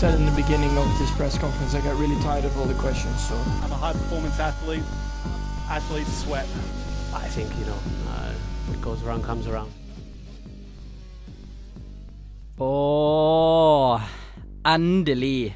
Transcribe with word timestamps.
said 0.00 0.18
in 0.18 0.24
the 0.24 0.32
beginning 0.32 0.74
of 0.78 0.88
this 0.98 1.10
press 1.10 1.36
conference, 1.36 1.74
I 1.74 1.82
got 1.82 1.94
really 1.98 2.18
tired 2.22 2.46
of 2.46 2.58
all 2.58 2.64
the 2.64 2.80
questions. 2.80 3.20
So 3.28 3.34
I'm 3.62 3.70
a 3.70 3.74
high 3.74 3.92
performance 3.92 4.40
athlete. 4.40 4.82
Athletes 5.68 6.24
sweat. 6.24 6.46
I 7.12 7.28
think, 7.28 7.50
you 7.58 7.66
know, 7.66 7.76
uh, 8.08 8.32
what 8.66 8.80
goes 8.80 9.02
around 9.02 9.24
comes 9.24 9.46
around. 9.46 9.70
Åh, 12.58 14.00
endelig 14.64 15.54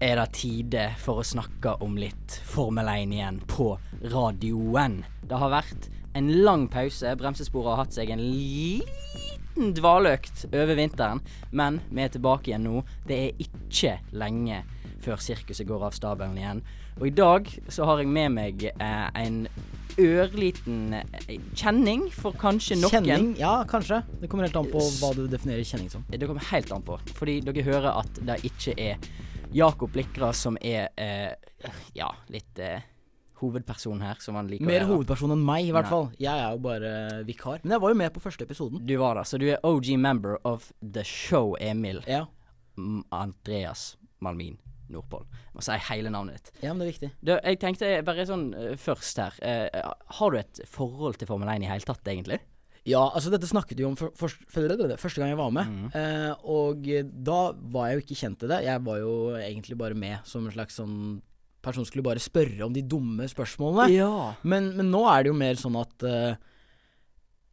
er 0.00 0.16
det 0.16 0.32
tide 0.32 0.88
for 1.04 1.20
å 1.20 1.24
snakke 1.24 1.76
om 1.84 2.00
litt 2.00 2.40
Formel 2.48 2.88
1 2.88 3.12
igjen 3.12 3.42
på 3.52 3.74
radioen. 4.00 5.02
Det 5.28 5.44
har 5.44 5.52
vært 5.52 5.90
en 6.18 6.30
lang 6.44 6.68
pause. 6.72 7.14
Bremsesporet 7.18 7.72
har 7.72 7.82
hatt 7.84 7.96
seg 7.96 8.12
en 8.12 8.22
liten 8.22 9.74
dvaløkt 9.76 10.46
over 10.50 10.74
vinteren, 10.78 11.20
men 11.50 11.80
vi 11.90 12.04
er 12.04 12.14
tilbake 12.14 12.52
igjen 12.52 12.66
nå. 12.68 12.84
Det 13.08 13.18
er 13.26 13.42
ikke 13.44 13.98
lenge 14.16 14.62
før 15.02 15.20
sirkuset 15.20 15.66
går 15.68 15.88
av 15.88 15.96
stabelen 15.96 16.38
igjen. 16.38 16.62
Og 17.00 17.08
i 17.08 17.14
dag 17.16 17.48
så 17.72 17.86
har 17.88 18.02
jeg 18.02 18.10
med 18.12 18.34
meg 18.36 18.66
eh, 18.72 19.08
en 19.18 19.46
ørliten 20.00 20.94
eh, 20.96 21.34
kjenning 21.58 22.06
for 22.14 22.36
kanskje 22.38 22.78
noen. 22.80 22.92
Kjenning? 22.92 23.32
Ja, 23.40 23.62
kanskje. 23.68 24.02
Det 24.20 24.30
kommer 24.30 24.46
helt 24.46 24.58
an 24.60 24.70
på 24.72 24.82
hva 25.00 25.12
du 25.16 25.24
definerer 25.30 25.66
kjenning 25.66 25.90
som. 25.92 26.04
Det 26.08 26.28
kommer 26.28 26.44
helt 26.52 26.72
an 26.72 26.84
på. 26.86 26.98
Fordi 27.18 27.40
dere 27.44 27.66
hører 27.66 27.90
at 27.96 28.22
det 28.28 28.40
ikke 28.48 28.76
er 28.76 29.12
Jakob 29.52 29.96
Likra 29.96 30.32
som 30.36 30.56
er 30.60 30.88
eh, 30.96 31.32
ja, 31.96 32.08
litt 32.32 32.60
eh, 32.62 32.80
hovedperson 33.42 34.02
her, 34.04 34.20
som 34.22 34.38
han 34.38 34.48
liker 34.50 34.66
Mer 34.66 34.80
å 34.80 34.86
være. 34.86 34.90
hovedperson 34.94 35.34
enn 35.34 35.44
meg, 35.44 35.68
i 35.68 35.74
hvert 35.74 35.88
Nei. 35.88 35.92
fall. 35.92 36.10
Jeg 36.22 36.32
er 36.32 36.50
jo 36.56 36.62
bare 36.64 36.92
vikar. 37.28 37.62
Men 37.64 37.76
jeg 37.76 37.84
var 37.84 37.94
jo 37.94 38.00
med 38.02 38.14
på 38.14 38.22
første 38.24 38.46
episoden. 38.46 38.84
Du 38.86 38.94
var 39.02 39.18
da, 39.18 39.26
så 39.28 39.40
du 39.42 39.48
er 39.50 39.62
OG 39.66 39.92
member 39.98 40.38
of 40.48 40.72
the 40.80 41.04
show, 41.04 41.56
Emil 41.60 42.02
Ja, 42.08 42.26
M 42.78 43.02
Andreas 43.12 43.96
Malmin 44.22 44.56
Nordpål. 44.92 45.26
Må 45.56 45.64
si 45.64 45.76
hele 45.88 46.10
navnet 46.12 46.38
ditt. 46.38 46.62
ja 46.62 46.72
men 46.72 46.82
det 46.82 46.86
er 46.86 46.92
viktig. 46.92 47.10
Du, 47.24 47.32
jeg 47.34 47.60
tenkte 47.62 47.90
bare 48.06 48.26
sånn 48.28 48.48
eh, 48.54 48.72
først 48.80 49.20
her. 49.22 49.36
eh, 49.42 49.92
har 50.18 50.32
du 50.32 50.38
et 50.40 50.62
forhold 50.68 51.20
til 51.20 51.30
Formel 51.30 51.48
1 51.48 51.64
i 51.64 51.70
hele 51.70 51.88
tatt, 51.88 52.04
egentlig? 52.12 52.40
Ja, 52.88 53.04
altså 53.14 53.30
dette 53.30 53.46
snakket 53.46 53.78
vi 53.78 53.86
om 53.86 53.94
for, 53.98 54.10
for, 54.18 54.32
for, 54.50 54.66
første 54.98 55.22
gang 55.22 55.30
jeg 55.30 55.38
var 55.38 55.52
med. 55.54 55.68
Mhm. 55.70 55.90
Eh, 55.94 56.32
og 56.50 56.88
da 57.24 57.40
var 57.54 57.88
jeg 57.88 57.98
jo 57.98 58.04
ikke 58.06 58.20
kjent 58.24 58.40
til 58.42 58.50
det. 58.50 58.62
Jeg 58.66 58.84
var 58.84 58.98
jo 58.98 59.12
egentlig 59.38 59.78
bare 59.78 59.98
med 59.98 60.26
som 60.26 60.46
en 60.46 60.54
slags 60.54 60.80
sånn 60.80 60.96
person 61.62 61.86
skulle 61.86 62.04
bare 62.06 62.22
spørre 62.22 62.66
om 62.66 62.74
de 62.74 62.84
dumme 62.86 63.28
spørsmålene. 63.30 63.88
Ja. 63.94 64.12
Men, 64.42 64.72
men 64.76 64.90
nå 64.92 65.02
er 65.10 65.24
det 65.24 65.32
jo 65.32 65.38
mer 65.38 65.58
sånn 65.60 65.78
at 65.80 66.06
uh, 66.06 66.32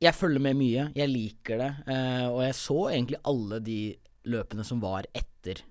jeg 0.02 0.16
følger 0.16 0.44
med 0.44 0.58
mye. 0.60 0.88
Jeg 0.98 1.12
liker 1.12 1.62
det. 1.62 1.72
uh, 1.90 2.28
og 2.32 2.40
jeg 2.46 2.56
så 2.60 2.80
egentlig 2.92 3.20
alle 3.32 3.60
de 3.66 3.82
løpene 4.30 4.66
som 4.68 4.82
var 4.84 5.10
etter 5.14 5.64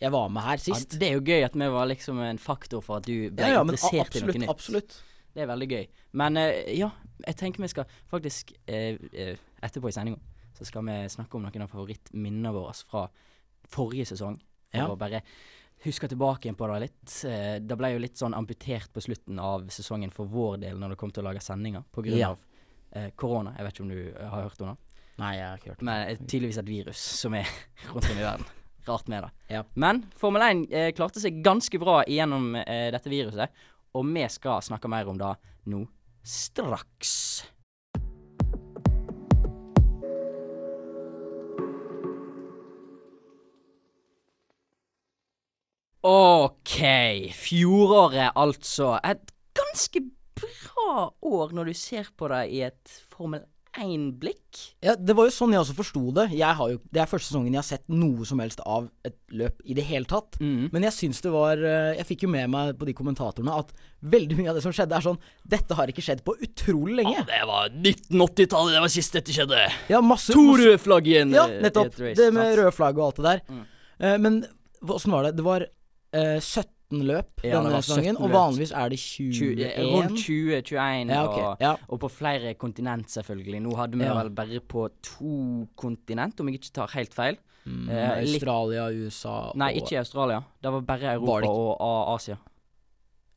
jeg 0.00 0.12
var 0.14 0.30
med 0.32 0.40
her 0.46 0.60
sist. 0.62 0.94
Det 0.96 1.10
er 1.10 1.18
jo 1.18 1.24
gøy 1.26 1.42
at 1.44 1.56
vi 1.60 1.66
var 1.68 1.88
liksom 1.90 2.22
en 2.24 2.38
faktor 2.40 2.80
for 2.80 3.02
at 3.02 3.04
du 3.04 3.28
ble 3.28 3.44
ja, 3.44 3.58
ja, 3.58 3.64
interessert 3.66 4.14
i 4.16 4.22
noe 4.24 4.32
nytt. 4.32 4.48
absolutt. 4.48 4.94
Det 5.36 5.42
er 5.44 5.50
veldig 5.50 5.68
gøy. 5.68 5.84
Men 6.16 6.40
uh, 6.40 6.48
ja, 6.72 6.88
jeg 7.26 7.36
tenker 7.36 7.62
vi 7.62 7.68
skal 7.68 7.88
faktisk 8.08 8.54
Etterpå 8.64 9.90
i 9.90 9.92
sendinga 9.92 10.22
så 10.60 10.66
skal 10.68 10.84
vi 10.84 10.96
snakke 11.08 11.38
om 11.38 11.46
noen 11.46 11.64
av 11.64 11.70
favorittminnene 11.72 12.52
våre 12.52 12.74
fra 12.84 13.06
forrige 13.72 14.10
sesong. 14.12 14.36
For 14.70 14.78
Ja. 14.78 14.88
å 14.92 14.98
bare 14.98 15.22
huske 15.84 16.08
tilbake 16.08 16.44
igjen 16.48 16.56
på 16.58 16.66
det 16.72 16.78
litt. 16.86 17.16
Eh, 17.24 17.56
det 17.64 17.76
ble 17.80 17.92
jo 17.94 18.02
litt 18.02 18.18
sånn 18.20 18.34
amputert 18.36 18.90
på 18.92 19.00
slutten 19.04 19.38
av 19.40 19.66
sesongen 19.72 20.10
for 20.12 20.28
vår 20.28 20.58
del 20.66 20.78
når 20.80 20.94
det 20.94 21.00
kom 21.00 21.10
til 21.14 21.24
å 21.24 21.30
lage 21.30 21.40
sendinger 21.44 21.84
på 21.92 22.04
grunn 22.04 22.18
Ja. 22.20 22.30
av 22.30 22.38
eh, 22.92 23.10
korona. 23.16 23.54
Jeg 23.56 23.64
vet 23.66 23.74
ikke 23.78 23.86
om 23.86 23.92
du 23.94 24.00
eh, 24.12 24.28
har 24.28 24.42
hørt 24.48 24.60
om 24.60 24.72
det? 24.74 24.76
Nei, 25.20 25.34
jeg 25.36 25.46
har 25.48 25.58
ikke 25.60 25.70
hørt 25.72 25.78
det. 25.82 25.88
Men 25.90 26.02
eh, 26.08 26.16
tydeligvis 26.24 26.58
et 26.62 26.68
virus 26.68 27.04
som 27.20 27.34
er 27.36 27.48
rundt 27.92 28.10
om 28.10 28.18
i 28.18 28.24
verden. 28.24 28.46
Rart 28.88 29.08
med 29.12 29.22
det. 29.26 29.30
Ja. 29.52 29.62
Men 29.74 30.04
Formel 30.16 30.42
1 30.46 30.62
eh, 30.72 30.90
klarte 30.96 31.20
seg 31.20 31.42
ganske 31.44 31.78
bra 31.82 32.00
gjennom 32.08 32.54
eh, 32.56 32.88
dette 32.94 33.10
viruset, 33.12 33.50
og 33.94 34.06
vi 34.08 34.24
skal 34.32 34.62
snakke 34.64 34.88
mer 34.88 35.08
om 35.12 35.18
det 35.20 35.34
nå 35.68 35.82
straks. 36.24 37.44
OK. 46.06 46.78
Fjoråret, 47.36 48.32
altså. 48.34 48.94
Et 49.04 49.32
ganske 49.56 50.02
bra 50.40 51.10
år 51.20 51.56
når 51.56 51.70
du 51.70 51.76
ser 51.76 52.08
på 52.16 52.30
det 52.32 52.44
i 52.56 52.62
et 52.70 53.00
Formel 53.12 53.42
1-blikk. 53.78 54.60
Ja, 54.82 54.96
det 54.98 55.14
var 55.14 55.28
jo 55.28 55.32
sånn 55.34 55.52
jeg 55.54 55.60
også 55.62 55.76
forsto 55.78 56.00
det. 56.16 56.24
Jo, 56.34 56.78
det 56.90 57.02
er 57.02 57.10
første 57.10 57.28
sesongen 57.28 57.54
jeg 57.54 57.60
har 57.60 57.68
sett 57.68 57.84
noe 57.92 58.26
som 58.26 58.40
helst 58.42 58.62
av 58.64 58.88
et 59.06 59.16
løp 59.36 59.60
i 59.62 59.76
det 59.78 59.84
hele 59.86 60.08
tatt. 60.10 60.40
Mm. 60.42 60.70
Men 60.72 60.86
jeg 60.88 60.96
syns 60.96 61.22
det 61.22 61.30
var 61.30 61.60
eh, 61.62 61.92
Jeg 62.00 62.08
fikk 62.08 62.24
jo 62.26 62.32
med 62.32 62.50
meg 62.50 62.74
på 62.80 62.88
de 62.88 62.96
kommentatorene 62.98 63.54
at 63.62 63.70
veldig 64.00 64.40
mye 64.40 64.50
av 64.50 64.58
det 64.58 64.64
som 64.64 64.74
skjedde, 64.74 64.96
er 64.96 65.06
sånn 65.06 65.20
Dette 65.54 65.76
har 65.78 65.92
ikke 65.92 66.04
skjedd 66.04 66.24
på 66.26 66.34
utrolig 66.42 66.98
lenge. 66.98 67.14
Ja, 67.20 67.26
det 67.28 67.42
var 67.50 67.70
1980-tallet, 67.70 68.74
det 68.74 68.84
var 68.86 68.94
sist 68.96 69.18
dette 69.20 69.36
skjedde. 69.36 69.66
Ja, 69.92 70.02
masse, 70.02 70.34
To 70.34 70.56
røde 70.58 70.80
flagg 70.82 71.10
igjen. 71.10 71.36
Ja, 71.36 71.46
eh, 71.46 71.60
nettopp. 71.68 71.94
Det 71.94 72.30
med 72.34 72.56
røde 72.58 72.74
flagg 72.74 72.98
og 72.98 73.10
alt 73.10 73.20
det 73.20 73.28
der. 73.28 73.44
Mm. 73.50 73.66
Eh, 74.00 74.16
men 74.26 74.42
åssen 74.80 75.14
var 75.14 75.28
det? 75.28 75.36
Det 75.38 75.46
var 75.46 75.68
eh, 76.12 76.38
17 76.40 77.04
løp 77.06 77.44
Ja, 77.44 77.60
denne 77.62 77.78
sesongen, 77.82 78.16
og 78.18 78.30
vanligvis 78.32 78.72
er 78.74 78.88
det 78.90 78.98
20, 78.98 79.30
21. 79.30 79.60
eh, 79.68 79.84
rundt 79.94 80.18
20-21, 80.18 81.12
Ja, 81.14 81.20
okay. 81.28 81.42
og, 81.44 81.56
Ja. 81.60 81.74
og 81.88 82.00
på 82.00 82.08
flere 82.10 82.54
kontinent, 82.54 83.06
selvfølgelig. 83.10 83.60
Nå 83.62 83.76
hadde 83.76 83.98
vi 83.98 84.04
vel 84.04 84.30
bare 84.30 84.60
på 84.60 84.88
to 85.02 85.68
kontinent, 85.76 86.40
om 86.40 86.48
jeg 86.48 86.60
ikke 86.60 86.72
tar 86.74 86.88
helt 86.94 87.14
feil. 87.14 87.36
Mm, 87.66 87.88
Eh, 87.90 88.10
Australia, 88.24 88.86
USA 88.90 89.52
Nei, 89.54 89.74
og 89.74 89.82
ikke 89.82 89.98
Australia. 89.98 90.40
Det 90.62 90.72
var 90.72 90.80
bare 90.80 91.12
Europa 91.14 91.46
Var 91.46 91.76
og 91.80 92.14
Asia 92.14 92.36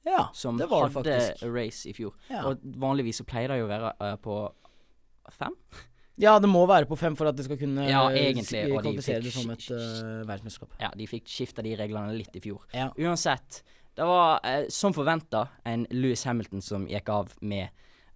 Ja, 0.05 0.27
som 0.33 0.57
det 0.57 0.69
var 0.69 0.87
det 0.87 0.93
hadde 0.95 1.11
faktisk. 1.19 1.43
race 1.55 1.89
i 1.89 1.93
fjor. 1.93 2.13
Og 2.45 2.57
vanligvis 2.63 3.17
så 3.21 3.23
pleier 3.25 3.47
det 3.49 3.59
jo 3.59 3.65
å 3.65 3.69
være 3.69 3.91
uh, 4.01 4.15
på 4.17 4.51
fem. 5.31 5.53
Ja, 6.17 6.39
det 6.39 6.49
må 6.49 6.65
være 6.69 6.85
på 6.85 6.97
fem 6.97 7.15
for 7.15 7.27
at 7.27 7.35
det 7.35 7.45
skal 7.45 7.57
kunne 7.57 7.87
Ja, 7.89 8.09
eh, 8.11 8.31
egentlig, 8.31 8.65
kvalifisere 8.71 9.21
de 9.21 9.29
det 9.29 9.33
som 9.33 9.49
et 9.51 9.69
uh, 9.71 10.23
verdensmesterskap. 10.29 10.75
Ja, 10.79 10.91
de 10.95 11.07
fikk 11.07 11.25
skifta 11.27 11.63
de 11.65 11.75
reglene 11.79 12.13
litt 12.17 12.35
i 12.35 12.39
fjor. 12.43 12.61
Ja. 12.73 12.91
Uansett, 12.97 13.63
det 13.95 14.05
var 14.05 14.39
uh, 14.45 14.67
som 14.69 14.93
forventa 14.93 15.47
en 15.65 15.87
Louis 15.91 16.23
Hamilton 16.25 16.61
som 16.61 16.85
gikk 16.87 17.09
av 17.09 17.33
med 17.41 17.69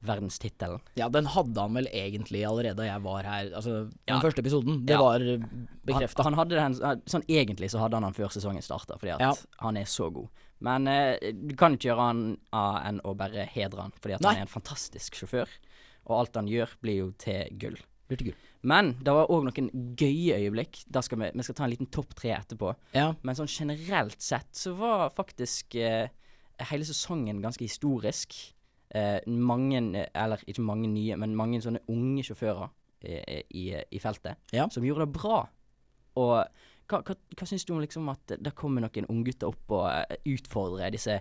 verdenstittelen. 0.05 0.79
ja, 0.93 1.07
den 1.09 1.25
hadde 1.25 1.59
han 1.59 1.73
vel 1.73 1.87
egentlig 1.89 2.43
allerede 2.45 2.77
da 2.77 2.85
jeg 2.85 3.01
var 3.01 3.23
her. 3.25 3.47
Altså, 3.57 3.71
den 3.89 4.13
Ja. 4.13 4.19
første 4.21 4.41
episoden. 4.43 4.85
Det 4.85 4.93
Ja. 4.93 4.99
var 5.01 5.19
Han, 5.19 5.67
bekrefta. 5.85 6.23
han 6.23 6.33
hadde 6.35 6.49
den 6.55 6.73
Sånn 7.07 7.23
egentlig 7.27 7.71
så 7.71 7.79
hadde 7.79 7.95
han 7.95 8.03
den 8.03 8.13
før 8.13 8.29
sesongen 8.29 8.61
starta, 8.61 8.97
fordi 8.99 9.13
at 9.15 9.19
Ja. 9.21 9.33
han 9.59 9.75
er 9.77 9.85
så 9.85 10.13
god. 10.13 10.29
Men 10.61 10.87
uh, 10.87 11.17
du 11.33 11.55
kan 11.55 11.73
ikke 11.75 11.89
gjøre 11.89 12.07
han 12.07 12.37
av 12.53 12.85
enn 12.85 13.01
å 13.01 13.15
bare 13.17 13.45
hedre 13.47 13.81
han, 13.81 13.91
fordi 13.99 14.13
at 14.15 14.21
Nei. 14.21 14.29
han 14.35 14.37
er 14.37 14.41
en 14.41 14.61
fantastisk 14.61 15.13
sjåfør. 15.15 15.47
Og 16.07 16.19
alt 16.21 16.35
han 16.39 16.47
gjør, 16.47 16.73
blir 16.83 16.99
jo 17.01 17.07
til 17.19 17.49
gull. 17.59 17.77
Blir 18.07 18.19
til 18.21 18.29
gull. 18.29 18.37
Men 18.67 18.93
det 19.03 19.13
var 19.13 19.29
òg 19.31 19.43
noen 19.47 19.67
gøye 19.99 20.37
øyeblikk. 20.39 20.81
Da 20.91 21.01
skal 21.03 21.19
vi, 21.21 21.31
vi 21.35 21.43
skal 21.45 21.57
ta 21.57 21.65
en 21.67 21.73
liten 21.73 21.89
topp 21.93 22.15
tre 22.17 22.31
etterpå. 22.37 22.71
Ja. 22.95 23.09
Men 23.27 23.35
sånn 23.37 23.51
generelt 23.51 24.21
sett 24.23 24.49
så 24.55 24.73
var 24.79 25.09
faktisk 25.15 25.75
eh, 25.79 26.07
hele 26.71 26.87
sesongen 26.87 27.41
ganske 27.43 27.67
historisk. 27.67 28.35
Eh, 28.95 29.19
mange, 29.27 29.81
eller 30.15 30.43
ikke 30.47 30.63
mange 30.63 30.87
nye, 30.87 31.17
men 31.19 31.35
mange 31.35 31.59
sånne 31.63 31.83
unge 31.91 32.23
sjåfører 32.23 32.69
eh, 33.03 33.43
i, 33.51 33.65
i 33.75 33.99
feltet 33.99 34.39
Ja. 34.55 34.69
som 34.71 34.85
gjorde 34.87 35.03
det 35.05 35.17
bra. 35.19 35.41
Og 36.17 36.37
hva, 36.87 37.01
hva, 37.03 37.15
hva 37.35 37.45
syns 37.49 37.65
du 37.67 37.73
om 37.75 37.83
liksom 37.83 38.07
at 38.13 38.37
det 38.39 38.55
kommer 38.55 38.81
noen 38.85 39.09
unggutter 39.11 39.51
opp 39.51 39.75
og 39.75 39.89
eh, 39.91 40.21
utfordrer 40.31 40.95
disse 40.95 41.19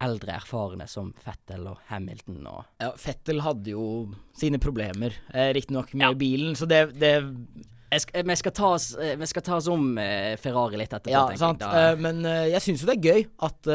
eldre 0.00 0.34
erfarne 0.36 0.84
som 0.88 1.12
Fettel 1.24 1.66
og 1.70 1.78
Hamilton 1.88 2.42
og 2.50 2.64
ja, 2.82 2.90
Fettel 3.00 3.40
hadde 3.40 3.70
jo 3.72 3.86
sine 4.36 4.58
problemer, 4.60 5.14
eh, 5.32 5.52
riktignok 5.56 5.94
med 5.94 6.04
Ja. 6.04 6.12
bilen, 6.14 6.54
så 6.58 6.66
det, 6.68 6.82
det 7.00 7.14
jeg 7.92 8.00
skal, 8.02 8.24
vi, 8.28 8.36
skal 8.36 8.52
ta 8.52 8.72
oss, 8.74 8.90
eh, 9.00 9.14
vi 9.16 9.26
skal 9.30 9.42
ta 9.46 9.56
oss 9.56 9.68
om 9.72 9.96
eh, 10.02 10.36
Ferrari 10.36 10.76
litt 10.76 10.92
etterpå, 10.92 11.10
Ja, 11.14 11.36
sant. 11.40 11.60
jeg. 11.64 11.94
Eh, 11.94 11.96
men 12.02 12.24
eh, 12.26 12.48
jeg 12.52 12.60
syns 12.66 12.82
jo 12.84 12.90
det 12.90 12.98
er 12.98 13.06
gøy 13.14 13.26
at 13.48 13.70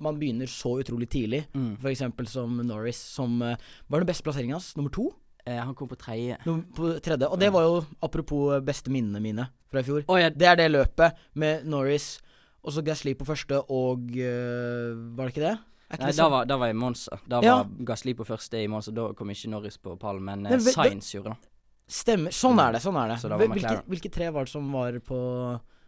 man 0.00 0.16
begynner 0.20 0.48
så 0.48 0.78
utrolig 0.80 1.08
tidlig. 1.12 1.42
Mm. 1.52 1.74
Eksempel 1.90 2.28
som 2.30 2.54
Norris, 2.64 2.96
som 2.96 3.34
var 3.40 4.00
den 4.00 4.06
beste 4.08 4.24
plasseringa 4.24 4.54
hans. 4.56 4.70
Nummer 4.78 4.88
to? 4.94 5.10
eh, 5.46 5.56
han 5.58 5.74
kom 5.74 5.88
på 5.88 5.96
tredje. 5.98 6.36
På 6.76 6.94
tredje. 7.00 7.26
Og 7.28 7.38
det 7.40 7.50
var 7.52 7.62
jo 7.66 7.82
apropos 8.04 8.60
beste 8.64 8.88
minnene 8.92 9.20
mine 9.20 9.48
fra 9.70 9.80
i 9.80 9.86
fjor. 9.86 10.04
Oh, 10.08 10.16
ja, 10.20 10.30
Det 10.30 10.46
er 10.46 10.56
det 10.56 10.70
løpet 10.70 11.16
med 11.34 11.64
Norris, 11.68 12.18
og 12.62 12.72
så 12.74 12.82
Gasly 12.84 13.14
på 13.16 13.24
første, 13.28 13.58
og 13.72 14.10
eh, 14.16 14.94
Var 15.16 15.26
det 15.28 15.34
ikke 15.34 15.46
det? 15.46 15.58
Ikke 15.90 16.04
Nei, 16.04 16.10
det 16.12 16.20
da 16.20 16.28
var, 16.30 16.44
da 16.46 16.56
var 16.60 16.68
jeg 16.70 16.76
i 16.76 16.78
Monza. 16.78 17.16
Da 17.26 17.40
Ja. 17.42 17.54
var 17.62 17.70
Gasli 17.88 18.12
på 18.14 18.24
første 18.26 18.60
i 18.62 18.68
Monza. 18.70 18.92
Da 18.94 19.08
kom 19.18 19.30
ikke 19.32 19.48
Norris 19.50 19.76
på 19.78 19.96
pallen, 19.98 20.22
men 20.22 20.42
Men 20.42 20.52
eh, 20.52 20.58
vet- 20.62 20.74
Sainz 20.76 21.08
gjorde 21.14 21.32
det. 21.34 21.48
Stemmer. 21.90 22.30
Sånn 22.30 22.60
er 22.62 22.72
det. 22.76 22.80
sånn 22.84 22.94
er 23.00 23.08
det 23.08 23.18
Så 23.18 23.28
hvilke, 23.28 23.82
hvilke 23.90 24.10
tre 24.14 24.28
var 24.30 24.44
det 24.46 24.52
som 24.52 24.70
var 24.70 24.92
på 25.02 25.18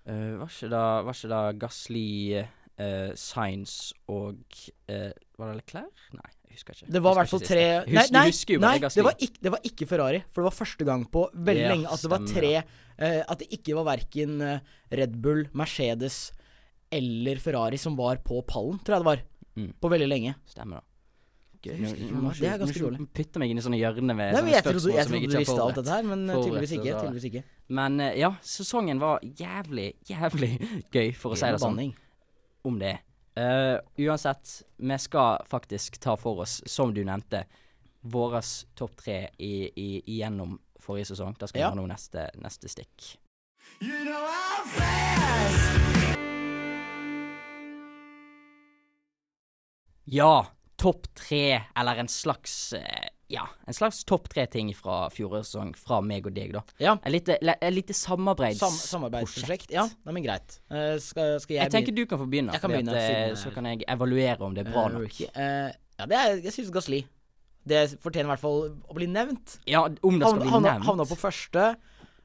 uh, 0.09 0.39
var 0.41 0.49
ikke 0.51 0.71
da 0.73 1.03
Var 1.07 1.15
ikke 1.15 1.29
da 1.31 1.43
Gasli 1.53 2.43
uh, 2.43 3.13
Science 3.15 3.95
og 4.11 4.41
uh, 4.91 5.13
Var 5.39 5.47
det 5.53 5.57
Leclerc? 5.61 6.03
Nei, 6.19 6.31
jeg 6.49 6.57
husker 6.59 6.75
ikke. 6.75 6.91
Det 6.91 7.03
var 7.05 7.13
i 7.15 7.21
hvert 7.21 7.31
fall 7.31 7.45
tre. 7.47 7.67
Nei, 7.87 8.07
nei, 8.11 8.27
husker 8.33 8.55
jo 8.57 8.61
nei 8.61 8.75
det, 8.83 9.05
var 9.07 9.15
ikke, 9.23 9.39
det 9.47 9.53
var 9.55 9.61
ikke 9.71 9.87
Ferrari. 9.87 10.25
For 10.33 10.43
det 10.43 10.49
var 10.51 10.59
første 10.59 10.85
gang 10.91 11.07
på 11.15 11.23
veldig 11.33 11.63
Ja, 11.63 11.71
lenge 11.77 11.95
at 11.95 12.03
det 12.03 12.11
var 12.11 12.27
tre 12.27 12.53
uh, 12.59 13.23
At 13.29 13.39
det 13.39 13.49
ikke 13.55 13.79
var 13.79 13.87
verken 13.95 14.41
eh, 14.43 14.59
Red 14.91 15.15
Bull, 15.23 15.47
Mercedes 15.55 16.33
eller 16.93 17.37
Ferrari 17.43 17.79
som 17.81 17.97
var 17.99 18.21
på 18.25 18.41
pallen, 18.47 18.79
tror 18.85 18.97
jeg 18.99 19.03
det 19.05 19.11
var. 19.11 19.23
Mm. 19.57 19.71
På 19.81 19.91
veldig 19.93 20.09
lenge. 20.09 20.35
Stemmer 20.49 20.81
da. 20.81 20.87
Jeg 21.63 21.77
husker 21.79 22.01
ikke 22.03 22.19
Nå- 22.19 22.31
det 22.41 22.49
er 22.51 22.57
ganske 22.59 22.81
dårlig. 22.83 22.99
nå 22.99 23.07
Putter 23.15 23.39
meg 23.39 23.51
inn 23.53 23.59
i 23.61 23.63
sånne 23.63 23.79
hjørner 23.79 24.17
med 24.19 24.33
Nei, 24.33 24.41
sånne 24.41 24.51
jeg 24.51 24.65
trodde, 24.67 24.81
jeg 24.83 24.83
som 24.83 24.97
jeg 24.97 25.07
trodde 25.07 25.19
ikke 25.23 25.29
du 25.31 25.35
har 25.37 25.43
visste 25.45 25.53
alt 25.53 25.61
forberedt. 25.63 25.77
dette 25.77 25.95
her, 25.95 26.03
men 26.09 26.25
eh, 26.31 26.41
tydeligvis 26.43 26.73
ikke. 26.75 26.95
Tydeligvis 26.97 27.27
ikke. 27.29 27.43
Men 27.79 28.01
eh, 28.03 28.17
ja, 28.19 28.31
sesongen 28.43 28.99
var 28.99 29.21
jævlig, 29.23 29.85
jævlig 30.11 30.51
gøy, 30.97 31.13
for 31.15 31.37
å 31.37 31.39
si 31.39 31.47
det 31.55 31.61
sånn. 31.63 31.79
Om 32.67 32.79
det. 32.83 32.97
Uh, 33.39 33.79
uansett, 34.03 34.57
vi 34.83 34.99
skal 34.99 35.39
faktisk 35.49 36.01
ta 36.03 36.17
for 36.21 36.43
oss, 36.43 36.59
som 36.67 36.91
du 36.93 37.01
nevnte, 37.07 37.45
våres 38.03 38.67
topp 38.75 38.97
tre 38.99 39.29
i, 39.39 39.71
i, 39.79 40.03
igjennom 40.19 40.59
forrige 40.83 41.13
sesong. 41.15 41.37
Da 41.39 41.47
skal 41.47 41.61
vi 41.61 41.63
Ja. 41.63 41.71
ha 41.71 41.79
noe 41.79 41.87
neste, 41.87 42.27
neste 42.43 42.67
stikk. 42.69 43.15
Ja, 50.11 50.47
topp 50.81 51.07
tre, 51.15 51.61
eller 51.79 52.01
en 52.03 52.09
slags 52.11 52.73
eh, 52.73 53.09
Ja, 53.33 53.47
en 53.67 53.75
slags 53.77 54.03
topp 54.05 54.27
tre-ting 54.29 54.73
fra 54.77 55.07
fjorårets 55.15 55.53
sesong, 55.55 55.71
fra 55.79 56.01
meg 56.05 56.27
og 56.29 56.35
deg, 56.37 56.51
da. 56.53 56.61
Ja. 56.83 56.97
Et 57.07 57.15
lite, 57.15 57.39
le- 57.41 57.57
lite 57.73 57.95
samarbeids... 57.97 58.59
Sam 58.61 58.75
samarbeidsprosjekt. 58.77 59.71
Ja, 59.73 59.87
nei, 60.05 60.13
men 60.19 60.27
greit. 60.27 60.59
Uh, 60.69 60.99
skal, 61.01 61.39
skal 61.41 61.57
jeg, 61.57 61.63
Jeg 61.63 61.73
tenker 61.73 61.97
du 61.97 62.03
kan 62.11 62.21
få 62.21 62.27
begynne, 62.29 62.53
Jeg 62.53 62.61
kan 62.61 62.75
begynne, 62.75 62.93
at, 62.93 63.31
eh, 63.31 63.37
så 63.41 63.55
kan 63.55 63.71
jeg 63.71 63.87
evaluere 63.89 64.37
om 64.45 64.53
det 64.59 64.67
er 64.67 64.73
bra 64.75 64.85
uh, 64.91 64.99
nok. 64.99 65.17
Eh, 65.33 65.71
ja, 66.03 66.09
det 66.11 66.19
er, 66.19 66.37
jeg 66.45 66.57
syns 66.59 66.75
Gasli. 66.75 67.01
Det 67.65 67.81
fortjener 68.03 68.27
i 68.27 68.33
hvert 68.35 68.43
fall 68.43 68.61
å 68.91 68.99
bli 68.99 69.07
nevnt. 69.07 69.57
Ja, 69.71 69.85
om 69.87 70.19
det 70.19 70.27
skal 70.29 70.43
Havna, 70.43 70.51
bli 70.51 70.67
nevnt. 70.67 70.87
havna 70.91 71.07
på 71.07 71.17
første. 71.21 71.67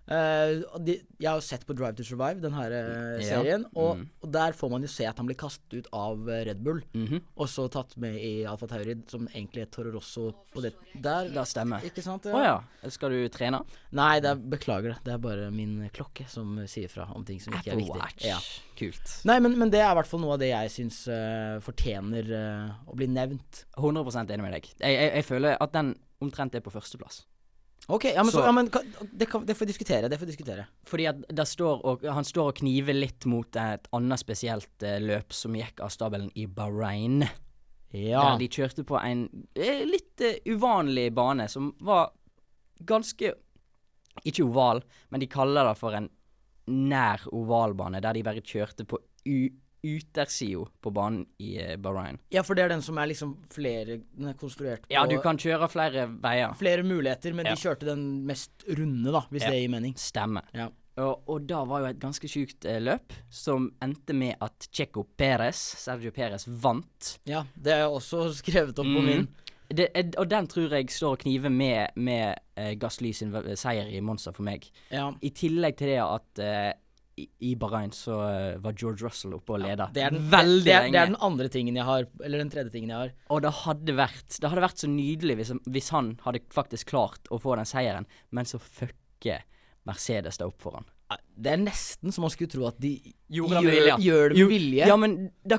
Og 0.07 0.79
de, 0.87 0.93
jeg 1.19 1.27
har 1.29 1.37
jo 1.39 1.43
sett 1.43 1.65
på 1.67 1.75
Drive 1.75 1.95
to 1.97 2.03
Survive, 2.07 2.39
den 2.41 2.53
her 2.55 2.71
Ja. 2.71 3.23
serien, 3.23 3.65
og, 3.75 3.97
Mm. 3.97 4.09
og 4.23 4.31
der 4.31 4.53
får 4.53 4.69
man 4.71 4.81
jo 4.81 4.87
se 4.87 5.05
at 5.05 5.17
han 5.17 5.25
blir 5.27 5.35
kastet 5.35 5.73
ut 5.79 5.87
av 5.91 6.29
eh, 6.29 6.45
Red 6.45 6.63
Bull, 6.63 6.81
Mhm, 6.93 7.21
og 7.37 7.47
så 7.47 7.69
tatt 7.69 7.97
med 7.97 8.15
i 8.15 8.45
Alfa 8.45 8.67
Taurid, 8.67 9.09
som 9.09 9.27
egentlig 9.27 9.61
er 9.63 9.65
Toro 9.65 9.91
Rosso 9.91 10.31
på 10.53 10.61
det 10.61 10.73
der. 11.01 11.27
Det 11.29 11.43
stemmer. 11.47 11.81
Ikke 11.83 12.01
sant? 12.03 12.23
Å 12.23 12.41
ja. 12.43 12.89
Skal 12.89 13.09
du 13.09 13.27
trene? 13.29 13.65
Nei, 13.91 14.19
det 14.21 14.29
er, 14.31 14.35
beklager 14.35 14.93
det. 14.95 15.03
Det 15.03 15.13
er 15.13 15.17
bare 15.17 15.51
min 15.51 15.89
klokke 15.93 16.27
som 16.29 16.55
sier 16.67 16.87
fra 16.89 17.09
om 17.13 17.25
ting 17.25 17.39
som 17.41 17.53
ikke 17.53 17.73
er 17.73 17.77
viktig. 17.77 17.99
Watch. 17.99 18.23
Ja. 18.25 18.39
Kult. 18.77 19.25
Nei, 19.25 19.39
men, 19.39 19.57
men 19.57 19.69
det 19.69 19.79
er 19.81 19.91
i 19.91 19.95
hvert 19.95 20.07
fall 20.07 20.19
noe 20.21 20.33
av 20.33 20.39
det 20.39 20.49
jeg 20.53 20.69
syns 20.69 21.07
fortjener 21.63 22.29
å 22.87 22.95
bli 22.95 23.07
nevnt. 23.07 23.65
100 23.77 24.29
enig 24.31 24.41
med 24.43 24.53
deg. 24.53 24.69
Jeg, 24.79 24.93
jeg, 24.97 25.13
jeg 25.19 25.25
føler 25.25 25.57
at 25.59 25.71
den 25.73 25.95
omtrent 26.21 26.55
er 26.55 26.61
på 26.65 26.71
førsteplass. 26.73 27.25
Ok, 27.87 28.03
ja, 28.03 28.23
men, 28.23 28.31
så, 28.31 28.37
Så- 28.41 28.45
ja, 28.45 28.51
men 28.51 28.69
det, 29.11 29.25
kan, 29.25 29.45
det 29.45 29.55
får 29.55 29.65
diskutere. 29.65 30.09
Det 30.11 30.17
får 30.19 30.25
diskutere. 30.27 30.65
Fordi 30.85 31.05
at 31.07 31.47
står 31.47 31.85
og, 31.87 32.03
han 32.03 32.25
står 32.27 32.51
og 32.51 32.57
kniver 32.59 32.93
litt 32.97 33.25
mot 33.25 33.55
et 33.55 33.87
annet 33.95 34.19
spesielt 34.19 34.83
eh, 34.83 34.99
løp 34.99 35.31
som 35.33 35.55
gikk 35.55 35.79
av 35.79 35.93
stabelen 35.93 36.31
i 36.35 36.45
Bahrain. 36.51 37.23
Ja. 37.95 38.33
Der 38.33 38.41
de 38.41 38.49
kjørte 38.51 38.83
på 38.83 38.99
en 38.99 39.27
eh, 39.55 39.85
litt 39.87 40.19
uh, 40.19 40.35
uvanlig 40.51 41.13
bane 41.15 41.47
som 41.47 41.71
var 41.79 42.11
ganske 42.83 43.31
Ikke 44.27 44.43
oval, 44.43 44.81
men 45.09 45.21
de 45.21 45.29
kaller 45.31 45.69
det 45.69 45.77
for 45.79 45.95
en 45.95 46.09
nær 46.67 47.21
ovalbane, 47.31 48.01
der 48.03 48.17
de 48.17 48.23
bare 48.25 48.41
kjørte 48.43 48.83
på 48.89 48.99
u 49.29 49.37
utersida 49.83 50.65
på 50.81 50.91
banen 50.93 51.25
i 51.39 51.57
eh, 51.61 51.75
Bahrain. 51.77 52.17
ja, 52.33 52.43
for 52.43 52.55
det 52.55 52.63
er 52.65 52.69
den 52.69 52.81
som 52.81 52.97
er 52.97 53.07
liksom 53.11 53.35
flere 53.53 53.99
Den 54.15 54.27
er 54.29 54.33
konstruert 54.39 54.81
på 54.87 54.93
Ja, 54.93 55.05
du 55.05 55.17
kan 55.21 55.37
kjøre 55.37 55.69
flere 55.69 56.07
veier. 56.21 56.53
flere 56.57 56.83
muligheter, 56.83 57.33
men 57.33 57.45
Ja. 57.45 57.55
de 57.55 57.61
kjørte 57.61 57.85
den 57.85 58.25
mest 58.25 58.63
runde, 58.67 59.11
da, 59.11 59.21
hvis 59.31 59.43
Ja. 59.43 59.49
det 59.51 59.61
gir 59.61 59.69
mening. 59.69 59.93
Stemmer. 59.95 60.43
Ja. 60.53 60.69
Og, 60.97 61.21
og 61.29 61.45
da 61.47 61.63
var 61.63 61.79
jo 61.81 61.85
et 61.91 61.99
ganske 61.99 62.27
sjukt 62.27 62.65
eh, 62.65 62.79
løp, 62.81 63.13
som 63.29 63.71
endte 63.81 64.13
med 64.17 64.35
at 64.41 64.67
Checo 64.73 65.03
Perez, 65.15 65.55
Sergio 65.77 66.09
Perez, 66.11 66.47
vant. 66.47 67.19
Ja, 67.25 67.43
det 67.55 67.73
er 67.73 67.85
også 67.85 68.33
skrevet 68.33 68.79
opp 68.79 68.85
på 68.85 69.01
Mm. 69.01 69.05
min. 69.05 69.27
Det, 69.69 70.15
og 70.17 70.29
den 70.29 70.47
tror 70.47 70.69
jeg 70.71 70.87
står 70.89 71.11
og 71.11 71.19
kniver 71.19 71.49
med, 71.51 71.89
med 71.97 72.35
eh, 72.55 72.73
Gasly 72.75 73.11
sin 73.11 73.31
seier 73.55 73.85
i 73.93 73.99
Monster 73.99 74.31
for 74.31 74.41
meg. 74.43 74.63
Ja. 74.89 75.11
I 75.21 75.29
tillegg 75.29 75.75
til 75.77 75.87
det 75.87 75.99
at 76.01 76.39
eh, 76.39 76.73
i, 77.17 77.55
Bahrain 77.57 77.91
så 77.95 78.17
eh, 78.27 78.57
var 78.61 78.75
George 78.77 79.05
Russell 79.05 79.33
oppe 79.37 79.55
og 79.55 79.63
leda 79.63 79.87
Det 79.93 80.03
er, 80.05 80.13
den, 80.13 80.27
veldig 80.31 80.65
det, 80.67 80.75
er, 80.75 80.89
det 80.93 80.99
er 81.01 81.11
den 81.11 81.21
andre 81.25 81.49
tingen 81.53 81.79
jeg 81.79 81.87
har, 81.87 82.05
eller 82.23 82.43
den 82.43 82.51
tredje 82.53 82.73
tingen 82.73 82.93
jeg 82.93 82.99
har. 83.07 83.13
Og 83.33 83.41
det 83.45 83.53
hadde 83.63 83.95
vært 83.97 84.37
Det 84.37 84.51
hadde 84.51 84.65
vært 84.67 84.83
så 84.83 84.89
nydelig 84.91 85.39
hvis, 85.39 85.53
hvis 85.65 85.89
han 85.95 86.13
hadde 86.25 86.43
faktisk 86.53 86.93
klart 86.93 87.31
å 87.33 87.39
få 87.41 87.57
den 87.57 87.69
seieren, 87.69 88.07
men 88.29 88.49
så 88.49 88.61
fucker 88.61 89.45
Mercedes 89.87 90.37
det 90.37 90.45
opp 90.45 90.61
for 90.61 90.77
han. 90.77 90.87
Det 91.37 91.51
er 91.53 91.59
nesten 91.61 92.11
så 92.11 92.19
man 92.19 92.31
skulle 92.33 92.49
tro 92.51 92.65
at 92.67 92.79
de 92.83 92.89
gjør, 93.31 93.61
vilje. 93.63 93.93
gjør 94.03 94.33
det 94.33 94.37
med 94.41 94.49
vilje. 94.51 94.87
Ja, 94.89 94.95
men 94.99 95.13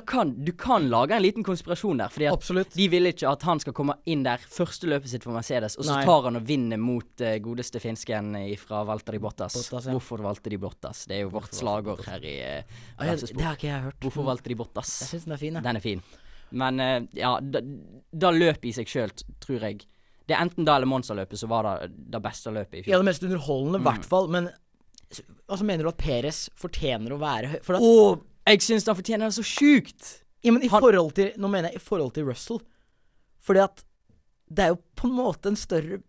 kan, 0.05 0.33
du 0.45 0.51
kan 0.59 0.85
lage 0.91 1.15
en 1.15 1.23
liten 1.23 1.45
konspirasjon 1.47 1.97
der. 2.03 2.11
Fordi 2.13 2.27
at 2.29 2.35
Absolutt. 2.35 2.75
de 2.75 2.85
vil 2.91 3.07
ikke 3.09 3.25
at 3.31 3.41
han 3.47 3.59
skal 3.63 3.73
komme 3.73 3.95
inn 4.05 4.21
der 4.27 4.37
første 4.37 4.85
løpet 4.91 5.09
sitt 5.09 5.23
for 5.25 5.33
Mercedes, 5.33 5.77
og 5.79 5.87
så 5.87 5.95
Nei. 5.95 6.03
tar 6.05 6.27
han 6.27 6.35
og 6.37 6.45
vinner 6.45 6.77
mot 6.77 7.23
uh, 7.25 7.31
godeste 7.41 7.81
finsken 7.81 8.35
fra 8.61 8.83
Valtteri 8.85 9.17
Bottas. 9.23 9.55
Bottas, 9.57 9.87
ja. 9.89 9.95
Hvorfor 9.97 10.21
valgte 10.21 10.51
de 10.53 10.59
Bottas? 10.61 11.05
Det 11.09 11.17
er 11.17 11.23
jo 11.25 11.33
vårt 11.33 11.55
slagord 11.57 12.05
her 12.05 12.21
i 12.29 12.35
uh, 12.43 12.77
Ah, 12.99 13.07
ja, 13.09 13.15
det 13.15 13.41
har 13.41 13.57
ikke 13.57 13.71
jeg 13.71 13.81
hørt. 13.89 13.99
Hvorfor 14.05 14.29
valgte 14.29 14.49
de 14.53 14.55
Bottas? 14.59 14.93
Jeg 15.01 15.15
syns 15.15 15.25
den 15.25 15.33
er 15.39 15.41
fin, 15.47 15.53
Ja. 15.57 15.65
Den 15.65 15.75
er 15.81 15.85
fin. 15.87 16.03
Men 16.51 16.79
uh, 16.83 16.99
ja, 17.17 17.33
da, 17.41 17.61
da 18.11 18.31
løpet 18.35 18.65
i 18.69 18.75
seg 18.75 18.85
sjøl, 18.89 19.11
tror 19.41 19.61
jeg 19.65 19.81
Det 20.29 20.35
er 20.37 20.41
enten 20.45 20.65
da 20.65 20.75
eller 20.77 20.85
Monza-løpet 20.89 21.37
som 21.41 21.49
var 21.49 21.65
det, 21.65 21.93
det 22.13 22.21
beste 22.21 22.51
løpet 22.53 22.73
i 22.73 22.83
Ja, 22.83 22.97
fjor. 22.99 23.01
det 23.01 23.05
mest 23.09 23.23
underholdende, 23.25 23.79
i 23.79 23.81
Mm. 23.81 23.87
hvert 23.89 24.05
fall. 24.05 24.27
Men 24.29 24.49
altså, 25.49 25.65
mener 25.65 25.83
du 25.83 25.89
at 25.89 25.97
Peres 25.97 26.49
fortjener 26.59 27.13
å 27.15 27.19
være 27.21 27.47
høy? 27.53 27.59
For 27.65 27.77
at, 27.77 27.81
Å, 27.81 28.19
jeg 28.49 28.61
syns 28.65 28.85
han 28.89 28.97
fortjener 28.99 29.29
det 29.29 29.37
så 29.39 29.45
sjukt! 29.45 30.09
ja, 30.43 30.51
men 30.55 30.63
i 30.63 30.69
han- 30.71 30.79
forhold 30.81 31.13
til 31.17 31.33
Nå 31.37 31.49
mener 31.51 31.69
jeg 31.73 31.81
i 31.81 31.83
forhold 31.83 32.13
til 32.15 32.25
Russell. 32.29 32.61
Fordi 33.43 33.59
at 33.65 33.83
det 34.49 34.63
er 34.65 34.71
jo 34.73 34.79
på 34.95 35.07
en 35.09 35.13
måte 35.17 35.49
en 35.51 35.57
større 35.59 35.99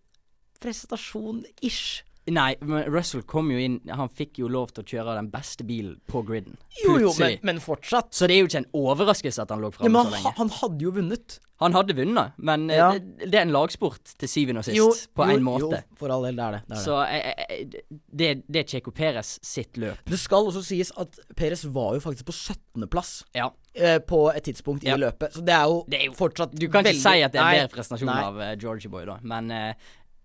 prestasjon-ish. 0.60 2.02
Nei, 2.30 2.54
men 2.62 2.84
Russell 2.92 3.22
kom 3.28 3.50
jo 3.50 3.58
inn 3.58 3.80
Han 3.96 4.08
fikk 4.08 4.38
jo 4.42 4.48
lov 4.52 4.70
til 4.76 4.84
å 4.84 4.88
kjøre 4.92 5.16
den 5.18 5.30
beste 5.32 5.64
bilen 5.66 5.98
på 6.10 6.22
griden. 6.26 6.56
Jo, 6.84 6.98
jo, 7.02 7.12
men, 7.18 7.38
men 7.42 7.60
fortsatt. 7.60 8.12
Så 8.14 8.28
det 8.30 8.36
er 8.38 8.44
jo 8.44 8.50
ikke 8.50 8.62
en 8.64 8.70
overraskelse 8.76 9.42
at 9.42 9.50
han 9.54 9.60
lå 9.64 9.72
framme 9.74 9.90
ja, 9.90 10.04
så 10.04 10.14
lenge. 10.16 10.24
Men 10.30 10.38
han 10.40 10.52
hadde 10.60 10.86
jo 10.86 10.92
vunnet. 11.00 11.38
Han 11.60 11.74
hadde 11.76 11.92
vunnet, 11.92 12.38
men 12.40 12.70
eh, 12.72 12.78
Ja. 12.78 12.86
det, 12.96 13.26
det 13.28 13.36
er 13.36 13.42
en 13.44 13.50
lagsport 13.52 14.14
til 14.16 14.30
syvende 14.32 14.62
og 14.62 14.64
sist, 14.64 15.10
på 15.12 15.26
jo, 15.28 15.34
en 15.36 15.42
måte. 15.44 15.82
Jo, 15.84 15.96
for 16.00 16.08
all 16.14 16.22
del, 16.24 16.38
det 16.38 16.44
er 16.46 16.54
det. 16.56 16.60
det, 16.70 16.76
er. 16.78 16.84
Så 16.86 16.94
eh, 17.04 17.26
eh, 17.44 17.98
det, 18.22 18.28
det 18.48 18.62
er 18.62 18.70
Checo 18.70 18.94
Perez 18.96 19.34
sitt 19.44 19.76
løp. 19.76 20.00
Det 20.08 20.16
skal 20.22 20.48
også 20.48 20.62
sies 20.64 20.88
at 20.96 21.18
Perez 21.36 21.66
var 21.68 21.98
jo 21.98 22.00
faktisk 22.06 22.30
på 22.30 22.36
17.-plass 22.38 23.12
Ja. 23.36 23.50
på 24.08 24.22
et 24.32 24.42
tidspunkt 24.48 24.82
Ja. 24.88 24.96
i 24.96 25.02
løpet. 25.04 25.36
Så 25.36 25.44
det 25.44 25.52
er 25.54 25.68
jo, 25.68 25.84
Det 25.86 26.00
er 26.00 26.06
jo- 26.08 26.16
fortsatt 26.16 26.56
Du 26.58 26.66
kan 26.72 26.80
ikke 26.88 26.96
si 26.96 27.20
at 27.22 27.32
det 27.36 27.42
er 27.42 27.44
en 27.44 27.60
bedre 27.60 27.74
prestasjon 27.76 28.08
av 28.08 28.40
uh, 28.40 28.54
Georgie 28.56 28.88
Boy, 28.90 29.04
da, 29.06 29.18
men 29.22 29.50
eh, 29.50 29.74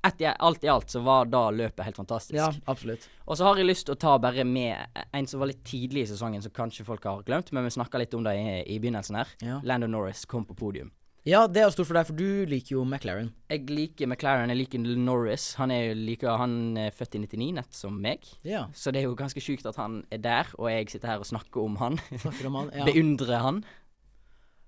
et, 0.06 0.26
alt 0.40 0.64
i 0.64 0.72
alt 0.72 0.92
så 0.94 1.02
var 1.06 1.30
da 1.32 1.48
løpet 1.54 1.86
helt 1.88 2.00
fantastisk. 2.00 2.38
Ja, 2.38 2.52
absolutt. 2.72 3.08
Og 3.26 3.38
så 3.40 3.48
har 3.48 3.58
jeg 3.60 3.70
lyst 3.70 3.88
til 3.90 3.96
å 3.96 4.02
ta 4.02 4.18
bare 4.22 4.46
med 4.48 5.02
en 5.12 5.28
som 5.30 5.42
var 5.42 5.50
litt 5.52 5.64
tidlig 5.68 6.06
i 6.06 6.12
sesongen, 6.14 6.44
som 6.46 6.54
kanskje 6.56 6.86
folk 6.88 7.08
har 7.10 7.24
glemt, 7.28 7.52
men 7.56 7.66
vi 7.66 7.74
snakka 7.76 8.02
litt 8.02 8.14
om 8.18 8.26
det 8.26 8.36
i, 8.38 8.60
i 8.76 8.78
begynnelsen 8.80 9.18
her. 9.22 9.34
Ja. 9.42 9.62
Lando 9.66 9.90
Norris 9.90 10.26
kom 10.30 10.46
på 10.46 10.58
podium. 10.58 10.92
Ja, 11.26 11.48
det 11.50 11.64
er 11.64 11.72
stort 11.74 11.88
for 11.90 11.98
deg, 11.98 12.06
for 12.06 12.14
du 12.20 12.46
liker 12.46 12.76
jo 12.76 12.84
McLaren. 12.86 13.32
Jeg 13.50 13.64
liker 13.74 14.06
McLaren, 14.06 14.52
jeg 14.54 14.60
liker 14.60 14.84
Norris. 15.02 15.56
Han 15.58 15.72
er 15.74 15.88
jo 15.88 15.96
like, 15.98 16.30
han 16.38 16.76
er 16.78 16.94
født 16.94 17.18
i 17.18 17.22
99, 17.24 17.48
nett 17.58 17.74
som 17.74 17.96
meg. 17.98 18.28
Ja, 18.46 18.68
Så 18.78 18.94
det 18.94 19.02
er 19.02 19.08
jo 19.08 19.16
ganske 19.18 19.42
sjukt 19.42 19.66
at 19.66 19.80
han 19.82 20.04
er 20.14 20.22
der, 20.22 20.52
og 20.60 20.70
jeg 20.70 20.92
sitter 20.94 21.16
her 21.16 21.24
og 21.24 21.26
snakker 21.26 21.66
om 21.66 21.80
han. 21.82 21.98
snakker 22.14 22.52
om 22.52 22.60
han. 22.60 22.70
Ja. 22.78 22.86
Beundrer 22.92 23.42
han. 23.42 23.64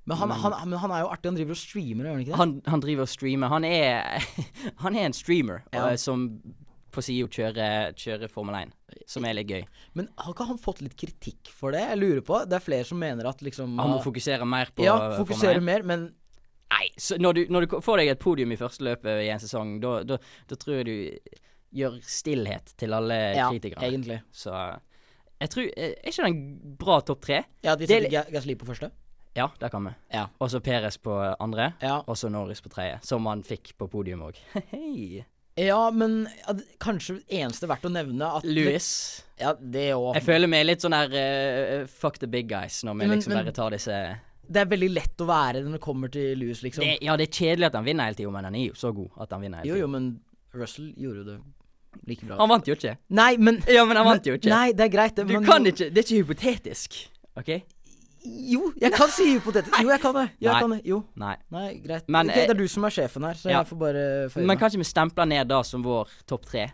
Men, 0.07 0.15
han, 0.21 0.31
han, 0.39 0.53
men 0.71 0.79
han 0.79 0.91
er 0.95 1.01
jo 1.03 1.09
artig, 1.11 1.27
han 1.27 1.35
driver 1.35 1.51
og 1.57 1.59
streamer, 1.59 2.05
gjør 2.07 2.13
han 2.15 2.21
ikke 2.23 2.31
det? 2.31 2.37
Han, 2.39 2.51
han 2.71 2.83
driver 2.85 3.03
og 3.03 3.11
streamer. 3.11 3.51
Han 3.51 3.65
er, 3.67 4.29
han 4.85 4.95
er 4.95 5.09
en 5.09 5.15
streamer 5.17 5.65
Ja. 5.73 5.89
og, 5.89 5.99
som 5.99 6.29
på 6.95 7.03
sida 7.03 7.27
kjører, 7.29 7.91
kjører 7.99 8.31
Formel 8.31 8.55
1, 8.61 8.71
som 9.11 9.25
er 9.27 9.35
litt 9.37 9.51
gøy. 9.51 9.65
Men 9.99 10.07
har 10.17 10.31
ikke 10.33 10.47
han 10.49 10.61
fått 10.61 10.79
litt 10.81 10.95
kritikk 10.97 11.51
for 11.53 11.75
det? 11.75 11.83
Jeg 11.91 11.99
lurer 11.99 12.23
på. 12.25 12.39
Det 12.49 12.55
er 12.57 12.63
flere 12.63 12.87
som 12.87 12.97
mener 13.03 13.27
at 13.29 13.43
liksom 13.45 13.75
Han 13.77 13.91
må 13.97 13.99
fokusere 14.05 14.47
mer 14.47 14.71
på 14.73 14.87
Ja, 14.87 14.95
Formel 14.95 15.19
fokusere 15.25 15.59
1. 15.59 15.67
mer, 15.67 15.85
men 15.87 16.07
Nei, 16.67 16.87
så 16.99 17.15
når 17.15 17.37
du, 17.37 17.41
når 17.53 17.63
du 17.63 17.75
får 17.83 18.01
deg 18.01 18.09
et 18.11 18.19
podium 18.19 18.51
i 18.51 18.57
første 18.59 18.83
løpet 18.83 19.21
i 19.23 19.29
en 19.31 19.39
sesong, 19.39 19.77
da, 19.79 20.17
tror 20.51 20.81
jeg 20.81 20.87
du 20.87 21.37
gjør 21.79 21.95
stillhet 22.03 22.73
til 22.79 22.95
alle 22.95 23.15
ja, 23.37 23.47
kritikerne. 23.51 23.87
egentlig. 23.87 24.17
Så 24.35 24.51
jeg 25.37 25.51
tror 25.53 25.69
Er 25.77 25.93
ikke 26.11 26.25
det 26.25 26.31
en 26.31 26.41
bra 26.81 26.97
topp 27.07 27.21
tre? 27.23 27.43
Ja, 27.63 27.75
at 27.75 27.83
vi 27.83 27.87
er 27.87 28.07
setter 28.07 28.33
Gasli 28.33 28.57
på 28.59 28.67
første? 28.67 28.91
Ja, 29.37 29.51
det 29.61 29.69
kan 29.71 29.85
vi. 29.85 29.91
Ja. 30.13 30.25
Og 30.41 30.49
så 30.51 30.59
Perez 30.65 30.97
på 30.97 31.13
andre, 31.39 31.71
Ja. 31.81 31.99
og 32.07 32.17
så 32.17 32.29
Norris 32.33 32.61
på 32.61 32.69
tredje. 32.73 32.99
Som 33.05 33.25
han 33.29 33.43
fikk 33.45 33.75
på 33.77 33.87
podium 33.91 34.23
òg. 34.25 34.39
Hei. 34.73 35.23
Ja, 35.57 35.89
men 35.93 36.27
ja, 36.47 36.53
kanskje 36.81 37.19
eneste 37.33 37.65
verdt 37.69 37.85
å 37.85 37.89
nevne 37.93 38.27
at 38.39 38.43
Louis. 38.45 38.87
Ja, 39.41 39.53
det 39.57 39.87
òg. 39.95 40.11
Jeg 40.19 40.25
føler 40.27 40.49
meg 40.49 40.65
litt 40.67 40.83
sånn 40.85 40.93
der 40.93 41.13
uh, 41.83 41.87
fuck 41.89 42.19
the 42.21 42.27
big 42.29 42.49
guys 42.49 42.83
når 42.85 42.93
vi 42.99 43.05
Men- 43.07 43.15
liksom 43.17 43.33
bare 43.37 43.53
tar 43.57 43.73
disse 43.73 43.97
Det 44.47 44.61
er 44.61 44.69
veldig 44.71 44.89
lett 44.93 45.17
å 45.21 45.25
være 45.27 45.63
når 45.65 45.73
det 45.77 45.81
kommer 45.83 46.11
til 46.13 46.37
Louis, 46.39 46.61
liksom. 46.63 46.81
det, 46.85 46.97
Ja, 47.03 47.15
det 47.17 47.27
er 47.27 47.33
kjedelig 47.35 47.65
at 47.71 47.73
han 47.75 47.83
vinner 47.85 48.05
hele 48.07 48.15
tida, 48.15 48.31
men 48.31 48.45
han 48.47 48.55
er 48.55 48.67
jo 48.69 48.73
så 48.79 48.93
god 48.95 49.09
at 49.19 49.33
han 49.33 49.41
vinner 49.41 49.57
hele 49.63 49.67
Jo, 49.67 49.73
tida. 49.75 49.81
jo, 49.81 49.87
men 49.87 50.19
Russell 50.53 50.93
gjorde 50.95 51.17
jo 51.17 51.23
det 51.31 51.39
like 52.07 52.25
bra. 52.25 52.37
Han 52.37 52.49
vant 52.49 52.67
jo 52.69 52.75
ikke. 52.77 52.93
Nei, 53.09 53.31
men 53.37 53.57
Ja, 53.67 53.83
men 53.85 53.97
han 53.97 54.05
vant 54.05 54.25
jo 54.29 54.37
ikke. 54.37 54.49
Nei, 54.53 54.71
det 54.77 54.85
er 54.85 54.93
greit, 54.93 55.15
det. 55.17 55.25
Du 55.27 55.41
kan 55.43 55.65
ikke 55.65 55.89
Det 55.91 55.97
er 55.97 56.05
ikke 56.05 56.21
hypotetisk. 56.23 56.97
OK? 57.37 57.51
Jo, 58.25 58.71
jeg 58.81 58.91
kan 58.95 59.09
si 59.13 59.25
hypotetisk. 59.35 59.75
Jo, 59.83 59.89
jeg 59.93 60.01
kan 60.01 60.13
det. 60.17 60.25
Jo, 60.41 60.47
Nei. 60.49 60.53
jeg 60.53 60.61
kan 60.63 60.71
det. 60.75 60.79
Jo. 60.89 60.97
Nei. 61.15 61.35
Nei, 61.51 61.67
greit. 61.83 62.07
Men, 62.09 62.29
Ok, 62.29 62.35
eh, 62.37 62.47
det 62.47 62.55
er 62.55 62.59
du 62.59 62.67
som 62.67 62.83
er 62.87 62.89
sjefen 62.95 63.23
her, 63.27 63.33
så 63.39 63.49
ja. 63.51 63.59
jeg 63.61 63.67
får 63.69 63.79
bare 63.79 64.03
føye 64.33 64.41
Men 64.43 64.47
meg. 64.53 64.59
kanskje 64.59 64.77
vi 64.81 64.87
stemple 64.89 65.25
ned 65.29 65.47
da 65.47 65.61
som 65.63 65.83
vår 65.85 66.09
topp 66.27 66.45
tre? 66.49 66.65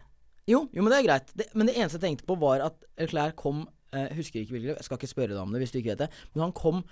Jo, 0.47 0.63
jo, 0.73 0.81
men 0.83 0.91
det 0.91 0.99
er 0.99 1.07
greit. 1.07 1.33
Det, 1.35 1.47
men 1.55 1.67
det 1.67 1.75
eneste 1.77 1.99
jeg 1.99 2.05
tenkte 2.07 2.25
på, 2.27 2.37
var 2.39 2.63
at 2.65 2.75
Leclerc 2.99 3.35
kom 3.39 3.65
eh, 3.93 4.09
husker 4.17 4.41
ikke 4.41 4.55
hvilket, 4.57 4.75
jeg 4.79 4.83
skal 4.89 4.97
ikke 4.99 5.11
spørre 5.13 5.33
deg 5.35 5.39
om 5.43 5.51
det 5.53 5.61
hvis 5.63 5.71
du 5.71 5.79
ikke 5.79 5.93
vet 5.93 6.03
det, 6.05 6.09
men 6.33 6.43
han 6.47 6.51
kom 6.57 6.83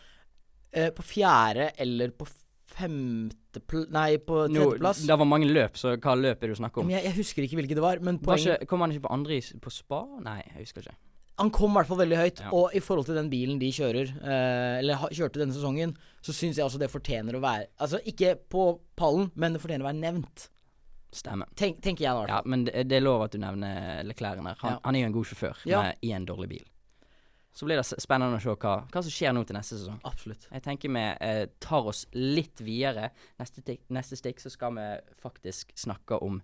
eh, 0.72 0.92
på 0.96 1.04
fjerde 1.04 1.72
eller 1.82 2.14
på 2.16 2.28
femte 2.72 3.60
pl 3.68 3.82
Nei, 3.92 4.16
på 4.24 4.46
Nå, 4.48 4.56
tredjeplass. 4.56 5.02
det 5.08 5.18
var 5.20 5.28
mange 5.28 5.50
løp, 5.52 5.76
så 5.80 5.98
hva 5.98 6.14
løp 6.16 6.38
er 6.44 6.48
det 6.48 6.56
du 6.56 6.60
snakker 6.62 6.82
om? 6.82 6.88
Men 6.88 6.96
jeg, 7.00 7.10
jeg 7.10 7.18
husker 7.20 7.44
ikke 7.48 7.58
hvilket 7.60 7.80
det 7.82 7.84
var, 7.84 8.00
men 8.00 8.20
Var 8.22 8.30
poenget 8.30 8.54
ikke, 8.62 8.70
kom 8.72 8.86
han 8.86 8.94
ikke 8.96 9.04
på 9.08 9.12
andre 9.18 9.36
i, 9.36 9.42
s- 9.44 9.54
på 9.60 9.74
spa? 9.74 10.04
Nei, 10.24 10.38
jeg 10.48 10.62
husker 10.64 10.86
ikke. 10.86 10.96
Han 11.42 11.50
kom 11.54 11.74
i 11.74 11.80
hvert 11.82 11.90
fall 11.90 12.00
veldig 12.04 12.18
høyt, 12.22 12.40
Ja. 12.46 12.52
og 12.54 12.76
i 12.78 12.80
forhold 12.86 13.08
til 13.10 13.18
den 13.18 13.30
bilen 13.32 13.60
de 13.60 13.72
kjører, 13.74 14.12
eh, 14.22 14.80
eller 14.80 15.08
kjørte 15.10 15.42
denne 15.42 15.54
sesongen, 15.58 15.96
så 16.22 16.32
syns 16.38 16.56
jeg 16.62 16.66
også 16.68 16.80
det 16.80 16.92
fortjener 16.94 17.34
å 17.36 17.42
være 17.44 17.68
Altså 17.82 18.00
ikke 18.06 18.36
på 18.50 18.80
pallen, 18.96 19.32
men 19.36 19.54
det 19.54 19.62
fortjener 19.64 19.84
å 19.86 19.90
være 19.92 20.02
nevnt. 20.04 20.50
Stemmer. 21.12 21.50
Tenk, 21.60 21.82
tenker 21.84 22.06
jeg 22.06 22.12
i 22.14 22.20
hvert 22.22 22.30
Ja, 22.32 22.42
men 22.46 22.64
det, 22.66 22.86
det 22.88 22.96
er 23.02 23.04
lov 23.04 23.24
at 23.26 23.32
du 23.34 23.38
nevner 23.42 24.04
Leclerc 24.08 24.38
her. 24.40 24.56
Han, 24.62 24.72
Ja. 24.78 24.80
han 24.86 24.96
er 24.96 25.00
jo 25.02 25.06
en 25.10 25.18
god 25.18 25.26
sjåfør 25.26 25.66
Ja. 25.68 25.82
med, 25.82 25.96
i 26.04 26.12
en 26.16 26.26
dårlig 26.26 26.50
bil. 26.50 26.66
Så 27.54 27.66
blir 27.68 27.76
det 27.76 27.84
spennende 28.00 28.38
å 28.38 28.42
se 28.42 28.48
hva, 28.56 28.88
hva 28.88 29.02
som 29.04 29.12
skjer 29.12 29.34
nå 29.36 29.42
til 29.46 29.58
neste 29.58 29.76
sesong. 29.76 30.00
Absolutt. 30.08 30.48
Jeg 30.54 30.64
tenker 30.64 30.88
vi 30.88 31.02
eh, 31.20 31.48
tar 31.60 31.84
oss 31.90 32.06
litt 32.14 32.62
videre. 32.64 33.10
Neste, 33.42 33.78
neste 33.92 34.16
stikk 34.16 34.40
så 34.40 34.50
skal 34.54 34.72
vi 34.78 34.86
faktisk 35.22 35.74
snakke 35.76 36.22
om 36.24 36.42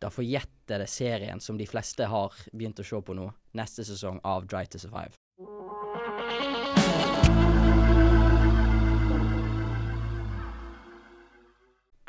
den 0.00 0.10
forjettede 0.10 0.86
serien 0.88 1.40
som 1.40 1.58
de 1.58 1.66
fleste 1.68 2.06
har 2.08 2.34
begynt 2.52 2.80
å 2.80 2.86
se 2.86 3.00
på 3.04 3.16
nå. 3.16 3.28
Neste 3.58 3.84
sesong 3.84 4.20
av 4.24 4.46
Dry 4.48 4.64
to 4.70 4.80
Survive. 4.80 5.12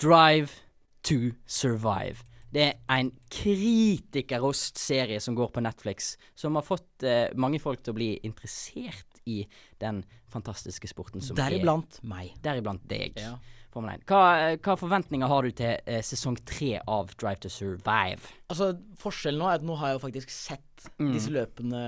Drive 0.02 0.64
to 1.04 1.36
Survive. 1.46 2.24
Det 2.52 2.64
er 2.68 2.98
en 2.98 3.12
kritikerost 3.32 4.80
serie 4.80 5.22
som 5.24 5.36
går 5.38 5.54
på 5.56 5.64
Netflix, 5.64 6.18
som 6.36 6.58
har 6.60 6.66
fått 6.68 7.06
eh, 7.08 7.30
mange 7.40 7.62
folk 7.64 7.84
til 7.84 7.94
å 7.94 8.00
bli 8.00 8.10
interessert 8.28 9.22
i 9.30 9.46
den 9.80 10.02
fantastiske 10.32 10.90
sporten 10.92 11.24
som 11.24 11.38
er 11.38 11.46
Deriblant 11.46 12.02
meg. 12.04 12.34
Deriblant 12.44 12.84
deg. 12.90 13.20
Ja. 13.20 13.38
Formel 13.72 13.94
1. 14.00 14.06
Hva, 14.12 14.22
hva 14.60 14.76
forventninger 14.80 15.32
har 15.32 15.48
du 15.48 15.52
til 15.56 15.78
eh, 15.86 16.02
sesong 16.06 16.38
tre 16.48 16.74
av 16.86 17.14
Drive 17.18 17.40
to 17.46 17.52
Survive? 17.52 18.34
Altså, 18.52 18.74
forskjellen 19.00 19.40
nå 19.42 19.48
er 19.48 19.60
at 19.62 19.66
nå 19.68 19.78
har 19.80 19.94
jeg 19.94 20.00
jo 20.00 20.06
faktisk 20.08 20.34
sett 20.36 20.68
Mm. 20.98 21.12
disse 21.14 21.30
løpene 21.30 21.80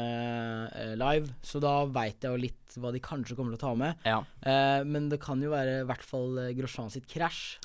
eh, 0.69 0.91
live, 1.01 1.31
så 1.41 1.57
da 1.57 1.71
veit 1.89 2.21
jeg 2.21 2.29
jo 2.29 2.37
litt 2.43 2.75
hva 2.77 2.91
de 2.93 2.99
kanskje 3.01 3.33
kommer 3.33 3.55
til 3.55 3.57
å 3.57 3.63
ta 3.63 3.71
med. 3.79 4.03
Ja. 4.05 4.19
Eh, 4.45 4.83
men 4.85 5.07
det 5.09 5.17
kan 5.23 5.41
jo 5.41 5.49
være 5.49 5.79
i 5.81 5.87
hvert 5.89 6.05
fall 6.05 6.37
eh, 6.37 6.51
Grosjean 6.53 6.91
sitt 6.93 7.07
krasj. 7.09 7.55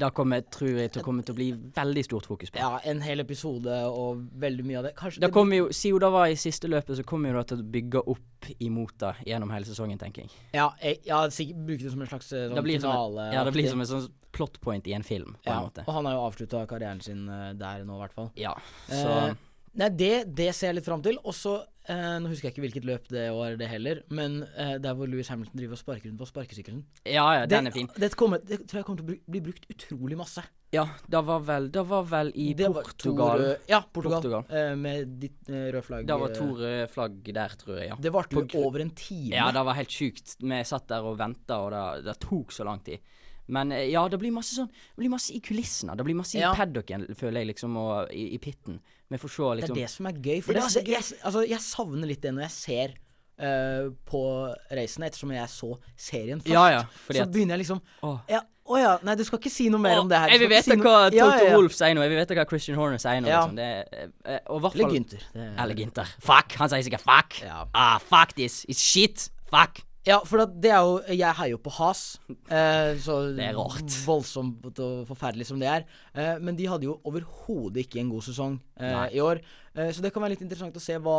Da 0.00 0.08
kommer, 0.16 0.40
tror 0.52 0.78
jeg 0.80 0.92
til 0.94 1.02
å 1.02 1.04
komme 1.04 1.24
til 1.26 1.34
å 1.34 1.38
bli 1.38 1.48
veldig 1.76 2.04
stort 2.06 2.26
fokus 2.30 2.50
på. 2.52 2.60
Ja, 2.62 2.78
en 2.88 3.02
hel 3.04 3.20
episode 3.22 3.74
og 3.90 4.22
veldig 4.40 4.64
mye 4.66 4.78
av 4.80 4.88
det. 4.88 4.94
Kanskje 4.98 5.20
det- 5.20 5.32
kommer 5.34 5.60
jo, 5.60 5.68
Siden 5.76 6.00
det 6.00 6.10
var 6.12 6.26
i 6.32 6.38
siste 6.40 6.68
løpet, 6.70 6.96
så 6.96 7.04
kommer 7.04 7.30
jo 7.30 7.38
det 7.38 7.46
til 7.52 7.58
å 7.60 7.70
bygge 7.76 8.02
opp 8.08 8.48
imot 8.60 8.96
det 8.98 9.14
gjennom 9.26 9.50
hele 9.52 9.68
sesongen, 9.68 9.98
tenker 10.00 10.24
jeg. 10.24 10.30
Ja, 10.56 10.70
jeg, 10.82 11.02
ja 11.04 11.20
sikkert 11.28 11.66
bruke 11.66 11.84
det 11.84 11.92
som 11.92 12.00
en 12.00 12.08
slags 12.08 12.32
eh, 12.32 12.48
sånn 12.48 12.56
Det 12.56 12.64
blir 12.64 12.80
som, 12.80 12.90
finale. 12.90 13.28
et, 13.28 13.34
ja, 13.34 13.44
det 13.44 13.52
blir 13.52 13.68
som 13.68 13.80
en 13.80 13.86
sånn 13.86 14.08
plot 14.32 14.60
point 14.60 14.86
i 14.86 14.94
en 14.94 15.02
film, 15.02 15.36
på 15.44 15.50
ja, 15.50 15.58
en 15.58 15.68
måte. 15.68 15.84
Og 15.86 15.94
han 15.94 16.06
har 16.06 16.14
jo 16.14 16.24
avslutta 16.30 16.66
karrieren 16.70 17.02
sin 17.02 17.28
eh, 17.28 17.52
der 17.58 17.84
nå, 17.84 17.96
i 17.98 18.04
hvert 18.06 18.14
fall. 18.16 18.30
Ja, 18.40 18.54
så 18.88 19.28
Eh, 19.30 19.34
Nei, 19.78 19.88
det, 19.94 20.14
det 20.34 20.48
ser 20.56 20.72
jeg 20.72 20.80
litt 20.80 20.88
fram 20.88 21.02
til. 21.04 21.18
Og 21.22 21.34
så 21.36 21.52
eh, 21.86 22.16
Nå 22.18 22.30
husker 22.32 22.48
jeg 22.48 22.54
ikke 22.56 22.64
hvilket 22.64 22.86
løp 22.88 23.04
det 23.12 23.28
var, 23.36 23.54
det 23.60 23.68
heller, 23.70 24.00
men 24.10 24.40
eh, 24.58 24.72
der 24.82 24.96
hvor 24.98 25.06
Louis 25.06 25.28
Hamilton 25.30 25.60
driver 25.60 25.76
og 25.76 25.80
sparker 25.82 26.10
rundt 26.10 26.18
på 26.18 26.26
sparkesykkelen. 26.26 26.80
Ja, 27.06 27.26
ja, 27.38 27.44
den 27.50 27.70
er 27.70 27.74
fin. 27.76 27.86
Det, 27.94 28.08
kommer, 28.18 28.42
det 28.42 28.64
tror 28.66 28.80
jeg 28.80 28.88
kommer 28.88 29.02
til 29.04 29.14
å 29.14 29.30
bli 29.30 29.42
brukt 29.46 29.68
utrolig 29.70 30.18
masse. 30.18 30.42
Ja, 30.74 30.84
det 31.10 31.18
var 31.26 31.40
vel 31.42 31.64
Det 31.74 31.82
var 31.82 32.04
vel 32.06 32.28
i 32.38 32.52
Det 32.54 32.68
var 32.70 32.84
Portugal. 32.86 33.40
to 33.42 33.70
ja, 33.72 33.80
Portugal. 33.90 34.20
Portugal. 34.22 34.44
eh, 34.54 34.74
med 34.78 35.16
ditt 35.22 35.48
uh, 35.50 35.64
røde 35.74 35.82
flagg. 35.86 36.04
Det 36.06 36.18
var 36.24 36.30
eh, 36.30 36.36
to 36.38 36.50
røde 36.60 36.84
flagg 36.92 37.32
der, 37.40 37.56
tror 37.62 37.78
jeg, 37.80 37.88
ja. 37.90 37.96
Det 38.06 38.12
varte 38.14 38.38
jo 38.38 38.62
over 38.66 38.84
en 38.84 38.92
time. 38.94 39.32
Ja, 39.34 39.48
det 39.54 39.64
var 39.66 39.78
helt 39.78 39.90
sjukt. 39.94 40.36
Vi 40.42 40.60
satt 40.70 40.86
der 40.92 41.06
og 41.10 41.16
venta, 41.18 41.58
og 41.64 41.72
det, 41.74 41.82
det 42.10 42.18
tok 42.26 42.54
så 42.54 42.66
lang 42.68 42.82
tid. 42.86 43.02
Men 43.50 43.72
eh, 43.74 43.88
ja, 43.90 44.04
det 44.06 44.20
blir 44.22 44.30
masse 44.30 44.54
sånn 44.54 44.68
Det 44.70 45.00
blir 45.02 45.10
masse 45.10 45.34
i 45.34 45.40
kulissene. 45.42 45.96
Det 45.98 46.06
blir 46.06 46.18
masse 46.18 46.38
Ja. 46.38 46.52
i 46.54 46.58
paddocken, 46.58 47.08
føler 47.18 47.42
jeg, 47.42 47.50
liksom, 47.54 47.74
og 47.80 48.14
i, 48.14 48.28
i 48.36 48.42
pitten. 48.42 48.78
Vi 49.10 49.18
får 49.18 49.32
se, 49.34 49.42
Det 49.42 49.56
liksom 49.60 49.76
er 49.76 49.80
det 49.82 49.90
som 49.90 50.06
er 50.06 50.12
gøy. 50.22 50.40
For 50.42 50.52
Det 50.54 50.60
det, 50.62 50.62
så 50.62 50.80
altså, 50.80 50.82
jeg, 50.86 51.22
altså, 51.26 51.40
jeg 51.50 51.60
savner 51.66 52.06
litt 52.10 52.22
det 52.22 52.30
når 52.36 52.44
jeg 52.46 52.54
ser 52.56 52.92
uh, 53.40 53.90
på 54.06 54.22
racene, 54.70 55.08
ettersom 55.10 55.34
jeg 55.34 55.50
så 55.50 55.70
serien 55.98 56.40
først. 56.40 56.54
Ja, 56.54 56.64
ja, 56.76 56.84
så 57.08 57.26
begynner 57.26 57.56
jeg 57.56 57.64
liksom 57.64 57.80
Å 58.06 58.12
ja, 58.30 58.40
Å 58.70 58.78
ja, 58.78 58.92
nei, 59.02 59.16
du 59.18 59.24
skal 59.26 59.40
ikke 59.42 59.50
si 59.50 59.66
noe 59.72 59.82
mer 59.82 59.98
om 60.04 60.08
det 60.10 60.20
her. 60.22 60.30
Jeg 60.30 60.44
vil 60.44 60.52
vite 60.52 60.68
si 60.68 60.76
hva 60.78 60.94
Toto 61.08 61.16
Ja, 61.18 61.26
ja, 61.34 61.48
ja. 61.48 61.56
Wolff 61.58 61.74
sier 61.74 61.96
nå. 61.96 62.04
Jeg 62.06 62.12
vil 62.12 62.20
vite 62.22 62.36
hva 62.38 62.46
Christian 62.52 62.78
Horner 62.78 63.02
sier 63.02 63.18
nå. 63.24 63.26
Ja. 63.32 63.40
Liksom. 63.42 63.56
Det, 63.58 63.66
er, 63.66 64.12
eh, 64.36 64.40
og 64.46 64.60
hvert 64.62 64.76
Eller 64.78 64.86
fall 64.86 64.94
Gunther. 64.94 65.24
Det 65.34 65.42
er- 65.42 65.54
Eller 65.64 65.80
Ginter. 65.82 66.12
Fuck! 66.22 66.54
Han 66.60 66.70
sier 66.70 66.86
sikkert 66.86 67.02
fuck. 67.02 67.40
Ja. 67.42 67.64
Ah, 67.74 67.96
fuck 67.98 68.36
this. 68.38 68.60
It's 68.70 68.78
shit. 68.78 69.26
Fuck. 69.50 69.82
Ja, 70.08 70.16
for 70.24 70.40
det 70.48 70.70
er 70.72 70.80
jo 70.80 70.94
Jeg 71.12 71.34
heier 71.36 71.50
jo 71.52 71.58
på 71.60 71.70
Has. 71.76 72.18
Eh, 72.48 72.96
så 73.04 73.18
Det 73.36 73.44
er 73.50 73.52
rart. 73.58 73.84
voldsomt 74.06 74.78
og 74.80 75.06
forferdelig 75.06 75.44
som 75.50 75.58
det 75.60 75.68
er. 75.68 75.84
Eh, 76.14 76.38
men 76.40 76.56
de 76.56 76.64
hadde 76.66 76.84
jo 76.88 76.94
overhodet 77.04 77.84
ikke 77.84 78.00
en 78.00 78.08
god 78.08 78.22
sesong 78.24 78.54
eh, 78.80 79.10
i 79.12 79.20
år. 79.20 79.42
Eh, 79.76 79.90
så 79.92 80.00
det 80.00 80.10
kan 80.14 80.22
være 80.24 80.30
litt 80.34 80.42
interessant 80.46 80.74
å 80.74 80.80
se 80.80 80.96
hva, 80.98 81.18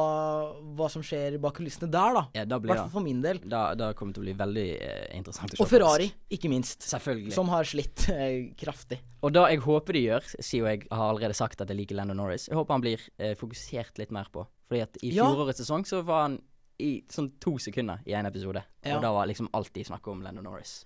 hva 0.75 0.89
som 0.89 1.03
skjer 1.05 1.37
bak 1.39 1.53
kulissene 1.59 1.91
der, 1.93 2.17
da. 2.17 2.23
Ja, 2.33 2.45
da 2.49 2.57
blir 2.59 2.73
Hvertfall 2.73 2.91
for 2.97 3.05
min 3.05 3.21
del. 3.21 3.37
Da, 3.45 3.75
da 3.77 3.91
kommer 3.93 4.11
det 4.15 4.17
til 4.19 4.25
å 4.25 4.27
bli 4.31 4.37
veldig 4.41 4.67
eh, 4.81 5.17
interessant 5.19 5.53
å 5.53 5.59
se. 5.59 5.61
Og 5.63 5.69
Ferrari, 5.69 6.09
ikke 6.33 6.49
minst. 6.49 6.81
Selvfølgelig. 6.89 7.35
Som 7.37 7.53
har 7.53 7.69
slitt 7.69 8.09
eh, 8.09 8.49
kraftig. 8.59 8.97
Og 9.21 9.31
det 9.37 9.45
jeg 9.53 9.61
håper 9.61 9.93
de 9.93 10.05
gjør, 10.09 10.25
siden 10.41 10.71
jeg 10.73 10.87
har 10.89 11.05
allerede 11.13 11.37
sagt 11.37 11.61
at 11.61 11.69
jeg 11.69 11.77
liker 11.83 11.95
Lando 12.01 12.17
Norris, 12.17 12.49
jeg 12.49 12.57
håper 12.57 12.73
han 12.73 12.81
blir 12.81 13.03
fokusert 13.37 14.01
litt 14.01 14.09
mer 14.11 14.25
på. 14.33 14.47
Fordi 14.71 14.81
at 14.81 14.97
i 15.03 15.11
Ja. 15.13 15.27
fjorårets 15.29 15.61
sesong 15.61 15.85
så 15.85 16.01
var 16.03 16.23
han 16.25 16.39
i 16.81 16.91
sånn 17.11 17.31
to 17.43 17.55
sekunder 17.61 18.01
i 18.09 18.15
en 18.17 18.27
episode. 18.29 18.63
Ja. 18.81 18.97
Og 18.97 19.03
da 19.05 19.11
var 19.15 19.29
liksom 19.29 19.49
alltid 19.57 19.87
snakka 19.91 20.11
om 20.11 20.23
Lando 20.25 20.43
Norris. 20.45 20.81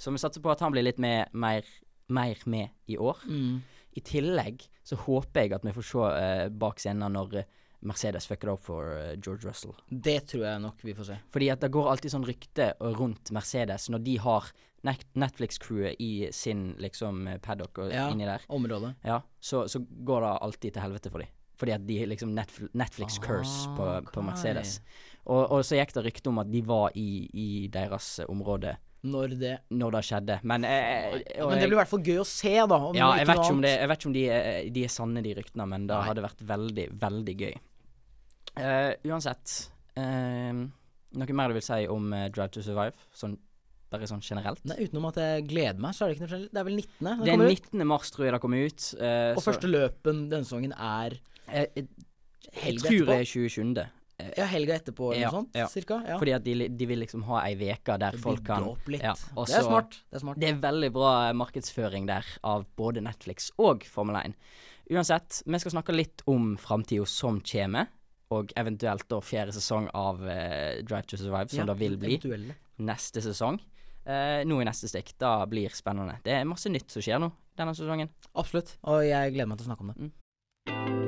Så 0.00 0.12
vi 0.14 0.20
satser 0.22 0.40
på 0.40 0.52
at 0.52 0.62
han 0.64 0.72
blir 0.72 0.86
litt 0.86 1.00
med, 1.02 1.28
mer, 1.36 1.66
mer 2.08 2.38
med 2.46 2.70
i 2.86 2.96
år. 2.98 3.18
Mm. 3.28 3.60
I 3.92 4.00
tillegg 4.06 4.62
så 4.86 4.96
håper 4.96 5.44
jeg 5.44 5.52
at 5.56 5.66
vi 5.66 5.74
får 5.76 5.86
se 5.88 6.04
uh, 6.14 6.44
bak 6.62 6.78
scenen 6.80 7.12
når 7.18 7.40
eh, 7.42 7.48
Mercedes 7.88 8.28
fucker 8.28 8.48
det 8.48 8.54
opp 8.54 8.64
for 8.64 8.88
uh, 8.94 9.12
George 9.18 9.48
Russell. 9.48 9.74
Det 9.90 10.20
tror 10.30 10.46
jeg 10.46 10.62
nok 10.62 10.84
vi 10.86 10.94
får 10.96 11.10
se. 11.10 11.18
Fordi 11.34 11.50
at 11.52 11.64
det 11.64 11.72
går 11.74 11.90
alltid 11.90 12.14
sånn 12.14 12.28
rykte 12.28 12.70
rundt 12.96 13.32
Mercedes 13.34 13.88
når 13.92 14.04
de 14.06 14.16
har 14.24 14.48
Netflix-crewet 14.86 16.00
i 16.00 16.30
sin 16.32 16.70
liksom 16.80 17.26
paddock 17.44 17.82
og 17.82 17.92
Ja. 17.92 18.06
inni 18.08 18.24
der. 18.24 18.46
Området. 18.48 18.94
Ja, 19.04 19.20
så, 19.40 19.66
så 19.68 19.82
går 19.84 20.24
det 20.24 20.30
alltid 20.46 20.72
til 20.72 20.82
helvete 20.86 21.12
for 21.12 21.24
dem. 21.24 21.28
Fordi 21.60 21.74
at 21.76 21.82
de 21.86 21.98
liksom 22.08 22.30
Netfl 22.36 22.70
Netflix 22.80 23.18
curse 23.20 23.68
på, 23.76 23.86
på 24.14 24.22
Mercedes. 24.24 24.78
Og, 25.28 25.42
og 25.52 25.64
så 25.68 25.76
gikk 25.76 25.92
det 25.98 26.06
rykte 26.06 26.30
om 26.32 26.38
at 26.40 26.48
de 26.50 26.62
var 26.64 26.94
i, 26.96 27.26
i 27.36 27.48
deres 27.72 28.06
eh, 28.22 28.28
område 28.32 28.72
Når 29.04 29.34
det 29.40 29.52
når 29.76 29.94
det 29.98 30.00
skjedde. 30.08 30.38
Men, 30.48 30.64
jeg, 30.64 31.20
jeg, 31.26 31.44
Men 31.44 31.60
det 31.60 31.68
blir 31.68 31.76
i 31.76 31.80
hvert 31.82 31.92
fall 31.92 32.04
gøy 32.04 32.22
å 32.22 32.26
se, 32.28 32.54
da. 32.72 32.78
Om 32.88 32.96
ja, 32.96 33.10
jeg 33.20 33.28
vet 33.28 33.42
det, 33.64 33.74
jeg 33.76 33.90
vet 33.92 34.00
ikke 34.00 34.10
om 34.10 34.16
de, 34.16 34.24
de 34.76 34.84
er 34.88 34.94
sanne, 34.96 35.22
de 35.24 35.34
ryktene, 35.38 35.66
men 35.68 35.86
det 35.88 35.96
Nei. 35.98 36.06
hadde 36.08 36.24
vært 36.24 36.42
veldig, 36.54 36.86
veldig 37.04 37.36
gøy. 37.44 37.54
Uh, 38.58 38.92
uansett 39.06 39.52
uh, 39.94 40.64
Noe 41.20 41.36
mer 41.38 41.52
du 41.52 41.56
vil 41.56 41.62
si 41.64 41.84
om 41.90 42.08
uh, 42.12 42.24
Drive 42.34 42.50
to 42.56 42.64
Survive? 42.64 42.96
Sånn, 43.16 43.36
bare 43.90 44.08
sånn 44.10 44.22
generelt? 44.24 44.60
Nei, 44.68 44.76
utenom 44.86 45.08
at 45.08 45.18
jeg 45.22 45.46
gleder 45.50 45.80
meg, 45.82 45.94
så 45.96 46.04
er 46.06 46.10
det 46.10 46.16
ikke 46.18 46.24
noe 46.26 46.32
generelt. 46.34 46.52
Det 46.54 46.60
er 46.60 46.68
vel 46.68 46.76
19. 46.78 46.90
Det, 46.90 47.00
Det 47.10 47.30
er 47.32 47.34
kommer 47.34 47.50
ut. 47.50 47.70
19. 47.72 47.86
mars, 47.92 48.12
tror 48.14 48.26
jeg 48.28 48.34
det 48.36 48.40
kommer 48.44 48.66
ut. 48.70 48.84
eh, 49.00 49.32
Og 49.34 49.40
så- 49.42 49.46
første 49.50 49.70
løpen 49.70 50.20
denne 50.30 50.46
sesongen 50.46 50.74
er 50.76 51.16
jeg, 51.52 51.70
jeg, 51.76 51.88
jeg 52.64 52.78
tror 52.84 53.10
det 53.10 53.16
er 53.20 53.24
27. 53.28 53.88
Ja, 54.36 54.44
helga 54.50 54.74
etterpå 54.76 55.12
eller 55.12 55.22
Ja, 55.22 55.30
noe 55.32 55.40
sånt, 55.40 55.54
ja. 55.56 55.66
cirka. 55.72 56.00
Ja. 56.06 56.16
Fordi 56.20 56.32
at 56.36 56.44
de, 56.44 56.54
de 56.68 56.88
vil 56.88 57.00
liksom 57.00 57.22
ha 57.28 57.38
ei 57.46 57.54
veke 57.56 57.96
der 58.00 58.18
folk 58.20 58.42
kan 58.46 58.66
opp 58.68 58.90
litt. 58.92 59.04
ja, 59.04 59.14
også, 59.32 59.52
det 59.52 59.58
er 59.60 59.64
smart. 59.68 59.96
Det 60.10 60.18
er 60.18 60.24
smart. 60.24 60.40
Det 60.42 60.50
er 60.50 60.58
veldig 60.60 60.90
bra 60.92 61.12
eh, 61.28 61.36
markedsføring 61.40 62.08
der 62.10 62.28
av 62.44 62.66
både 62.76 63.00
Netflix 63.04 63.48
og 63.60 63.86
Formel 63.88 64.18
1. 64.20 64.36
Uansett, 64.90 65.40
vi 65.46 65.60
skal 65.62 65.74
snakke 65.76 65.94
litt 65.94 66.24
om 66.28 66.52
framtida 66.60 67.06
som 67.08 67.40
kommer, 67.46 67.88
og 68.34 68.52
eventuelt 68.58 69.06
da 69.10 69.20
fjerde 69.24 69.54
sesong 69.54 69.88
av 69.96 70.20
uh, 70.22 70.78
Drive 70.86 71.06
to 71.10 71.18
Survive, 71.18 71.48
som 71.54 71.66
det 71.70 71.78
vil 71.80 71.96
bli 71.98 72.16
Eventuelle. 72.18 72.56
neste 72.82 73.22
sesong. 73.24 73.58
Uh, 74.04 74.42
nå 74.46 74.60
i 74.60 74.66
neste 74.66 74.90
stikk. 74.90 75.14
Det 75.18 75.32
blir 75.50 75.74
spennende. 75.74 76.18
Det 76.26 76.34
er 76.40 76.46
masse 76.48 76.70
nytt 76.70 76.90
som 76.90 77.02
skjer 77.06 77.22
nå. 77.22 77.30
denne 77.58 77.74
sesongen. 77.78 78.10
Absolutt. 78.34 78.76
Og 78.90 79.02
jeg 79.06 79.34
gleder 79.36 79.50
meg 79.50 79.62
til 79.62 79.68
å 79.68 79.72
snakke 79.72 79.86
om 79.86 79.94
det. 79.94 80.10
Mm. 80.10 80.99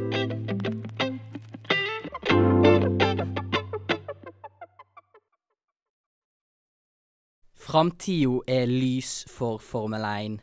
Framtida 7.72 8.42
er 8.52 8.66
lys 8.68 9.22
for 9.32 9.56
Formel 9.64 10.02
1. 10.04 10.34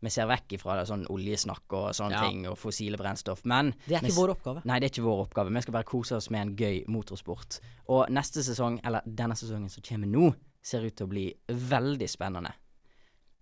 Vi 0.00 0.10
ser 0.14 0.28
vekk 0.30 0.54
ifra 0.56 0.76
det, 0.78 0.86
sånn 0.88 1.02
oljesnakk 1.12 1.74
og 1.76 1.88
sånne 1.92 2.12
Ja. 2.16 2.20
ting, 2.22 2.46
og 2.46 2.56
fossile 2.56 2.96
brennstoff. 2.96 3.44
Men 3.44 3.74
Det 3.86 3.96
er 3.96 4.06
ikke 4.06 4.16
vår 4.16 4.30
oppgave. 4.36 4.64
Nei, 4.64 4.78
det 4.78 4.86
er 4.86 4.94
ikke 5.02 5.04
vår 5.04 5.26
oppgave. 5.28 5.52
Vi 5.52 5.60
skal 5.60 5.72
bare 5.72 5.84
kose 5.84 6.12
oss 6.16 6.30
med 6.30 6.40
en 6.40 6.56
gøy 6.56 6.86
motorsport. 6.88 7.60
Og 7.88 8.08
neste 8.08 8.42
sesong, 8.42 8.80
eller 8.84 9.02
denne 9.04 9.34
sesongen 9.34 9.68
som 9.68 9.82
kommer 9.82 10.06
nå, 10.06 10.34
ser 10.62 10.80
ut 10.82 10.96
til 10.96 11.06
å 11.06 11.10
bli 11.10 11.34
veldig 11.48 12.08
spennende. 12.08 12.52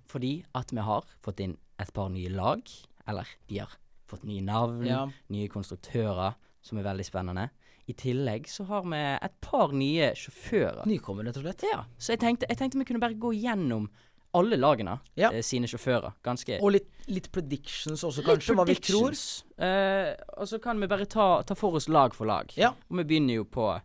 Fordi 0.09 0.45
at 0.53 0.71
vi 0.73 0.81
har 0.81 1.05
fått 1.23 1.39
inn 1.41 1.57
et 1.79 1.93
par 1.93 2.09
nye 2.09 2.29
lag. 2.29 2.63
Eller 3.07 3.27
de 3.47 3.59
har 3.59 3.71
fått 4.09 4.25
nye 4.25 4.41
navn, 4.43 4.85
Ja. 4.85 5.07
nye 5.31 5.47
konstruktører, 5.49 6.35
som 6.63 6.79
er 6.79 6.83
veldig 6.83 7.05
spennende. 7.05 7.51
I 7.89 7.95
tillegg 7.95 8.49
så 8.51 8.65
har 8.67 8.83
vi 8.83 8.99
et 8.99 9.35
par 9.41 9.71
nye 9.73 10.09
sjåfører. 10.19 10.87
Nykommende, 10.91 11.31
rett 11.31 11.39
og 11.39 11.45
slett. 11.47 11.63
Ja, 11.71 11.85
så 11.99 12.13
jeg 12.17 12.21
tenkte, 12.25 12.49
jeg 12.51 12.59
tenkte 12.59 12.79
vi 12.81 12.85
kunne 12.89 13.01
bare 13.05 13.15
gå 13.15 13.31
gjennom 13.37 13.89
alle 14.37 14.57
lagene 14.59 14.99
Ja. 15.17 15.31
eh, 15.33 15.41
sine 15.47 15.67
sjåfører. 15.71 16.13
Ganske 16.27 16.59
Og 16.61 16.73
litt, 16.73 16.89
litt 17.09 17.31
predictions 17.33 18.03
også, 18.05 18.19
Litt 18.25 18.27
kanskje. 18.27 18.55
Hva 18.59 18.67
vi 18.67 18.75
tror. 18.75 19.07
predictions. 19.07 19.45
Eh, 19.57 20.15
og 20.37 20.49
så 20.51 20.59
kan 20.61 20.81
vi 20.81 20.87
bare 20.91 21.07
ta, 21.07 21.43
ta 21.43 21.55
for 21.55 21.75
oss 21.79 21.87
lag 21.89 22.13
for 22.15 22.27
lag. 22.27 22.51
Ja. 22.57 22.73
Og 22.91 22.99
vi 22.99 23.05
begynner 23.05 23.35
jo 23.39 23.45
på 23.45 23.81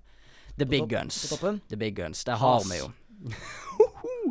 The 0.57 0.65
Big 0.65 0.89
Guns. 0.89 1.21
på 1.29 1.37
toppen? 1.37 1.61
The 1.69 1.77
Big 1.77 1.95
Guns. 1.95 2.23
Der 2.25 2.35
har 2.41 2.59
vi 2.67 2.77
jo 2.81 2.91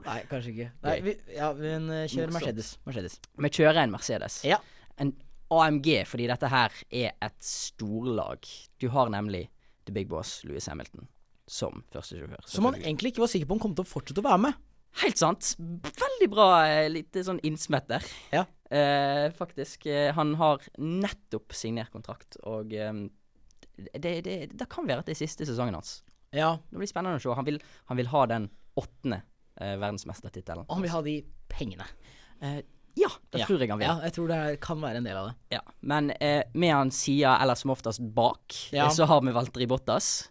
Nei, 0.04 0.20
kanskje 0.30 0.50
ikke. 0.52 0.68
Nei, 0.82 1.00
vi, 1.04 1.14
ja, 1.36 1.52
vi 1.56 1.68
eh, 1.70 2.04
kjører. 2.10 2.32
Mercedes. 2.34 2.72
Mercedes. 2.86 3.18
Vi 3.38 3.48
kjører 3.54 3.82
en 3.84 3.92
Mercedes. 3.94 4.40
Ja. 4.48 4.58
En 4.98 5.14
AMG, 5.50 5.88
fordi 6.06 6.26
dette 6.30 6.48
her 6.50 6.70
er 6.90 7.12
et 7.22 7.38
storlag. 7.42 8.46
Du 8.80 8.88
har 8.94 9.10
nemlig 9.12 9.48
The 9.90 9.94
Big 9.98 10.08
Boss, 10.10 10.40
Louis 10.46 10.66
Hamilton, 10.70 11.08
som 11.50 11.82
førstesjåfør. 11.90 12.46
Som 12.46 12.68
han 12.70 12.78
egentlig 12.78 13.10
ikke 13.12 13.24
var 13.24 13.32
sikker 13.32 13.50
på 13.50 13.56
om 13.58 13.62
kom 13.66 13.74
til 13.74 13.82
å 13.82 13.90
fortsette 13.90 14.22
å 14.22 14.28
være 14.28 14.44
med. 14.46 14.58
Helt 15.02 15.18
sant. 15.20 15.52
Veldig 15.58 16.28
bra 16.30 16.46
eh, 16.66 16.88
lite 16.90 17.22
sånn 17.26 17.38
innsmett 17.46 17.86
der. 17.90 18.06
Ja. 18.34 18.44
Eh, 18.70 19.26
faktisk. 19.34 19.86
Eh, 19.90 20.10
han 20.14 20.34
har 20.38 20.62
nettopp 20.78 21.54
signert 21.54 21.92
kontrakt, 21.94 22.38
og 22.46 22.74
eh, 22.74 22.92
det, 23.98 24.14
det, 24.26 24.38
det 24.54 24.70
kan 24.70 24.86
være 24.88 25.02
at 25.02 25.10
det 25.10 25.14
er 25.16 25.22
siste 25.24 25.46
sesongen 25.48 25.78
hans. 25.78 26.00
Ja, 26.34 26.56
Det 26.70 26.78
blir 26.78 26.90
spennende 26.90 27.18
å 27.18 27.22
se. 27.22 27.34
Han 27.34 27.46
vil, 27.46 27.58
han 27.90 27.98
vil 27.98 28.10
ha 28.12 28.24
den 28.30 28.50
åttende 28.78 29.22
eh, 29.58 29.74
verdensmestertittelen. 29.74 30.66
og 30.68 30.76
han 30.76 30.84
vil 30.86 30.94
ha 30.94 31.00
de 31.06 31.16
pengene. 31.50 31.86
Eh, 32.42 32.60
det 33.32 33.40
Ja. 33.40 33.46
tror 33.46 33.60
jeg 33.60 33.70
han 33.70 33.78
vil. 33.78 33.86
Ja, 33.86 33.98
jeg 34.02 34.12
tror 34.16 34.28
det 34.28 34.36
er, 34.36 34.56
kan 34.56 34.80
være 34.82 34.96
en 34.96 35.04
del 35.06 35.16
av 35.16 35.28
det. 35.28 35.34
Ja. 35.56 35.60
Men 35.82 36.10
eh, 36.20 36.42
med 36.54 36.72
han 36.74 36.90
sida, 36.90 37.36
eller 37.42 37.54
som 37.54 37.70
oftest 37.70 38.00
bak, 38.14 38.56
Ja. 38.72 38.86
eh, 38.86 38.90
så 38.90 39.06
har 39.06 39.20
vi 39.22 39.32
Valtteri 39.32 39.66
Bottas. 39.70 40.28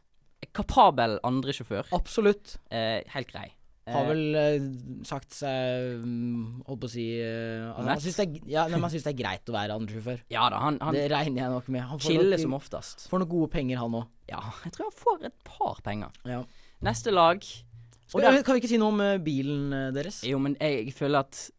Kapabel 0.54 1.20
andresjåfør. 1.24 1.88
Absolutt. 1.96 2.58
Eh, 2.72 3.02
helt 3.14 3.32
grei. 3.32 3.50
Har 3.90 4.04
Eh, 4.06 4.08
vel 4.08 4.36
eh, 4.36 5.04
sagt 5.04 5.32
seg 5.34 6.04
mm, 6.04 6.64
Holdt 6.68 6.82
på 6.84 6.86
å 6.86 6.92
si 6.92 7.06
eh, 7.20 7.72
at 7.72 7.88
Han 7.88 7.98
syns 8.04 8.18
det, 8.20 8.26
er- 8.28 8.52
ja, 8.52 8.68
nei, 8.70 8.90
syns 8.94 9.04
det 9.08 9.14
er 9.16 9.24
greit 9.24 9.50
å 9.50 9.56
være 9.56 9.74
andresjåfør. 9.80 10.20
Ja 10.30 10.44
da, 10.54 10.60
han, 10.62 10.78
han 10.80 10.94
Det 10.94 11.08
regner 11.10 11.42
jeg 11.42 11.50
nok 11.56 11.70
med. 11.74 11.82
Han 11.90 11.98
får 12.04 12.14
nok, 12.30 12.40
som 12.44 12.54
oftest. 12.54 13.08
får 13.10 13.20
noen 13.24 13.30
gode 13.32 13.50
penger, 13.50 13.78
han 13.82 13.92
òg. 13.98 14.06
Ja, 14.30 14.44
jeg 14.64 14.74
tror 14.76 14.92
han 14.92 15.00
får 15.00 15.26
et 15.32 15.40
par 15.44 15.82
penger. 15.82 16.12
Ja. 16.30 16.44
Neste 16.86 17.12
lag 17.12 17.42
Skal, 17.42 18.22
der, 18.22 18.44
kan 18.44 18.56
vi 18.56 18.62
ikke 18.62 18.70
si 18.70 18.78
noe 18.78 18.94
om 18.94 19.02
eh, 19.02 19.18
bilen 19.18 19.94
deres? 19.96 20.22
Jo, 20.24 20.38
men 20.38 20.56
jeg, 20.60 20.86
jeg 20.86 20.94
føler 20.94 21.20
at 21.26 21.50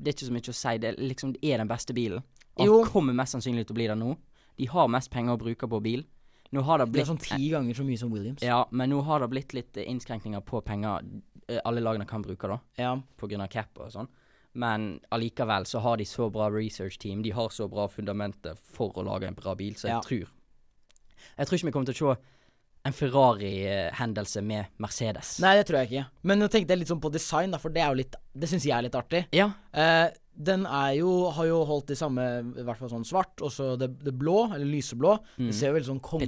det 0.00 0.08
er 0.12 0.16
ikke 0.16 0.28
så 0.30 0.32
mye 0.36 0.52
å 0.52 0.56
si. 0.56 0.78
Det 0.82 0.94
liksom 0.98 1.32
det 1.36 1.44
er 1.52 1.58
den 1.62 1.68
beste 1.70 1.94
bilen. 1.96 2.22
Jo. 2.58 2.82
han 2.82 2.90
kommer 2.92 3.14
mest 3.16 3.32
sannsynlig 3.36 3.66
til 3.66 3.74
å 3.74 3.78
bli 3.78 3.86
det 3.88 3.96
nå. 4.00 4.14
De 4.60 4.66
har 4.68 4.88
mest 4.92 5.10
penger 5.12 5.36
å 5.36 5.40
bruke 5.40 5.68
på 5.70 5.80
bil. 5.84 6.02
Nå 6.52 6.64
har 6.66 6.78
det 6.82 6.88
Det 6.92 7.02
er 7.04 7.06
sånn 7.12 7.20
ti 7.22 7.48
ganger 7.52 7.74
så 7.78 7.84
mye 7.86 7.98
som 8.00 8.10
Williams. 8.10 8.42
Ja, 8.42 8.64
men 8.70 8.90
nå 8.90 9.00
har 9.06 9.20
det 9.22 9.28
blitt 9.30 9.52
litt 9.54 9.76
innskrenkninger 9.78 10.40
på 10.42 10.60
penger 10.66 11.04
eh, 11.46 11.60
alle 11.64 11.80
lagene 11.80 12.06
kan 12.10 12.22
bruke, 12.22 12.48
da. 12.50 12.58
Ja. 12.76 12.96
På 13.16 13.28
grunn 13.30 13.44
av 13.44 13.48
cap 13.52 13.78
og 13.78 13.92
sånn. 13.94 14.08
Men 14.58 14.98
allikevel 15.14 15.64
så 15.70 15.78
har 15.84 15.96
de 16.00 16.04
så 16.04 16.26
bra 16.34 16.48
research 16.50 16.98
team, 16.98 17.22
de 17.22 17.30
har 17.30 17.48
så 17.54 17.68
bra 17.70 17.86
fundamenter 17.88 18.58
for 18.58 18.90
å 18.98 19.04
lage 19.06 19.28
en 19.30 19.38
bra 19.38 19.54
bil, 19.54 19.74
så 19.78 19.86
jeg 19.86 19.94
Ja. 19.94 20.00
tror 20.00 20.26
Jeg 21.38 21.46
tror 21.46 21.56
ikke 21.58 21.66
vi 21.66 21.72
kommer 21.72 21.92
til 21.92 21.94
å 21.94 22.16
se 22.16 22.20
en 22.86 22.94
Ferrari-hendelse 22.96 24.40
med 24.42 24.64
Mercedes. 24.80 25.36
Nei, 25.42 25.56
det 25.58 25.66
tror 25.68 25.82
jeg 25.82 25.90
ikke. 25.90 26.06
Men 26.30 26.40
nå 26.40 26.48
tenkte 26.52 26.74
jeg 26.74 26.82
litt 26.82 26.92
sånn 26.92 27.02
på 27.02 27.12
design, 27.12 27.52
da, 27.52 27.60
for 27.60 27.74
det 27.74 27.84
er 27.84 27.92
jo 27.92 28.00
litt 28.00 28.16
Det 28.32 28.48
syns 28.48 28.64
jeg 28.64 28.76
er 28.76 28.86
litt 28.86 28.96
artig. 28.96 29.26
Ja. 29.36 29.50
Eh, 29.72 30.08
den 30.40 30.62
er 30.64 30.94
jo 30.96 31.10
Har 31.36 31.44
jo 31.44 31.58
holdt 31.68 31.90
det 31.90 31.98
samme, 32.00 32.22
i 32.40 32.64
hvert 32.64 32.78
fall 32.80 32.88
sånn 32.92 33.04
svart, 33.04 33.42
og 33.44 33.52
så 33.52 33.74
det, 33.76 33.90
det 34.00 34.14
blå, 34.16 34.46
eller 34.54 34.64
lyseblå. 34.64 35.12
Det 35.36 35.52
ser 35.56 35.72
jo 35.72 35.76
veldig 35.76 35.90
sånn 35.90 36.02
kong... 36.06 36.24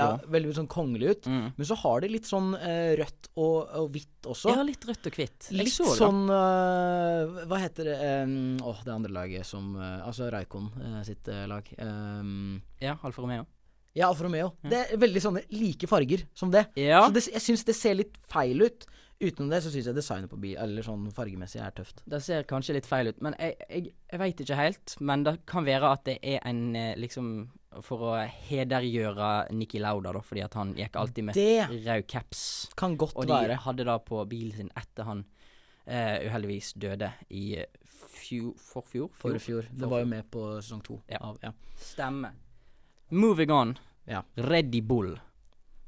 Ja, 0.00 0.08
veldig 0.34 0.54
sånn 0.56 0.70
kongelig 0.72 1.12
ut. 1.12 1.28
Mm. 1.30 1.44
Men 1.60 1.68
så 1.70 1.78
har 1.84 2.02
de 2.02 2.10
litt 2.10 2.26
sånn 2.26 2.50
eh, 2.58 2.94
rødt 2.98 3.30
og, 3.36 3.56
og 3.78 3.90
hvitt 3.94 4.26
også. 4.34 4.50
Ja, 4.50 4.64
litt 4.66 4.88
rødt 4.88 5.06
og 5.10 5.18
hvitt. 5.20 5.50
Litt 5.54 5.70
så 5.74 5.86
sånn 5.94 6.24
eh, 6.32 7.44
Hva 7.46 7.60
heter 7.62 7.92
det 7.92 7.98
um, 8.24 8.36
Åh, 8.64 8.82
det 8.86 8.94
andre 8.94 9.12
laget 9.14 9.46
som 9.46 9.74
eh, 9.76 10.00
Altså 10.08 10.30
Raikon 10.32 10.70
eh, 10.80 11.00
sitt 11.06 11.28
eh, 11.30 11.44
lag. 11.50 11.68
Um, 11.78 12.58
Ja, 12.82 12.96
Alfa 13.06 13.22
Romeo. 13.22 13.46
Ja, 13.94 14.08
Alfa 14.08 14.24
Romeo. 14.26 14.52
Det 14.62 14.80
er 14.90 14.98
veldig 14.98 15.22
sånne 15.22 15.44
like 15.54 15.86
farger 15.90 16.24
som 16.34 16.50
det. 16.50 16.66
Ja. 16.80 17.04
Så 17.06 17.14
det, 17.14 17.24
jeg 17.32 17.42
syns 17.44 17.64
det 17.68 17.76
ser 17.78 17.94
litt 18.00 18.16
feil 18.30 18.64
ut. 18.66 18.86
Utenom 19.22 19.48
det 19.52 19.60
så 19.62 19.70
syns 19.70 19.86
jeg 19.86 19.94
designet 19.94 20.28
på 20.28 20.36
bil, 20.42 20.56
eller 20.58 20.82
sånn 20.82 21.04
fargemessig, 21.14 21.60
er 21.62 21.70
tøft. 21.76 22.02
Det 22.10 22.18
ser 22.20 22.42
kanskje 22.50 22.74
litt 22.74 22.88
feil 22.90 23.12
ut, 23.12 23.20
men 23.22 23.36
jeg, 23.38 23.54
jeg, 23.70 23.92
jeg 24.10 24.20
veit 24.20 24.40
ikke 24.42 24.58
helt. 24.58 24.96
Men 25.00 25.22
det 25.24 25.36
kan 25.48 25.64
være 25.64 25.92
at 25.94 26.02
det 26.08 26.16
er 26.34 26.42
en 26.50 26.64
eh, 26.76 26.96
liksom 26.98 27.28
For 27.86 28.02
å 28.06 28.10
hedergjøre 28.48 29.30
Nikki 29.54 29.80
Lauda, 29.82 30.12
da, 30.14 30.20
fordi 30.22 30.42
at 30.44 30.54
han 30.54 30.74
gikk 30.78 30.94
alltid 31.00 31.24
med 31.30 31.38
rød 31.86 32.04
caps. 32.10 32.42
kan 32.78 32.96
godt 32.98 33.16
Og 33.16 33.26
de 33.26 33.32
være. 33.34 33.56
hadde 33.64 33.86
da 33.88 33.96
på 33.98 34.20
bilen 34.30 34.54
sin 34.54 34.70
etter 34.78 35.08
han 35.08 35.24
uh, 35.88 36.18
uheldigvis 36.26 36.72
døde 36.78 37.08
i 37.30 37.56
fjor, 37.86 38.52
forfjor? 38.58 39.10
forfjor? 39.18 39.66
For 39.70 39.80
Det 39.80 39.90
var 39.90 40.04
jo 40.04 40.06
med 40.12 40.30
på 40.30 40.44
sesong 40.60 40.84
to. 40.86 41.00
Ja. 41.10 41.18
Av, 41.22 41.38
ja. 41.42 41.50
Stemme. 41.78 42.30
Moving 43.14 43.52
on. 43.54 43.76
Ja. 44.10 44.22
Reddy 44.36 44.82
Bull, 44.84 45.14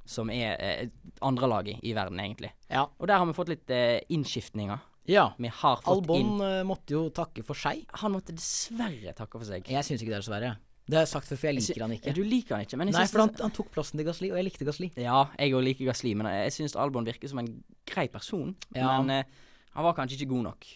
som 0.09 0.31
er 0.33 0.55
eh, 0.63 0.89
andrelaget 1.27 1.83
i 1.85 1.93
verden, 1.97 2.21
egentlig. 2.23 2.53
ja. 2.73 2.87
Og 2.97 3.09
der 3.11 3.19
har 3.21 3.27
vi 3.29 3.35
fått 3.37 3.51
litt 3.53 3.73
eh, 3.75 3.99
innskiftninger. 4.15 4.79
ja. 5.11 5.27
Vi 5.39 5.51
har 5.51 5.83
fått 5.83 5.91
Albon 5.97 6.21
inn 6.23 6.41
eh, 6.47 6.63
måtte 6.67 6.95
jo 6.97 7.09
takke 7.15 7.43
for 7.47 7.59
seg. 7.59 7.83
Han 8.03 8.15
måtte 8.17 8.33
dessverre 8.37 9.13
takke 9.19 9.39
for 9.41 9.45
seg. 9.49 9.67
Jeg 9.69 9.85
syns 9.87 10.01
ikke 10.03 10.15
det 10.15 10.21
er 10.21 10.25
dessverre. 10.25 10.55
Det 10.87 10.95
har 10.95 11.03
jeg 11.03 11.11
sagt 11.17 11.27
før, 11.27 11.39
for 11.43 11.49
jeg 11.51 11.57
liker 11.59 11.83
han 11.83 11.93
ikke. 11.97 12.13
Du 12.15 12.23
liker 12.23 12.55
han 12.55 12.63
ikke, 12.63 12.79
men 12.79 12.87
jeg 12.93 12.95
Nei, 12.95 13.01
synes 13.03 13.13
for 13.17 13.25
han, 13.25 13.33
han 13.43 13.55
tok 13.57 13.73
plassen 13.75 13.99
til 13.99 14.07
Gasli, 14.07 14.29
og 14.31 14.39
jeg 14.39 14.47
likte 14.47 14.67
Gasli. 14.69 14.89
Ja, 15.03 15.25
jeg 15.35 15.55
òg 15.59 15.65
liker 15.67 15.89
Gasli, 15.91 16.13
men 16.15 16.29
jeg 16.31 16.53
syns 16.55 16.77
Albon 16.79 17.09
virker 17.09 17.27
som 17.33 17.41
en 17.43 17.49
grei 17.91 18.07
person. 18.13 18.53
Ja. 18.71 18.93
Men 19.03 19.11
eh, 19.11 19.49
han 19.75 19.85
var 19.89 19.97
kanskje 19.99 20.21
ikke 20.21 20.31
god 20.37 20.45
nok. 20.53 20.69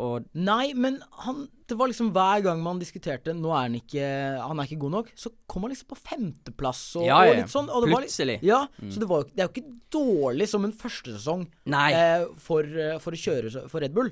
Og 0.00 0.24
Nei, 0.40 0.72
men 0.74 0.96
han 1.24 1.42
Det 1.68 1.76
var 1.78 1.90
liksom 1.90 2.08
hver 2.14 2.40
gang 2.46 2.62
man 2.64 2.80
diskuterte 2.80 3.34
Nå 3.36 3.50
er 3.52 3.66
han 3.66 3.76
ikke 3.78 4.06
Han 4.40 4.58
er 4.62 4.68
ikke 4.70 4.80
god 4.86 4.94
nok, 4.96 5.12
så 5.18 5.30
kom 5.50 5.66
han 5.66 5.74
liksom 5.74 5.90
på 5.92 5.98
femteplass 6.00 6.80
og, 6.96 7.04
Ja, 7.06 7.20
ja, 7.26 7.34
og 7.34 7.40
litt 7.42 7.52
sånn. 7.52 7.68
Og 7.68 7.84
det 7.84 7.92
var 7.92 8.04
litt- 8.06 8.10
Plutselig. 8.10 8.38
Mm. 8.80 8.90
Så 8.90 9.02
det, 9.02 9.10
var, 9.10 9.28
det 9.28 9.44
er 9.44 9.48
jo 9.48 9.54
ikke 9.54 9.76
dårlig 9.92 10.48
som 10.48 10.64
en 10.66 10.72
førstesesong 10.74 11.46
eh, 11.68 12.26
for, 12.40 12.64
eh, 12.64 12.98
for 13.02 13.12
å 13.16 13.22
kjøre 13.26 13.68
for 13.68 13.84
Red 13.84 13.94
Bull. 13.94 14.10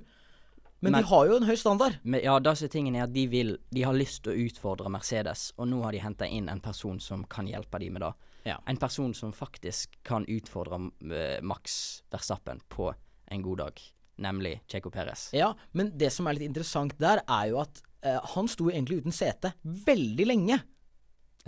Men, 0.80 0.92
Men- 0.92 1.02
de 1.02 1.08
har 1.08 1.26
jo 1.26 1.36
en 1.40 1.48
høy 1.48 1.56
standard. 1.58 1.98
Men 2.04 2.22
ja, 2.22 2.38
det 2.38 2.56
som 2.58 2.68
er 2.68 2.74
tingen 2.76 2.94
er 2.94 3.08
at 3.08 3.12
de 3.12 3.26
vil 3.26 3.56
De 3.74 3.82
har 3.82 3.94
lyst 3.96 4.22
til 4.22 4.32
å 4.34 4.46
utfordre 4.46 4.90
Mercedes, 4.92 5.52
og 5.58 5.66
nå 5.72 5.82
har 5.82 5.92
de 5.92 5.98
henta 6.04 6.28
inn 6.30 6.48
en 6.48 6.60
person 6.60 7.00
som 7.00 7.24
kan 7.24 7.46
hjelpe 7.50 7.80
dem 7.80 7.92
med 7.96 8.02
det. 8.02 8.12
Ja. 8.46 8.58
En 8.66 8.76
person 8.76 9.12
som 9.14 9.32
faktisk 9.32 9.98
kan 10.04 10.24
utfordre 10.30 10.78
uh, 10.78 11.40
Max 11.42 12.02
Verstappen 12.12 12.60
på 12.70 12.92
en 13.30 13.42
god 13.42 13.58
dag, 13.58 13.80
nemlig 14.18 14.56
Checo 14.70 14.90
Perez. 14.94 15.28
Ja, 15.36 15.52
men 15.78 15.92
det 15.98 16.10
som 16.14 16.26
er 16.28 16.36
litt 16.38 16.48
interessant 16.50 16.96
der, 17.00 17.22
er 17.26 17.48
jo 17.52 17.60
at 17.62 17.80
eh, 18.02 18.18
han 18.34 18.48
sto 18.50 18.68
egentlig 18.70 19.00
uten 19.02 19.14
sete 19.14 19.52
veldig 19.64 20.26
lenge. 20.28 20.60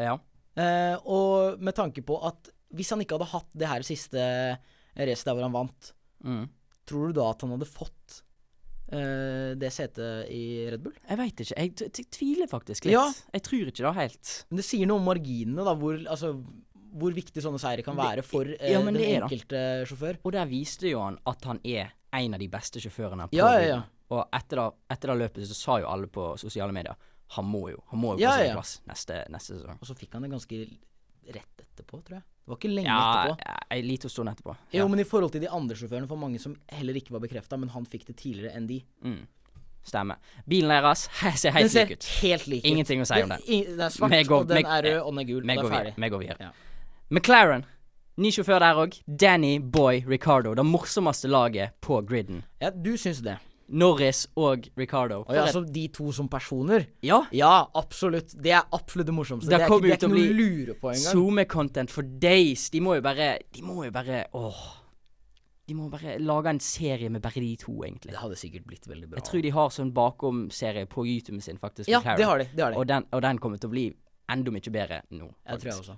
Ja. 0.01 0.17
Eh, 0.59 0.97
og 1.05 1.61
med 1.63 1.77
tanke 1.79 2.03
på 2.07 2.17
at 2.27 2.51
hvis 2.75 2.91
han 2.95 3.03
ikke 3.03 3.17
hadde 3.19 3.31
hatt 3.33 3.51
det 3.59 3.69
her 3.71 3.83
siste 3.87 4.25
racet 4.99 5.27
der 5.27 5.37
hvor 5.39 5.47
han 5.49 5.57
vant, 5.57 5.93
Mm. 6.21 6.43
tror 6.85 7.09
du 7.09 7.15
da 7.17 7.31
at 7.33 7.41
han 7.41 7.55
hadde 7.55 7.65
fått 7.65 8.19
eh, 8.93 9.55
det 9.57 9.71
setet 9.73 10.29
i 10.29 10.69
Red 10.69 10.83
Bull? 10.85 10.97
Jeg 11.09 11.17
veit 11.17 11.41
ikke. 11.45 11.57
Jeg 11.57 11.93
t 11.97 12.05
tviler 12.13 12.51
faktisk 12.51 12.85
litt. 12.85 12.93
Ja. 12.93 13.07
Jeg 13.33 13.45
tror 13.47 13.71
ikke 13.71 13.87
det 13.87 13.95
helt. 13.97 14.33
Men 14.51 14.61
det 14.61 14.67
sier 14.69 14.91
noe 14.91 15.01
om 15.01 15.09
marginene, 15.09 15.65
da, 15.65 15.73
hvor, 15.81 15.97
altså, 16.13 16.35
hvor 17.01 17.15
viktig 17.17 17.41
sånne 17.45 17.61
seire 17.63 17.85
kan 17.87 17.97
være 17.97 18.25
for 18.27 18.51
eh, 18.53 18.73
ja, 18.75 18.83
den 18.85 18.99
da. 18.99 19.07
enkelte 19.23 19.63
sjåfør. 19.89 20.21
Og 20.27 20.35
der 20.37 20.51
viste 20.51 20.91
jo 20.93 21.01
han 21.07 21.17
at 21.31 21.49
han 21.49 21.63
er 21.65 21.95
en 22.13 22.35
av 22.35 22.41
de 22.41 22.49
beste 22.49 22.81
sjåførene 22.83 23.29
på 23.31 23.37
Ja, 23.37 23.53
ja, 23.61 23.67
ja. 23.69 23.81
Og 24.11 24.25
etter 24.35 24.57
det, 25.07 25.17
løpet 25.21 25.47
så 25.47 25.55
sa 25.55 25.79
jo 25.81 25.87
alle 25.89 26.07
på 26.11 26.33
sosiale 26.39 26.73
medier 26.75 26.97
han 27.37 27.45
må 27.47 27.69
jo 27.71 27.79
Han 27.93 28.01
må 28.01 28.15
jo 28.17 28.19
få 28.19 28.21
Ja, 28.25 28.33
seg 28.37 28.47
ja. 28.49 28.55
plass 28.59 28.81
neste, 28.91 29.25
neste 29.31 29.55
sesong. 29.61 29.79
Og 29.81 29.87
så 29.87 29.95
fikk 29.95 30.13
han 30.17 30.23
det 30.27 30.31
ganske 30.33 30.57
rett 31.31 31.63
etterpå, 31.63 32.01
tror 32.03 32.17
jeg. 32.19 32.23
Det 32.41 32.51
var 32.51 32.57
ikke 32.59 32.71
lenge 32.75 32.89
Ja, 32.91 33.27
etterpå. 33.29 33.67
ei 33.71 33.83
liten 33.87 34.11
stund 34.11 34.29
etterpå. 34.33 34.57
Jo, 34.75 34.89
men 34.89 34.99
i 34.99 35.05
forhold 35.07 35.31
til 35.31 35.41
de 35.45 35.49
andre 35.49 35.77
sjåførene, 35.77 36.09
for 36.11 36.17
mange 36.19 36.41
som 36.43 36.57
heller 36.73 36.95
ikke 36.99 37.13
var 37.15 37.21
bekrefta, 37.23 37.57
men 37.61 37.69
han 37.71 37.87
fikk 37.87 38.07
det 38.09 38.17
tidligere 38.17 38.57
enn 38.59 38.67
de. 38.67 38.81
Mm. 39.05 39.21
Stemmer. 39.87 40.17
Bilen 40.49 40.69
deres 40.75 41.07
ser 41.41 41.55
helt 41.55 41.73
lik 41.73 41.91
ut. 41.95 42.05
helt 42.21 42.47
like. 42.51 42.67
Ingenting 42.69 43.01
å 43.01 43.07
si 43.07 43.23
om 43.23 43.29
Det- 43.29 43.39
den. 43.47 43.77
Det 43.77 43.85
er 43.87 43.95
svart, 43.95 44.11
går- 44.27 44.41
og 44.41 44.49
den 44.49 44.67
er 44.67 44.83
rød, 44.83 44.99
og 45.07 45.13
den 45.15 45.19
er 45.23 45.29
gul. 45.31 45.43
Vi 45.47 45.55
går 45.57 45.65
er 45.65 45.71
videre. 45.71 45.95
Vi 45.97 46.09
går 46.11 46.19
videre. 46.19 46.37
Ja. 46.41 46.51
McLaren. 47.11 47.65
Ny 48.21 48.31
sjåfør 48.35 48.61
der 48.61 48.81
òg. 48.83 48.97
Danny 49.09 49.55
Boy 49.59 50.03
Ricardo. 50.09 50.53
Det 50.55 50.65
morsomste 50.67 51.31
laget 51.31 51.77
på 51.81 52.03
griden. 52.07 52.43
Ja, 52.61 52.71
du 52.71 52.93
syns 53.01 53.23
det. 53.25 53.39
Norris 53.71 54.25
og 54.35 54.65
Ricardo. 54.77 55.21
Og 55.29 55.35
ja, 55.37 55.45
altså 55.47 55.63
de 55.63 55.85
to 55.95 56.11
som 56.13 56.27
personer. 56.29 56.89
ja. 57.07 57.21
Ja, 57.33 57.67
absolutt. 57.79 58.35
Det 58.35 58.51
er 58.53 58.67
absolutt 58.75 59.07
det 59.07 59.15
morsomste. 59.15 59.47
Det 59.49 59.59
Det, 59.59 59.63
er 59.63 59.71
ikke, 59.71 59.81
det 59.87 59.93
er 59.93 59.97
ikke 59.97 60.11
noe 60.11 60.27
å 60.27 60.37
lure 60.41 60.75
på 60.81 60.91
engang. 60.91 61.15
SoMe-content 61.15 61.91
for 61.95 62.03
days. 62.03 62.69
De 62.71 62.81
må 62.81 62.97
jo 62.99 63.01
bare 63.07 63.39
De 63.55 63.63
må 63.63 63.85
jo 63.85 63.91
bare 63.95 64.25
Åh. 64.35 64.61
De 65.71 65.75
må 65.79 65.87
bare 65.89 66.19
lage 66.19 66.51
en 66.51 66.59
serie 66.59 67.09
med 67.09 67.23
bare 67.23 67.41
de 67.41 67.57
to, 67.57 67.73
egentlig. 67.87 68.11
Det 68.11 68.19
hadde 68.19 68.37
sikkert 68.37 68.67
blitt 68.67 68.89
veldig 68.91 69.07
bra. 69.09 69.21
Jeg 69.21 69.29
tror 69.31 69.43
de 69.43 69.51
har 69.55 69.69
sånn 69.71 69.93
bakom-serie 69.95 70.87
på 70.91 71.07
YouTube 71.07 71.41
sin, 71.41 71.59
faktisk. 71.63 71.89
Ja, 71.89 72.01
det 72.03 72.27
har 72.27 72.39
de. 72.43 72.49
Det 72.53 72.65
har 72.65 72.73
de. 72.73 72.77
Og 72.83 72.89
den, 72.91 73.07
og 73.15 73.23
den 73.23 73.39
kommer 73.39 73.57
til 73.63 73.71
å 73.71 73.75
bli 73.77 73.85
enda 74.29 74.51
mye 74.51 74.73
bedre 74.75 75.05
nå. 75.15 75.31
Jeg 75.47 75.61
tror 75.63 75.71
jeg 75.71 75.79
også. 75.79 75.97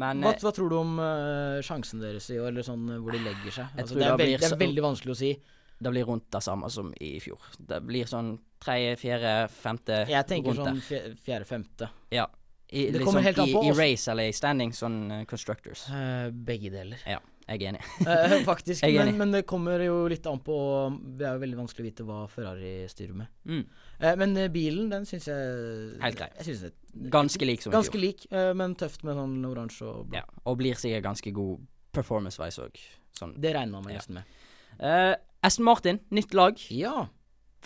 Men 0.00 0.24
Hva, 0.24 0.34
eh, 0.34 0.42
hva 0.44 0.52
tror 0.56 0.72
du 0.72 0.76
om 0.78 0.98
uh, 1.00 1.60
sjansen 1.66 2.02
deres 2.02 2.28
i 2.32 2.38
år, 2.40 2.50
eller 2.52 2.66
sånn 2.66 2.86
eh, 2.88 3.00
hvor 3.02 3.16
de 3.16 3.22
legger 3.24 3.56
seg? 3.60 3.72
Altså, 3.76 3.98
det, 3.98 4.06
er 4.06 4.16
det 4.16 4.24
veld, 4.24 4.36
det 4.40 4.50
er 4.50 4.60
veldig 4.64 4.84
vanskelig 4.86 5.14
å 5.14 5.18
si. 5.20 5.32
det 5.80 5.92
blir 5.94 6.04
rundt 6.08 6.26
det 6.32 6.42
samme 6.44 6.68
som 6.72 6.92
i 7.00 7.14
fjor. 7.24 7.40
Det 7.56 7.80
blir 7.88 8.08
sånn 8.08 8.34
tredje, 8.60 8.96
fjerde, 9.00 9.32
femte 9.48 10.02
Jeg 10.10 10.28
tenker 10.28 10.58
sånn 10.58 10.80
fjerde-femte. 10.84 11.88
Ja. 12.12 12.26
I, 12.70 12.84
Det 12.86 13.00
liksom, 13.00 13.06
kommer 13.08 13.24
helt 13.26 13.38
an 13.42 13.50
på 13.50 13.64
I 13.66 13.70
oss. 13.72 13.78
race 13.80 14.12
eller 14.12 14.30
i 14.30 14.34
standing, 14.36 14.74
sånn 14.76 14.98
uh, 15.10 15.22
constructors. 15.28 15.88
Uh, 15.90 16.28
begge 16.30 16.70
deler. 16.70 17.00
Ja, 17.08 17.18
jeg 17.50 17.62
er 17.64 17.72
enig. 17.72 17.80
Eh, 18.10 18.34
faktisk. 18.46 18.82
Er 18.86 18.92
men, 18.94 19.08
enig. 19.08 19.18
men 19.18 19.32
det 19.34 19.40
kommer 19.50 19.82
jo 19.82 19.96
litt 20.10 20.24
an 20.30 20.38
på 20.46 20.56
Det 21.18 21.26
er 21.26 21.34
jo 21.34 21.42
veldig 21.42 21.58
vanskelig 21.58 21.82
å 21.84 21.88
vite 21.90 22.06
hva 22.08 22.18
Ferrari 22.30 22.72
styrer 22.90 23.16
med. 23.18 23.26
Mm. 23.50 23.64
Eh, 24.00 24.14
men 24.22 24.36
eh, 24.38 24.48
bilen, 24.54 24.88
den 24.92 25.04
syns 25.10 25.26
jeg 25.28 25.98
Helt 26.04 26.18
grei. 26.20 26.30
Jeg 26.38 26.48
synes 26.48 26.62
det 26.68 27.10
Ganske 27.14 27.46
lik 27.46 27.62
som 27.62 27.72
i 27.72 27.76
Ganske 27.76 27.94
fjor. 27.98 28.04
lik, 28.06 28.24
eh, 28.32 28.52
men 28.58 28.74
tøft 28.78 29.02
med 29.06 29.18
sånn 29.18 29.36
oransje 29.50 29.86
og 29.90 30.06
blå. 30.10 30.20
Ja, 30.22 30.24
og 30.46 30.56
blir 30.62 30.78
sikkert 30.78 31.04
ganske 31.10 31.32
god 31.36 31.66
performance-wise 31.94 32.62
òg. 32.68 32.78
Sånn. 33.18 33.34
Det 33.42 33.52
regner 33.54 33.72
man 33.76 33.84
med 33.84 33.94
Ja. 33.94 33.98
nesten 34.00 34.14
med. 34.20 34.24
Eh, 34.80 35.14
Aston 35.42 35.64
Martin, 35.66 36.00
nytt 36.10 36.34
lag. 36.34 36.58
Ja. 36.70 37.08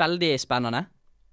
Veldig 0.00 0.32
spennende. 0.40 0.86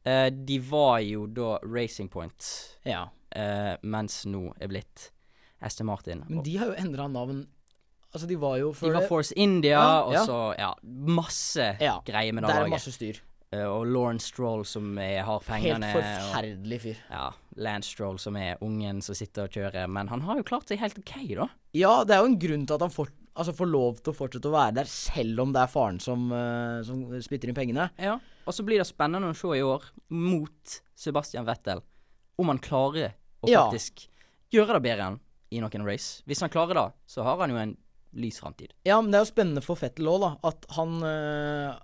Eh, 0.03 0.29
de 0.33 0.57
var 0.59 0.99
jo 1.05 1.25
da 1.27 1.57
Racing 1.63 2.09
Point, 2.09 2.51
ja. 2.85 3.07
eh, 3.31 3.75
mens 3.83 4.25
nå 4.25 4.51
er 4.59 4.67
blitt 4.71 5.11
Aston 5.61 5.85
Martin. 5.87 6.23
Men 6.27 6.43
de 6.43 6.55
har 6.57 6.71
jo 6.71 6.77
endra 6.81 7.05
navn 7.11 7.43
Altså, 8.13 8.27
de 8.27 8.35
var 8.41 8.57
jo 8.59 8.71
før 8.75 8.87
de 8.91 8.93
var 8.99 9.07
Force 9.07 9.33
India, 9.39 9.77
Ja, 9.79 10.01
og 10.03 10.13
ja. 10.13 10.23
så 10.27 10.37
ja, 10.59 10.71
masse 10.83 11.67
Ja, 11.79 11.99
greier 12.05 12.33
med 12.35 12.43
det 12.43 12.49
Der 12.53 12.65
er 12.65 12.71
masse 12.73 12.91
styr. 12.91 13.19
Eh, 13.53 13.65
og 13.67 13.85
Lauren 13.87 14.19
Stroll 14.19 14.65
som 14.67 14.97
er, 14.99 15.21
har 15.27 15.39
pengene. 15.43 15.87
Helt 15.91 16.05
forferdelig 16.05 16.81
fyr. 16.81 16.99
ja, 17.11 17.29
Lance 17.59 17.89
Stroll 17.91 18.19
som 18.19 18.35
er 18.39 18.57
ungen 18.63 19.01
som 19.03 19.15
sitter 19.15 19.43
og 19.47 19.55
kjører. 19.55 19.87
Men 19.91 20.07
han 20.11 20.21
har 20.27 20.37
jo 20.39 20.43
klart 20.47 20.67
seg 20.71 20.79
helt 20.79 20.99
OK, 20.99 21.15
da. 21.35 21.47
Ja, 21.75 22.03
det 22.07 22.15
er 22.15 22.21
jo 22.23 22.29
en 22.31 22.39
grunn 22.39 22.65
til 22.67 22.75
at 22.77 22.81
han 22.85 22.93
får, 22.95 23.09
altså 23.35 23.55
får 23.55 23.67
lov 23.71 23.99
til 24.03 24.13
å 24.13 24.15
fortsette 24.15 24.47
å 24.51 24.55
være 24.55 24.75
der, 24.81 24.91
selv 24.91 25.39
om 25.43 25.51
det 25.55 25.63
er 25.65 25.71
faren 25.71 25.99
som, 26.03 26.29
uh, 26.31 26.79
som 26.87 27.03
spytter 27.23 27.51
inn 27.51 27.55
pengene. 27.57 27.89
Ja. 27.99 28.17
Og 28.47 28.55
så 28.55 28.63
blir 28.67 28.79
det 28.79 28.87
spennende 28.87 29.31
å 29.31 29.35
se 29.35 29.51
i 29.59 29.63
år, 29.63 29.83
mot 30.11 30.79
Sebastian 30.95 31.45
Vettel, 31.47 31.83
om 32.39 32.47
han 32.51 32.59
klarer 32.63 33.13
å 33.43 33.49
Ja. 33.51 33.65
faktisk 33.67 34.07
gjøre 34.51 34.79
det 34.79 34.83
bedre 34.87 35.11
enn 35.11 35.19
i 35.51 35.59
noen 35.59 35.83
race. 35.87 36.23
Hvis 36.27 36.39
han 36.39 36.49
klarer 36.49 36.73
det, 36.79 36.87
så 37.07 37.23
har 37.27 37.37
han 37.43 37.49
jo 37.51 37.57
en 37.59 37.75
lys 38.13 38.39
framtid. 38.43 38.73
Ja, 38.85 38.99
men 39.01 39.11
det 39.13 39.19
er 39.19 39.25
jo 39.25 39.29
spennende 39.31 39.63
for 39.63 39.79
Fettel 39.79 40.07
òg, 40.11 40.19
da. 40.25 40.31
At 40.51 40.65
han 40.77 40.97
eh, 41.07 41.75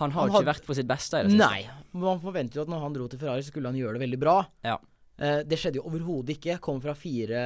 Han 0.00 0.12
har 0.12 0.26
jo 0.26 0.32
ikke 0.32 0.42
had... 0.42 0.50
vært 0.54 0.66
på 0.66 0.74
sitt 0.76 0.88
beste 0.88 1.20
i 1.20 1.26
det 1.26 1.32
siste. 1.34 1.46
Nei. 1.46 1.62
Man 1.96 2.20
forventer 2.20 2.60
jo 2.60 2.66
at 2.66 2.72
når 2.72 2.84
han 2.86 2.94
dro 2.96 3.08
til 3.12 3.20
Ferrari, 3.20 3.42
så 3.44 3.52
skulle 3.52 3.68
han 3.72 3.78
gjøre 3.80 3.96
det 3.98 4.04
veldig 4.06 4.18
bra. 4.20 4.36
Ja. 4.66 4.76
Eh, 5.16 5.40
det 5.48 5.56
skjedde 5.60 5.80
jo 5.80 5.86
overhodet 5.88 6.34
ikke. 6.36 6.58
Kom 6.64 6.80
fra 6.84 6.92
fire, 6.98 7.40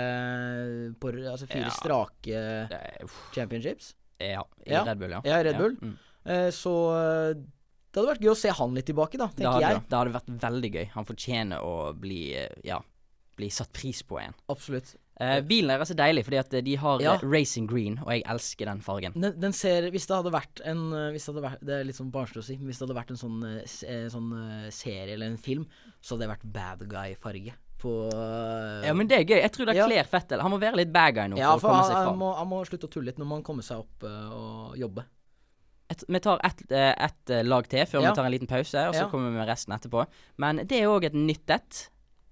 på, 0.99 1.12
altså 1.31 1.47
fire 1.51 1.69
Ja. 1.69 1.75
strake 1.77 2.35
er, 2.35 3.07
championships. 3.35 3.95
ja, 4.21 4.43
i 4.66 4.71
Ja. 4.73 4.85
Red 4.85 4.99
Bull, 4.99 5.11
ja. 5.11 5.21
Ja, 5.25 5.43
Red 5.43 5.57
Bull. 5.59 5.77
Mm. 5.81 5.97
Eh, 6.25 6.51
så 6.51 6.73
eh, 6.97 7.35
det 7.90 7.99
hadde 7.99 8.11
vært 8.12 8.23
gøy 8.23 8.31
å 8.35 8.37
se 8.38 8.51
han 8.55 8.75
litt 8.75 8.87
tilbake, 8.87 9.19
da, 9.19 9.27
Det, 9.27 9.37
tenker 9.43 9.53
hadde, 9.57 9.71
jeg. 9.75 9.83
det 9.88 9.99
hadde 9.99 10.12
vært 10.14 10.33
veldig 10.45 10.71
gøy. 10.77 10.87
Han 10.95 11.05
fortjener 11.09 11.62
å 11.64 11.73
bli, 11.99 12.35
eh, 12.38 12.53
ja, 12.64 12.79
bli 13.37 13.49
satt 13.51 13.73
pris 13.73 14.03
på 14.07 14.19
igjen. 14.21 14.35
Absolutt. 14.53 14.95
Eh, 15.21 15.41
bilen 15.45 15.69
deres 15.69 15.91
er 15.93 15.99
deilig, 16.01 16.25
fordi 16.25 16.39
at 16.41 16.55
de 16.65 16.75
har 16.81 17.01
Ja. 17.05 17.15
eh, 17.15 17.25
racing 17.29 17.67
green, 17.69 17.99
og 18.01 18.09
jeg 18.15 18.23
elsker 18.25 18.65
den 18.71 18.81
fargen. 18.81 19.13
Den, 19.21 19.35
den 19.39 19.53
ser 19.53 19.91
Hvis 19.91 20.07
det 20.09 20.17
hadde 20.17 20.33
vært 20.33 20.63
en 20.65 20.93
eh, 20.97 21.11
hvis 21.13 21.27
det, 21.27 21.35
hadde 21.35 21.43
vært, 21.45 21.61
det 21.67 21.75
er 21.81 21.85
litt 21.85 21.97
sånn 22.01 22.11
barnslig 22.11 22.41
å 22.41 22.47
si, 22.47 22.57
men 22.57 22.67
hvis 22.71 22.79
det 22.81 22.89
hadde 22.89 22.97
vært 22.97 23.11
en 23.11 23.21
sånn, 23.21 23.41
sånn 24.11 24.31
serie 24.73 25.13
eller 25.13 25.27
en 25.27 25.37
film, 25.37 25.67
så 26.01 26.15
hadde 26.17 26.25
det 26.27 26.33
vært 26.33 26.47
bad 26.53 26.89
guy-farge 26.89 27.53
på 27.81 27.93
Ja, 28.85 28.93
men 28.97 29.09
det 29.09 29.19
er 29.21 29.25
gøy. 29.25 29.41
Jeg 29.43 29.53
tror 29.53 29.67
det 29.67 29.77
Ja. 29.77 29.87
kler 29.87 30.05
Fettel. 30.05 30.41
Han 30.41 30.51
må 30.53 30.59
være 30.61 30.77
litt 30.77 30.93
bad 30.93 31.15
guy 31.15 31.29
nå 31.29 31.37
ja, 31.39 31.53
for 31.59 31.69
komme 31.71 31.85
seg 31.85 31.97
han, 31.97 32.07
han, 32.09 32.19
må, 32.19 32.35
han 32.37 32.49
må 32.49 32.65
slutte 32.69 32.89
å 32.89 32.91
tulle 32.93 33.07
litt 33.13 33.19
når 33.21 33.27
man 33.27 33.43
kommer 33.43 33.63
seg 33.63 33.79
opp 33.79 34.05
uh, 34.05 34.31
og 34.33 34.77
jobbe. 34.81 35.05
Et, 35.91 36.05
vi 36.09 36.21
tar 36.23 36.39
ett 36.45 37.31
eh, 37.31 37.43
lag 37.43 37.67
til 37.69 37.85
før 37.85 38.01
Ja. 38.05 38.11
vi 38.11 38.17
tar 38.17 38.25
en 38.29 38.31
liten 38.33 38.47
pause, 38.47 38.79
og 38.89 38.95
så 38.95 39.01
Ja. 39.05 39.09
kommer 39.11 39.31
vi 39.33 39.37
med 39.41 39.49
resten 39.49 39.75
etterpå. 39.75 40.07
Men 40.39 40.57
det 40.65 40.73
er 40.81 40.87
òg 40.87 41.05
et 41.05 41.15
nytt 41.15 41.51
et. 41.51 41.89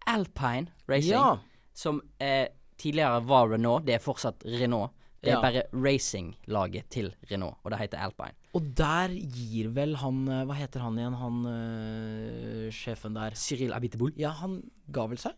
Alpine 0.07 0.69
Racing, 0.89 1.11
Ja. 1.13 1.39
som 1.75 2.01
eh, 2.21 2.49
tidligere 2.79 3.21
var 3.27 3.49
Renault. 3.53 3.85
Det 3.87 3.95
er 3.99 4.05
fortsatt 4.05 4.45
Renault. 4.47 4.93
Det 5.21 5.33
er 5.33 5.35
Ja. 5.35 5.41
bare 5.43 5.63
racinglaget 5.75 6.89
til 6.95 7.09
Renault, 7.31 7.57
og 7.65 7.73
det 7.73 7.79
heter 7.81 7.99
Alpine. 7.99 8.37
Og 8.55 8.63
der 8.79 9.09
gir 9.11 9.67
vel 9.75 9.97
han 9.99 10.21
eh, 10.29 10.45
Hva 10.47 10.55
heter 10.55 10.81
han 10.81 10.95
igjen, 10.99 11.17
han 11.19 11.41
øh, 11.47 12.71
sjefen 12.73 13.15
der? 13.19 13.35
Cyril 13.35 13.73
Abiteboul. 13.75 14.13
Ja, 14.17 14.31
han 14.43 14.61
ga 14.95 15.07
vel 15.11 15.19
seg? 15.21 15.35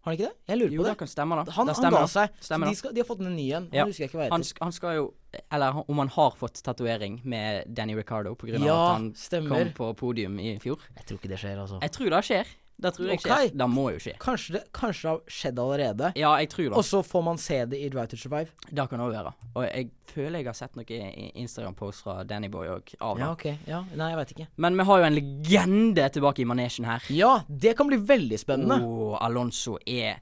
Har 0.00 0.12
han 0.12 0.16
ikke 0.16 0.28
det? 0.30 0.36
Jeg 0.48 0.58
lurer 0.60 0.70
Jo, 0.72 0.78
på 0.80 0.84
det 0.84 0.88
Jo, 0.88 0.92
det. 0.94 0.98
kan 1.02 1.10
stemme, 1.12 1.36
da. 1.36 1.52
Han, 1.58 1.68
han 1.74 1.92
ga 1.92 2.02
seg. 2.08 2.36
Stemmer 2.40 2.70
de, 2.70 2.74
skal, 2.78 2.94
de 2.96 3.02
har 3.02 3.08
fått 3.08 3.20
en 3.20 3.34
ny 3.36 3.48
en. 3.58 3.66
Han 3.74 3.90
husker 3.90 4.04
jeg 4.06 4.10
ikke 4.12 4.18
hva 4.20 4.26
heter. 4.28 4.36
Han, 4.38 4.44
han 4.62 4.72
skal 4.76 4.94
jo 4.96 5.06
Eller 5.52 5.82
om 5.84 5.98
han 5.98 6.08
har 6.14 6.30
fått 6.38 6.62
tatovering 6.64 7.18
med 7.28 7.68
Danny 7.76 7.96
Ricardo 7.98 8.32
på 8.38 8.48
grunn 8.48 8.62
av 8.62 8.66
Ja, 8.70 8.76
at 8.86 8.94
han 8.96 9.10
stemmer. 9.18 9.58
kom 9.58 9.72
på 9.76 9.90
podium 10.06 10.38
i 10.40 10.54
fjor. 10.62 10.78
Jeg 10.96 11.04
tror 11.10 11.18
ikke 11.20 11.28
det 11.34 11.38
skjer, 11.42 11.58
altså. 11.60 11.80
Jeg 11.84 11.92
tror 11.98 12.10
det 12.16 12.22
skjer. 12.24 12.54
Det 12.78 12.92
tror 12.94 13.08
jeg 13.10 13.18
okay. 13.18 13.30
skjer. 13.48 13.54
Det 13.58 13.66
må 13.72 13.84
jo 13.90 13.98
skje. 14.02 14.12
Kanskje 14.22 14.52
det, 14.54 14.60
kanskje 14.76 15.02
det 15.02 15.10
har 15.10 15.32
skjedd 15.34 15.56
allerede. 15.58 16.10
Ja, 16.14 16.30
jeg 16.38 16.50
tror 16.52 16.68
det. 16.68 16.76
Og 16.78 16.84
så 16.86 17.00
får 17.02 17.22
man 17.26 17.40
se 17.42 17.56
det 17.72 17.80
i 17.82 17.88
Drive 17.90 18.06
to 18.12 18.18
Survive. 18.20 18.52
Det 18.70 18.84
kan 18.92 19.00
òg 19.02 19.10
være. 19.16 19.32
Og 19.56 19.64
jeg 19.66 19.88
føler 20.12 20.38
jeg 20.38 20.46
har 20.46 20.58
sett 20.60 20.78
noe 20.78 20.86
i 20.86 21.26
Instagram-post 21.42 22.04
fra 22.06 22.14
Danny 22.28 22.50
Boy 22.52 22.70
òg 22.70 22.92
Ja, 23.00 23.10
det. 23.18 23.30
ok. 23.32 23.44
Ja, 23.66 23.80
Nei, 23.98 24.12
jeg 24.12 24.20
veit 24.20 24.34
ikke. 24.36 24.46
Men 24.62 24.78
vi 24.78 24.86
har 24.90 25.02
jo 25.02 25.08
en 25.08 25.16
legende 25.18 26.06
tilbake 26.14 26.44
i 26.44 26.46
manesjen 26.46 26.86
her. 26.86 27.02
Ja, 27.10 27.32
det 27.48 27.74
kan 27.80 27.90
bli 27.90 27.98
veldig 27.98 28.38
spennende. 28.38 28.78
Oh, 28.86 29.18
Alonso 29.26 29.78
er 29.84 30.20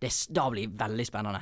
Det 0.00 0.10
da 0.36 0.50
blir 0.52 0.68
veldig 0.68 1.06
spennende. 1.08 1.40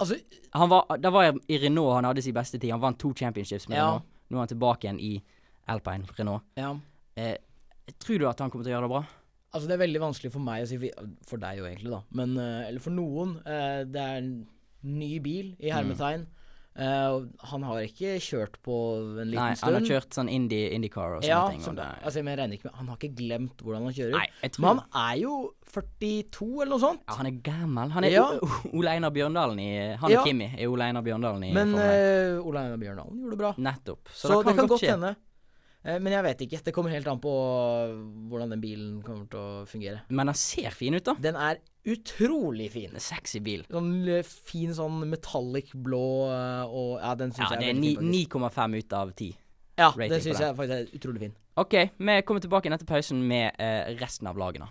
Altså, 0.00 0.16
Han 0.52 0.68
var, 0.72 0.96
det 0.98 1.12
var 1.12 1.30
i 1.46 1.58
Renault 1.58 1.94
han 1.94 2.04
hadde 2.08 2.22
sin 2.22 2.34
beste 2.34 2.58
tid. 2.58 2.72
Han 2.72 2.80
vant 2.80 2.98
to 2.98 3.12
championships 3.14 3.68
med 3.68 3.78
Ja. 3.78 3.86
Renault. 3.86 4.04
Nå 4.30 4.36
er 4.36 4.40
han 4.40 4.48
tilbake 4.48 4.88
igjen 4.88 4.98
i 4.98 5.22
Alpine 5.68 6.04
Renault. 6.18 6.42
ja. 6.56 6.74
Eh, 7.16 7.36
tror 7.98 8.18
du 8.18 8.28
at 8.28 8.38
han 8.38 8.50
kommer 8.50 8.64
til 8.64 8.72
å 8.72 8.76
gjøre 8.78 8.88
det 8.88 8.90
bra? 8.90 9.04
Altså, 9.52 9.66
det 9.66 9.74
er 9.74 9.82
veldig 9.86 10.00
vanskelig 10.00 10.30
for 10.32 10.40
meg 10.46 10.62
å 10.62 10.68
si 10.70 10.76
For 11.26 11.36
deg 11.42 11.58
jo, 11.58 11.64
egentlig, 11.66 11.90
da. 11.90 12.02
Men 12.14 12.36
eh, 12.38 12.68
Eller 12.68 12.80
for 12.80 12.90
noen. 12.94 13.36
eh, 13.44 13.84
det 13.84 13.96
er 14.00 14.20
en 14.22 14.46
ny 14.82 15.18
bil, 15.20 15.56
Mm. 15.58 15.64
i 15.66 15.70
hermetegn. 15.74 16.20
Mm. 16.26 16.36
Uh, 16.80 17.26
han 17.50 17.64
har 17.66 17.80
ikke 17.82 18.12
kjørt 18.22 18.54
på 18.62 18.74
en 19.20 19.26
liten 19.26 19.34
Nei, 19.42 19.54
stund. 19.58 19.74
han 19.74 19.82
har 19.82 19.88
kjørt 19.90 20.14
sånn 20.14 20.28
indie, 20.30 20.68
IndyCar 20.72 21.16
og 21.16 21.22
sånne 21.24 21.28
ja, 21.28 21.40
ting. 21.50 21.60
Som, 21.60 21.74
Og 21.74 21.80
det, 21.82 21.88
altså, 22.06 22.22
men 22.22 22.30
jeg 22.30 22.38
regner 22.38 22.56
ikke 22.56 22.68
med 22.70 22.76
Han 22.78 22.86
har 22.88 22.96
ikke 23.00 23.16
glemt 23.18 23.56
hvordan 23.66 23.82
han 23.88 23.92
kjører. 23.96 24.14
nei, 24.14 24.48
tror 24.54 24.62
Men 24.64 24.78
han 24.78 25.10
er 25.10 25.16
jo 25.20 25.32
42, 25.74 26.48
eller 26.62 26.70
noe 26.70 26.80
sånt. 26.84 27.02
ja, 27.08 27.16
Han 27.18 27.26
er 27.26 27.36
gammel. 27.50 27.90
Han 27.90 28.04
er 28.04 28.10
Ja. 28.14 28.24
Ole 28.72 28.88
Einar 28.94 29.10
Bjørndalen 29.10 29.58
i 29.60 29.96
Han 29.96 30.10
Ja. 30.14 30.20
og 30.22 30.26
Kimi 30.30 30.46
er 30.56 30.68
Ole 30.70 30.86
Einar 30.86 31.02
Bjørndalen 31.02 31.44
i 31.44 31.52
Men 31.52 31.74
uh, 31.74 32.46
Ole 32.46 32.62
Einar 32.62 32.78
Bjørndalen 32.78 33.18
gjorde 33.18 33.30
det 33.34 33.38
bra. 33.42 33.52
Nettopp. 33.58 34.08
Så, 34.14 34.28
Så, 34.30 34.42
det 34.46 34.56
kan, 34.56 34.68
godt 34.68 34.80
hende. 34.86 35.16
Eh, 35.80 35.96
men 35.96 36.12
jeg 36.12 36.24
vet 36.26 36.42
ikke. 36.44 36.60
Det 36.66 36.74
kommer 36.76 36.92
helt 36.92 37.08
an 37.08 37.20
på 37.22 37.32
hvordan 38.30 38.52
den 38.52 38.62
bilen 38.62 38.96
kommer 39.04 39.28
til 39.32 39.40
å 39.40 39.66
fungere. 39.68 40.02
Men 40.12 40.28
den 40.30 40.38
ser 40.38 40.74
fin 40.76 40.96
ut, 40.96 41.04
da. 41.06 41.14
Den 41.20 41.38
er 41.40 41.60
utrolig 41.88 42.68
fin. 42.74 42.92
En 42.92 43.04
sexy 43.04 43.40
bil. 43.44 43.64
Sånn 43.72 43.92
fin 44.26 44.74
sånn 44.76 45.00
metallic 45.08 45.72
blå 45.74 46.04
eh, 46.28 46.64
og 46.68 46.98
Ja, 47.00 47.14
den 47.16 47.32
syns 47.32 47.46
Ja, 47.46 47.54
jeg 47.56 47.70
er 47.70 47.70
er 47.70 47.78
fin. 47.78 47.86
Ja, 47.94 48.00
det 48.00 48.10
er 48.10 48.50
9,5 48.50 48.76
ut 48.82 48.98
av 49.00 49.14
10. 49.14 49.30
Ja, 49.80 49.88
rating 49.94 50.10
den 50.12 50.20
på 50.20 50.26
syns 50.26 50.42
jeg 50.44 50.58
faktisk 50.58 50.76
er 50.76 50.98
utrolig 51.00 51.24
fin. 51.24 51.38
OK, 51.60 51.74
vi 51.96 52.18
kommer 52.28 52.44
tilbake 52.44 52.72
etter 52.72 52.88
pausen 52.88 53.22
med 53.24 53.56
eh, 53.56 53.94
resten 54.00 54.28
av 54.28 54.36
lagene. 54.40 54.68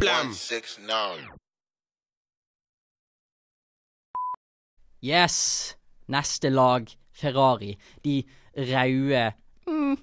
Blam. 0.00 0.30
Yes! 5.04 5.76
Neste 6.08 6.50
lag, 6.52 6.90
Ferrari. 7.14 7.72
De 8.04 8.18
røde 8.56 9.24
mm, 9.68 9.96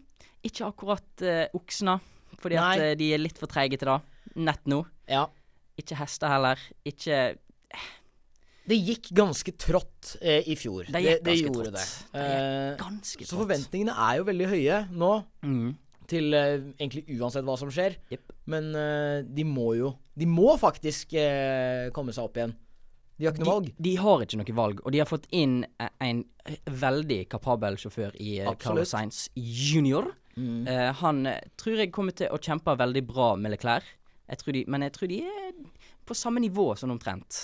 Ikke 0.47 0.65
akkurat 0.71 1.23
uh, 1.27 1.45
oksene, 1.59 1.99
fordi 2.41 2.57
at 2.57 2.77
Nei. 2.79 2.89
eh, 2.91 2.95
de 2.99 3.11
er 3.13 3.21
litt 3.21 3.37
for 3.37 3.51
treige 3.51 3.77
til 3.77 3.91
det. 3.91 3.99
Nett 4.41 4.63
nå. 4.71 4.81
Ja. 5.11 5.25
Ikke 5.79 5.97
hester 5.99 6.31
heller. 6.31 6.59
Ikke 6.87 7.17
eh, 7.35 7.89
Det 8.71 8.77
gikk 8.79 9.11
ganske 9.17 9.53
trått 9.59 10.15
eh, 10.21 10.43
i 10.49 10.55
fjor. 10.59 10.87
Det 10.89 11.01
gikk 11.03 11.23
ganske 11.27 11.45
gjorde 11.45 11.71
trått. 11.71 11.77
det. 11.77 12.17
Det 12.17 12.79
Ganske 12.81 13.27
så 13.29 13.39
forventningene 13.41 13.95
er 14.07 14.19
jo 14.21 14.27
veldig 14.31 14.49
høye 14.55 14.81
nå, 14.93 15.13
Mm. 15.45 15.71
til 16.11 16.33
eh, 16.37 16.57
egentlig 16.79 17.05
uansett 17.19 17.45
hva 17.47 17.57
som 17.59 17.69
skjer. 17.73 17.95
Yep. 18.11 18.33
Men 18.51 18.71
eh, 18.75 19.21
de 19.27 19.45
må 19.47 19.73
jo 19.77 19.93
De 20.17 20.25
må 20.27 20.55
faktisk 20.59 21.13
komme 21.95 22.11
seg 22.13 22.25
opp 22.27 22.35
igjen. 22.37 22.51
De 23.21 23.27
har 23.27 23.35
ikke 23.35 23.43
noe 23.43 23.53
valg. 23.53 23.69
De, 23.69 23.83
de 23.85 23.93
har 24.01 24.23
ikke 24.25 24.37
noe 24.39 24.57
valg, 24.57 24.79
og 24.81 24.93
de 24.93 24.99
har 25.03 25.09
fått 25.09 25.27
inn 25.37 25.59
eh, 25.77 25.89
en 26.01 26.23
veldig 26.81 27.19
kapabel 27.29 27.77
sjåfør 27.77 28.15
i 28.17 28.39
eh, 28.41 28.53
Carlos 28.61 28.93
Sainz 28.95 29.27
junior. 29.37 30.09
Mm. 30.33 30.65
Eh, 30.65 30.89
han 31.03 31.25
eh, 31.29 31.43
tror 31.61 31.83
jeg 31.83 31.91
kommer 31.93 32.15
til 32.17 32.31
å 32.33 32.39
kjempe 32.41 32.73
veldig 32.79 33.03
bra 33.05 33.35
med 33.37 33.53
Leclerc, 33.53 33.91
jeg 34.31 34.41
tror 34.41 34.55
de, 34.55 34.63
men 34.73 34.85
jeg 34.87 34.95
tror 34.95 35.11
de 35.11 35.19
er 35.27 35.51
på 36.07 36.17
samme 36.17 36.41
nivå 36.41 36.71
sånn 36.79 36.95
omtrent. 36.95 37.41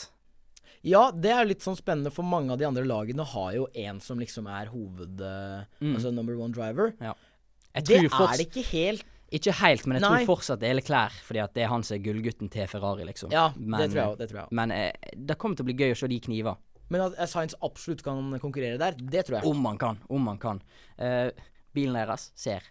Ja, 0.88 1.10
det 1.12 1.34
er 1.36 1.46
litt 1.46 1.66
sånn 1.66 1.78
spennende, 1.78 2.14
for 2.16 2.26
mange 2.26 2.56
av 2.56 2.62
de 2.62 2.66
andre 2.66 2.86
lagene 2.88 3.26
har 3.36 3.52
jo 3.54 3.68
en 3.78 4.00
som 4.02 4.18
liksom 4.22 4.48
er 4.50 4.72
hoved... 4.72 5.20
Mm. 5.20 5.94
Altså 5.98 6.14
number 6.16 6.38
one 6.40 6.56
driver. 6.56 6.94
Jeg 7.02 7.86
Det 7.86 8.00
er 8.08 8.38
det 8.40 8.48
ikke 8.48 8.66
helt 8.72 9.06
Ikke 9.36 9.52
helt, 9.60 9.84
men 9.86 9.98
jeg 9.98 10.06
Nei. 10.06 10.22
tror 10.22 10.38
fortsatt 10.38 10.62
det 10.62 10.70
er 10.70 10.78
Leclerc, 10.78 11.16
fordi 11.28 11.42
at 11.44 11.56
det 11.58 11.66
er 11.66 11.72
han 11.72 11.84
som 11.84 11.98
er 11.98 12.04
gullgutten 12.06 12.52
til 12.52 12.70
Ferrari, 12.72 13.04
liksom. 13.10 13.34
Ja, 13.34 13.50
men, 13.58 13.82
det 13.82 13.90
tror 13.92 14.00
jeg. 14.00 14.20
Det 14.22 14.30
tror 14.30 14.40
jeg 14.40 14.48
også. 14.48 14.60
Men 14.62 14.74
eh, 14.76 15.12
det 15.18 15.38
kommer 15.42 15.60
til 15.60 15.66
å 15.66 15.68
bli 15.68 15.76
gøy 15.82 15.96
å 15.96 16.00
se 16.00 16.10
de 16.14 16.20
kniver. 16.24 16.62
Men 16.88 17.04
at 17.10 17.20
Science 17.28 17.60
absolutt 17.68 18.04
kan 18.06 18.32
konkurrere 18.40 18.80
der, 18.80 18.96
det 18.96 19.26
tror 19.28 19.42
jeg. 19.42 19.50
Om 19.50 19.60
man 19.66 19.80
kan. 19.82 20.00
Om 20.08 20.32
han 20.32 20.40
kan. 20.40 20.62
Eh, 20.96 21.28
bilen 21.76 22.00
deres 22.00 22.30
ser 22.40 22.64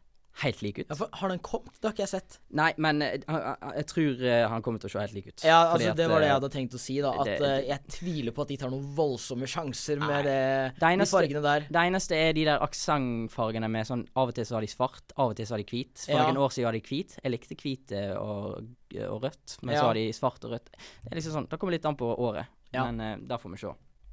helt 0.42 0.60
lik 0.62 0.78
ut. 0.82 0.86
Ja, 0.90 0.94
for 0.98 1.08
Har 1.12 1.28
den 1.32 1.38
kommet? 1.40 1.72
Det 1.80 1.88
har 1.88 1.92
ikke 1.94 2.04
jeg 2.04 2.08
sett. 2.12 2.38
Nei, 2.52 2.72
men 2.76 3.00
jeg, 3.00 3.22
han- 3.28 3.56
jeg 3.76 3.86
tror 3.86 4.22
eh, 4.22 4.48
han 4.48 4.62
kommer 4.62 4.78
til 4.82 4.88
å 4.90 4.92
se 4.92 4.98
helt 5.00 5.14
lik 5.14 5.26
ut. 5.30 5.44
Ja, 5.44 5.72
altså 5.72 5.90
at, 5.90 5.96
Det 5.96 6.08
var 6.10 6.20
det 6.20 6.26
jeg 6.28 6.34
eh, 6.34 6.40
hadde 6.40 6.50
tenkt 6.52 6.74
å 6.76 6.80
si, 6.82 7.00
da. 7.00 7.12
At 7.12 7.24
det- 7.26 7.40
eh, 7.40 7.68
jeg 7.70 7.80
tviler 7.88 8.32
på 8.36 8.42
at 8.42 8.48
de 8.48 8.56
tar 8.56 8.70
noen 8.70 8.84
voldsomme 8.96 9.48
sjanser 9.48 9.98
Nei. 9.98 10.06
med 10.08 10.24
det, 10.28 10.80
Det 10.80 10.92
de 10.98 11.06
fargene 11.08 11.42
der. 11.42 11.60
Det 11.70 11.82
eneste 11.86 12.12
er 12.20 12.32
de 12.36 12.44
der 12.44 12.58
aksentfargene 12.60 13.70
med 13.70 13.86
sånn 13.86 14.06
Av 14.16 14.28
og 14.28 14.34
til 14.34 14.44
så 14.44 14.54
har 14.58 14.60
de 14.66 14.66
svart, 14.72 15.12
av 15.16 15.30
og 15.30 15.36
til 15.36 15.46
så 15.46 15.56
har 15.56 15.62
de 15.64 15.64
hvit. 15.70 16.04
For 16.06 16.12
Ja. 16.12 16.26
noen 16.28 16.36
år 16.44 16.50
siden 16.52 16.64
var 16.68 16.72
de 16.72 16.80
hvit. 16.80 17.18
Jeg 17.22 17.32
likte 17.32 17.56
hvit 17.56 17.92
eh, 17.92 18.14
og, 18.16 18.60
og 19.08 19.22
rødt, 19.22 19.56
men 19.62 19.74
Ja. 19.74 19.80
så 19.80 19.86
har 19.86 19.94
de 19.94 20.12
svart 20.12 20.44
og 20.44 20.50
rødt. 20.52 20.70
Det 21.04 21.12
er 21.12 21.16
liksom 21.16 21.32
sånn, 21.32 21.48
Det 21.48 21.58
kommer 21.58 21.72
litt 21.72 21.84
an 21.86 21.96
på 21.96 22.12
året, 22.18 22.46
Ja. 22.72 22.90
men 22.90 23.00
uh, 23.00 23.16
da 23.26 23.36
får 23.38 23.50
vi 23.52 23.56
se. 23.56 23.72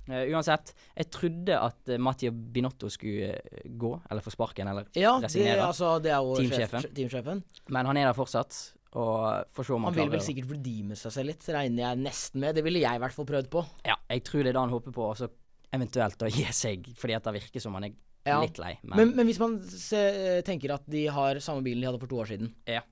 Eh, 0.10 0.26
uansett, 0.36 0.74
jeg 0.98 1.08
trodde 1.16 1.56
at 1.56 1.90
uh, 1.94 1.98
Mattia 1.98 2.32
Binotto 2.32 2.90
skulle 2.92 3.38
uh, 3.40 3.60
gå, 3.80 3.92
eller 4.12 4.22
få 4.26 4.34
sparken, 4.34 4.68
eller 4.68 4.90
Ja, 5.00 5.14
det, 5.20 5.30
resignere. 5.30 5.64
altså, 5.70 5.94
det 6.04 6.12
er 6.12 6.20
jo 6.26 6.34
Teamsjefen. 6.42 6.82
sjef- 6.84 6.96
teamsjefen. 6.98 7.44
Men 7.70 7.86
han 7.88 7.98
er 8.02 8.10
der 8.10 8.18
fortsatt, 8.18 8.58
og 9.00 9.48
får 9.56 9.66
se 9.70 9.74
om 9.74 9.86
han, 9.88 9.94
Han 9.94 10.02
vil 10.04 10.12
vel 10.18 10.22
sikkert 10.26 10.52
redeeme 10.52 10.98
seg 11.00 11.12
selv 11.16 11.32
litt, 11.32 11.48
regner 11.56 11.86
jeg 11.88 12.02
nesten 12.04 12.44
med. 12.44 12.54
Det 12.60 12.64
ville 12.68 12.84
jeg 12.84 13.00
i 13.00 13.02
hvert 13.02 13.16
fall 13.16 13.26
prøvd 13.32 13.48
på. 13.56 13.64
Ja, 13.88 13.96
jeg 14.12 14.24
tror 14.28 14.44
det 14.44 14.52
er 14.52 14.58
det 14.60 14.66
han 14.66 14.76
håper 14.76 14.92
på, 15.00 15.08
og 15.14 15.18
så 15.18 15.30
eventuelt 15.74 16.22
å 16.28 16.30
gi 16.36 16.46
seg, 16.54 16.92
fordi 17.00 17.16
at 17.16 17.24
det 17.24 17.34
virker 17.40 17.64
som 17.64 17.74
han 17.80 17.88
er 17.90 17.96
Ja. 18.28 18.42
litt 18.44 18.60
lei. 18.60 18.78
Men, 18.84 18.98
Men, 19.00 19.16
men 19.18 19.26
hvis 19.32 19.40
man 19.40 19.56
se, 19.68 20.04
tenker 20.48 20.76
at 20.76 20.84
de 20.88 21.08
har 21.12 21.40
samme 21.44 21.64
bilen 21.66 21.82
de 21.82 21.88
hadde 21.90 22.00
for 22.04 22.08
to 22.12 22.20
år 22.22 22.28
siden, 22.36 22.54
Ja. 22.68 22.84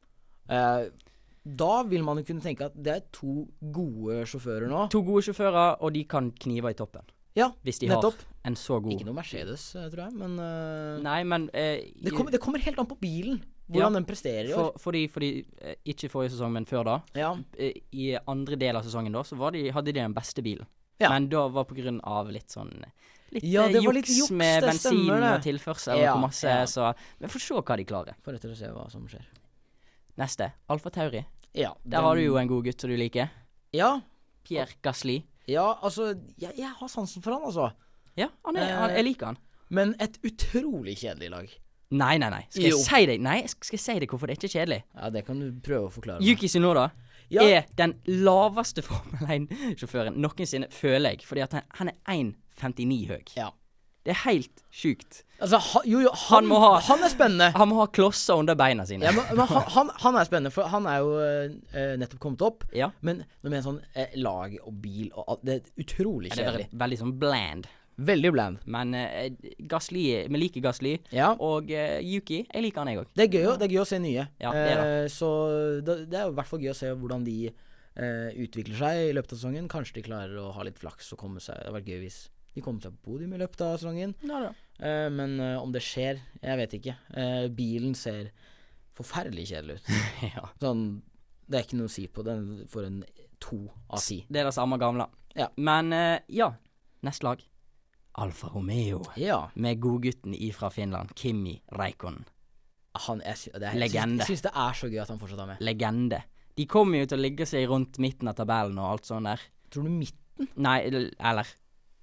eh, 0.49 0.87
da 1.43 1.81
vil 1.89 2.03
man 2.05 2.21
jo 2.21 2.25
kunne 2.27 2.43
tenke 2.43 2.67
at 2.69 2.75
det 2.77 2.93
er 2.93 3.07
to 3.15 3.47
gode 3.73 4.21
sjåfører 4.29 4.69
nå. 4.69 4.85
to 4.93 5.01
gode 5.05 5.25
sjåfører, 5.25 5.81
og 5.81 5.93
de 5.95 6.03
kan 6.09 6.29
knive 6.37 6.73
i 6.73 6.77
toppen. 6.77 7.07
Ja, 7.37 7.51
Hvis 7.63 7.79
de 7.79 7.87
nettopp. 7.87 8.19
har 8.19 8.49
en 8.49 8.57
så 8.59 8.81
god 8.83 8.91
Ikke 8.91 9.07
noe 9.07 9.15
Mercedes, 9.15 9.63
eh, 9.79 9.87
tror 9.87 10.09
jeg, 10.09 10.15
men 10.19 10.33
uh, 10.35 10.99
Nei, 10.99 11.21
men 11.23 11.47
uh, 11.53 11.77
det, 11.79 12.11
kommer, 12.11 12.33
det 12.33 12.41
kommer 12.43 12.59
helt 12.59 12.79
an 12.81 12.89
på 12.89 12.97
bilen. 12.99 13.39
Ja, 13.71 13.85
Hvordan 13.85 14.01
den 14.01 14.07
presterer 14.09 14.49
i 14.49 14.51
for, 14.51 14.73
år. 14.73 14.81
fordi, 14.83 15.05
fordi 15.07 15.29
eh, 15.61 15.77
Ikke 15.93 16.09
forrige 16.11 16.33
sesong, 16.33 16.51
men 16.51 16.67
før 16.67 16.83
da. 16.89 16.97
Ja. 17.15 17.29
I 17.55 18.17
andre 18.27 18.59
del 18.59 18.75
av 18.75 18.83
sesongen 18.83 19.15
da, 19.15 19.23
så 19.23 19.37
var 19.39 19.55
de, 19.55 19.63
hadde 19.71 19.93
de 19.93 20.01
den 20.01 20.15
beste 20.17 20.43
bilen. 20.43 20.67
Ja. 20.99 21.13
Men 21.13 21.29
da 21.31 21.45
var 21.47 21.63
på 21.69 21.77
grunn 21.79 22.01
av 22.03 22.29
litt 22.29 22.51
sånn 22.51 22.75
Litt 23.31 23.45
Ja, 23.47 23.63
det 23.71 23.79
var 23.85 23.95
litt 23.95 24.09
juks 24.11 24.27
juks, 24.27 24.35
med 24.35 24.65
bensin 24.65 24.81
stemmer 24.83 25.23
og 25.29 25.45
tilførsel 25.45 26.01
Ja, 26.03 26.17
og 26.17 26.25
masse, 26.25 26.51
ja. 26.51 26.67
så 26.67 26.91
Vi 27.21 27.31
får 27.31 27.45
se 27.45 27.61
hva 27.61 27.77
de 27.79 27.85
klarer. 27.87 28.19
For 28.25 28.35
etter 28.35 28.51
å 28.51 28.57
se 28.59 28.73
hva 28.75 28.89
som 28.91 29.07
skjer. 29.07 29.23
Neste. 30.17 30.51
Alfa 30.69 30.89
Tauri. 30.89 31.23
Ja. 31.53 31.73
Der 31.83 32.01
har 32.01 32.15
du 32.15 32.21
jo 32.21 32.37
en 32.37 32.47
god 32.47 32.63
gutt 32.65 32.81
som 32.81 32.89
du 32.89 32.95
liker. 32.97 33.29
Ja. 33.73 33.99
Pierre 34.47 34.73
Gasli. 34.83 35.19
Ja, 35.47 35.73
altså 35.83 36.13
Jeg, 36.39 36.53
jeg 36.57 36.69
har 36.79 36.87
sansen 36.87 37.21
for 37.23 37.33
han, 37.35 37.43
altså. 37.45 37.71
Ja, 38.17 38.27
han 38.45 38.57
er, 38.57 38.71
han, 38.75 38.89
Eh, 38.91 38.95
jeg 38.97 39.03
liker 39.05 39.25
han. 39.31 39.37
Men 39.69 39.95
et 39.99 40.17
utrolig 40.23 40.97
kjedelig 40.99 41.29
lag. 41.31 41.53
Nei, 41.91 42.17
nei, 42.17 42.29
nei. 42.29 42.45
Skal 42.49 42.63
Jo. 42.69 42.77
jeg 42.77 42.85
si 42.87 43.05
deg 43.05 43.21
Nei, 43.21 43.37
skal 43.47 43.75
jeg 43.77 43.79
si 43.83 43.95
deg 43.99 44.09
hvorfor 44.09 44.27
det 44.27 44.37
er 44.37 44.39
ikke 44.41 44.53
kjedelig? 44.59 44.83
Ja, 44.95 45.09
det 45.09 45.25
kan 45.27 45.39
du 45.39 45.51
prøve 45.63 45.87
å 45.89 45.91
forklare. 45.91 46.19
meg. 46.19 46.27
Yuki 46.27 46.47
Sinoda 46.47 46.89
Ja. 47.31 47.41
er 47.43 47.65
den 47.75 47.93
laveste 48.07 48.81
Formel 48.87 49.47
1-sjåføren 49.47 50.15
noensinne, 50.19 50.67
føler 50.71 51.15
jeg. 51.15 51.25
Fordi 51.27 51.41
han, 51.41 51.63
han 51.79 51.89
er 51.89 51.95
1,59 52.07 53.07
høy. 53.07 53.21
Ja. 53.37 53.49
Det 54.01 54.15
er 54.15 54.21
helt 54.23 54.63
sjukt. 54.73 55.19
Altså, 55.41 55.57
ha, 55.61 55.81
jo, 55.89 55.99
jo, 56.03 56.09
han, 56.27 56.43
Han 56.43 56.47
må 56.49 56.57
ha- 56.61 56.79
han 56.85 57.03
er 57.05 57.09
spennende. 57.09 57.49
Han 57.57 57.69
må 57.69 57.79
ha 57.79 57.87
klosser 57.93 58.37
under 58.37 58.57
beina 58.57 58.85
sine. 58.85 59.05
Ja, 59.07 59.11
men, 59.13 59.25
men 59.37 59.49
han, 59.49 59.91
han, 60.03 60.17
er 60.17 60.25
spennende, 60.29 60.51
for 60.53 60.69
han 60.69 60.87
er 60.89 61.01
jo 61.01 61.11
uh, 61.17 61.93
nettopp 62.01 62.21
kommet 62.21 62.41
opp. 62.45 62.65
Ja. 62.77 62.91
Men 63.05 63.23
når 63.41 63.53
med 63.53 63.65
sånn 63.65 63.79
uh, 63.81 64.17
lag 64.21 64.57
og 64.61 64.73
bil 64.83 65.11
og 65.13 65.23
alt 65.33 65.45
Det 65.45 65.55
er 65.59 65.85
utrolig 65.85 66.33
kjedelig. 66.33 66.67
veldig, 66.69 66.81
veldig 66.83 66.99
sånn 67.01 67.13
bland. 67.21 67.69
Veldig 68.01 68.31
bland. 68.33 68.61
Men 68.73 68.93
uh, 68.97 69.47
Gasli 69.69 70.03
Vi 70.29 70.41
liker 70.43 70.65
Gasly. 70.65 70.95
Ja. 71.13 71.31
Og 71.37 71.69
uh, 71.73 71.97
Yuki, 72.05 72.43
jeg 72.45 72.65
liker 72.67 72.81
han, 72.83 72.93
jeg 72.93 73.01
òg. 73.01 73.09
Det 73.13 73.29
det 73.33 73.41
er 73.69 73.73
gøy 73.75 73.81
å 73.83 73.87
se 73.89 74.01
nye. 74.01 74.27
Ja, 74.41 74.53
det 74.53 74.67
er 74.75 74.83
Eh, 74.91 75.07
så 75.13 75.29
det, 75.85 76.03
det 76.09 76.21
er 76.21 76.29
i 76.29 76.37
hvert 76.37 76.49
fall 76.49 76.61
gøy 76.61 76.73
å 76.73 76.77
se 76.77 76.93
hvordan 76.93 77.25
de 77.25 77.39
utvikler 77.91 78.77
seg 78.79 78.97
i 79.09 79.15
løpet 79.17 79.33
av 79.33 79.37
sesongen. 79.41 79.65
Kanskje 79.69 79.97
de 79.97 80.03
klarer 80.05 80.37
å 80.39 80.53
ha 80.55 80.63
litt 80.63 80.77
flaks 80.79 81.09
og 81.11 81.19
komme 81.19 81.41
seg 81.43 81.57
Det 81.59 81.65
hadde 81.67 81.75
vært 81.75 81.89
gøy 81.91 81.99
hvis 82.05 82.19
de 82.55 82.63
kommer 82.63 82.83
seg 82.83 82.95
på 82.97 83.11
podium 83.11 83.35
i 83.35 83.39
løpet 83.39 83.61
av 83.65 83.77
sesongen. 83.79 84.15
Eh, 84.81 85.07
men 85.13 85.37
uh, 85.39 85.61
om 85.61 85.71
det 85.71 85.83
skjer, 85.85 86.19
jeg 86.41 86.59
vet 86.59 86.73
ikke. 86.79 86.95
Uh, 87.15 87.45
bilen 87.55 87.93
ser 87.97 88.31
forferdelig 88.97 89.47
kjedelig 89.53 89.77
ut. 89.79 89.93
ja. 90.35 90.49
Sånn 90.61 90.83
Det 91.47 91.59
er 91.59 91.65
ikke 91.67 91.79
noe 91.79 91.91
å 91.91 91.93
si 91.93 92.07
på. 92.11 92.25
Den 92.27 92.65
får 92.71 92.89
en 92.89 92.99
to 93.41 93.61
av 93.87 94.03
ti. 94.03 94.21
Det 94.27 94.41
er 94.41 94.49
det 94.49 94.55
samme 94.55 94.79
gamle. 94.81 95.07
Ja. 95.35 95.47
Men 95.55 95.91
ja, 96.27 96.49
neste 97.07 97.25
lag. 97.25 97.41
Alfa 98.19 98.51
Romeo. 98.51 99.01
Ja. 99.19 99.45
Med 99.55 99.79
godgutten 99.83 100.35
ifra 100.35 100.69
Finland, 100.71 101.15
Kimi 101.15 101.55
Reikon. 101.75 102.21
Han, 103.07 103.21
jeg, 103.23 103.53
det 103.55 103.69
er, 103.69 103.77
Legende. 103.79 104.25
Jeg 104.25 104.33
syns 104.33 104.45
det 104.45 104.51
er 104.59 104.75
så 104.75 104.89
gøy 104.91 104.99
at 105.03 105.11
han 105.13 105.19
fortsatt 105.19 105.43
er 105.45 105.49
med. 105.53 105.63
Legende. 105.63 106.21
De 106.59 106.67
kommer 106.69 106.99
jo 107.01 107.07
til 107.07 107.21
å 107.21 107.23
ligge 107.23 107.47
seg 107.47 107.69
rundt 107.71 107.99
midten 108.03 108.27
av 108.27 108.35
tabellen 108.39 108.79
og 108.81 108.89
alt 108.89 109.07
sånt 109.07 109.29
der. 109.29 109.43
Tror 109.71 109.87
du 109.87 109.93
midten? 109.95 110.49
Nei, 110.59 110.81
eller- 110.89 111.13
eller 111.19 111.47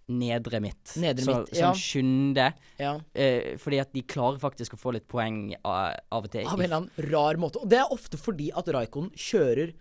nedre 0.09 0.61
midt. 0.64 0.94
Nedre 1.01 1.25
så, 1.25 1.37
midt, 1.37 1.53
ja. 1.57 1.73
Som 1.73 1.81
sjuende. 1.81 2.49
Ja. 2.81 2.94
Eh, 3.12 3.55
fordi 3.61 3.81
at 3.83 3.92
de 3.92 4.03
klarer 4.09 4.40
faktisk 4.42 4.75
å 4.77 4.81
få 4.81 4.94
litt 4.97 5.09
poeng 5.11 5.53
av, 5.62 5.99
av 6.14 6.29
og 6.29 6.33
til. 6.33 6.47
Av 6.49 6.59
en 6.59 6.64
eller 6.64 6.81
annen 6.83 7.11
rar 7.12 7.40
måte. 7.40 7.62
Og 7.62 7.71
det 7.71 7.81
er 7.83 7.94
ofte 7.94 8.21
fordi 8.21 8.51
at 8.57 8.71
Raikon 8.75 9.11
kjører 9.16 9.75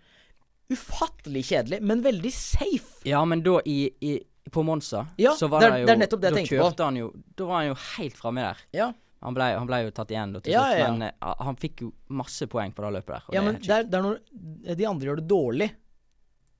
ufattelig 0.68 1.46
kjedelig, 1.48 1.80
men 1.80 2.02
veldig 2.04 2.32
safe. 2.34 3.00
Ja, 3.08 3.22
men 3.24 3.40
da 3.44 3.58
i, 3.64 3.86
i 4.04 4.18
på 4.52 4.62
Monza, 4.62 5.06
Ja, 5.16 5.32
så 5.36 5.48
var 5.48 5.60
det 5.60 5.70
det 5.70 5.80
jo 5.80 5.86
det 5.88 5.92
er 5.92 6.00
nettopp 6.02 6.20
det 6.22 6.30
jeg 6.30 6.36
tenkte 6.42 6.60
på. 6.76 6.84
han 6.84 6.96
jo 6.96 7.08
Da 7.36 7.44
var 7.48 7.62
han 7.62 7.66
jo 7.70 7.76
helt 7.98 8.16
framme 8.16 8.44
der. 8.44 8.62
Ja, 8.76 8.92
Han 9.24 9.34
ble, 9.34 9.48
ble 9.66 9.80
jo 9.82 9.90
tatt 9.96 10.12
igjen 10.14 10.32
da 10.32 10.40
til 10.40 10.54
Ja, 10.54 10.62
slutt, 10.70 10.98
men 11.00 11.10
uh, 11.10 11.34
han 11.42 11.56
fikk 11.58 11.82
jo 11.82 11.90
masse 12.20 12.46
poeng 12.46 12.72
på 12.72 12.84
det 12.84 12.92
løpet 12.98 13.14
der. 13.16 13.24
ja 13.34 13.40
det 13.42 13.46
men 13.48 13.60
det 13.64 13.74
er, 13.74 13.88
det 13.88 13.98
er 13.98 14.04
når 14.06 14.76
de 14.78 14.86
andre 14.86 15.10
gjør 15.10 15.20
det 15.20 15.28
dårlig. 15.28 15.70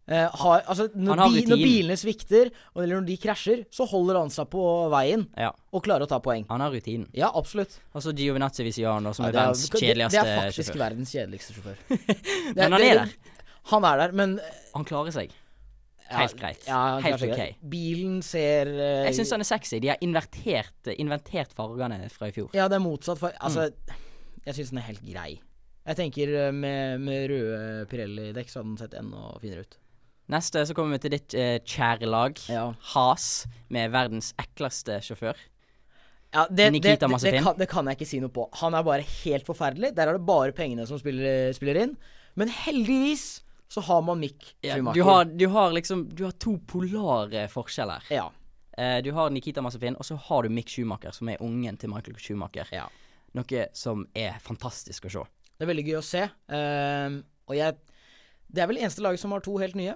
Eh, 0.08 0.28
har, 0.40 0.62
altså, 0.64 0.86
når, 0.96 1.10
Han 1.10 1.18
har 1.18 1.28
bi, 1.34 1.42
når 1.50 1.60
bilene 1.60 1.96
svikter, 2.00 2.48
eller 2.74 2.94
når 3.00 3.06
de 3.10 3.16
krasjer, 3.20 3.64
så 3.70 3.84
holder 3.90 4.16
han 4.22 4.30
seg 4.32 4.46
på 4.48 4.62
veien 4.94 5.26
Ja, 5.36 5.50
og 5.72 5.82
klarer 5.84 6.06
å 6.06 6.08
ta 6.08 6.16
poeng. 6.24 6.46
han 6.48 6.60
har 6.64 6.70
rutinen. 6.72 7.10
Ja, 7.12 7.28
absolutt. 7.36 7.74
Og 7.92 8.00
så 8.02 8.14
Giovinazzi 8.16 8.64
Visiano, 8.64 9.12
som 9.12 9.26
Ja, 9.26 9.28
er 9.28 9.32
det, 9.32 9.40
er, 9.40 9.50
verdens 9.52 9.68
kjedeligste 9.68 10.16
sjåfør. 10.16 10.24
det 10.24 10.32
er 10.32 10.46
faktisk 10.46 10.70
sjåfør. 10.70 10.84
verdens 10.84 11.12
kjedeligste 11.12 11.52
sjåfør. 11.58 11.76
Det 12.54 12.56
Men 12.56 12.72
han 12.72 12.80
det- 12.80 12.88
er 12.90 12.94
der. 13.02 13.12
Han 13.68 13.84
er 13.84 13.96
der, 13.98 14.12
men 14.12 14.40
Han 14.74 14.84
klarer 14.88 15.12
seg. 15.12 15.30
Helt 16.08 16.36
greit. 16.40 16.62
Ja, 16.66 16.98
Helt 17.04 17.20
ok. 17.20 17.28
greit. 17.36 17.56
Bilen 17.68 18.22
ser 18.24 18.64
uh, 18.72 19.04
Jeg 19.04 19.12
syns 19.18 19.30
han 19.36 19.40
er 19.44 19.44
sexy. 19.44 19.76
De 19.84 19.88
har 19.92 19.98
invertert, 20.00 20.88
inventert 20.96 21.52
fargene 21.52 22.08
fra 22.08 22.30
i 22.30 22.32
fjor. 22.32 22.48
Ja, 22.56 22.64
det 22.72 22.78
er 22.78 22.80
motsatt. 22.80 23.18
farge. 23.20 23.36
altså, 23.44 23.68
Mm. 23.68 23.98
jeg 24.46 24.54
syns 24.56 24.70
den 24.70 24.78
er 24.78 24.86
helt 24.88 25.02
grei. 25.04 25.40
Jeg 25.88 25.96
tenker 25.96 26.28
eh, 26.46 26.50
med, 26.52 27.00
med 27.00 27.28
røde 27.28 27.86
Pirelli-dekk 27.90 28.48
så 28.48 28.60
hadde 28.62 28.68
den 28.72 28.78
sett 28.80 28.94
enda 28.96 29.38
finere 29.40 29.66
ut. 29.68 29.76
Neste 30.28 30.64
så 30.68 30.74
kommer 30.76 30.98
vi 30.98 31.04
til 31.06 31.14
ditt 31.16 31.34
eh, 31.38 31.56
kjære 31.64 32.08
lag. 32.10 32.40
Ja. 32.52 32.66
Has, 32.92 33.46
med 33.72 33.92
verdens 33.94 34.34
ekleste 34.40 35.00
sjåfør. 35.04 35.38
Ja, 36.34 36.44
det, 36.50 36.56
det, 36.58 36.70
Nikita 36.74 37.08
det, 37.08 37.20
det, 37.24 37.42
kan, 37.42 37.56
det 37.56 37.68
kan 37.70 37.88
jeg 37.88 37.96
ikke 37.96 38.08
si 38.10 38.18
noe 38.20 38.32
på. 38.32 38.44
Han 38.60 38.76
er 38.76 38.84
bare 38.84 39.06
helt 39.22 39.46
forferdelig. 39.48 39.94
Der 39.96 40.10
er 40.10 40.18
det 40.18 40.26
bare 40.28 40.52
pengene 40.52 40.84
som 40.88 41.00
spiller, 41.00 41.54
spiller 41.56 41.80
inn. 41.86 41.94
Men 42.36 42.52
heldigvis 42.52 43.40
så 43.72 43.80
har 43.84 44.02
man 44.04 44.20
Mick 44.20 44.54
Ja, 44.60 44.76
Schumacher. 44.76 44.94
du, 44.94 45.02
har, 45.08 45.24
du 45.24 45.46
har 45.52 45.72
liksom 45.76 46.06
Du 46.16 46.24
har 46.24 46.36
to 46.40 46.58
polare 46.68 47.46
forskjeller. 47.52 48.04
Ja. 48.12 48.28
Eh, 48.78 48.98
du 49.04 49.10
har 49.16 49.32
Nikita 49.32 49.64
Massefin 49.64 49.96
og 49.96 50.06
så 50.06 50.16
har 50.28 50.44
du 50.44 50.52
Mick 50.52 50.68
Schumacher, 50.72 51.12
som 51.16 51.28
er 51.32 51.40
ungen 51.44 51.76
til 51.80 51.92
Michael 51.92 52.20
Schumacher. 52.20 52.68
ja. 52.72 52.88
Noe 53.36 53.66
som 53.76 54.06
er 54.16 54.38
fantastisk 54.40 55.04
å 55.04 55.10
se. 55.12 55.22
Det 55.58 55.66
er 55.66 55.68
veldig 55.68 55.82
gøy 55.84 55.96
å 55.98 56.04
se. 56.04 56.22
Uh, 56.48 57.18
og 57.48 57.56
jeg 57.58 57.76
Det 58.48 58.62
er 58.62 58.70
vel 58.70 58.78
eneste 58.80 59.04
laget 59.04 59.20
som 59.20 59.34
har 59.36 59.44
to 59.44 59.58
helt 59.60 59.76
nye. 59.76 59.94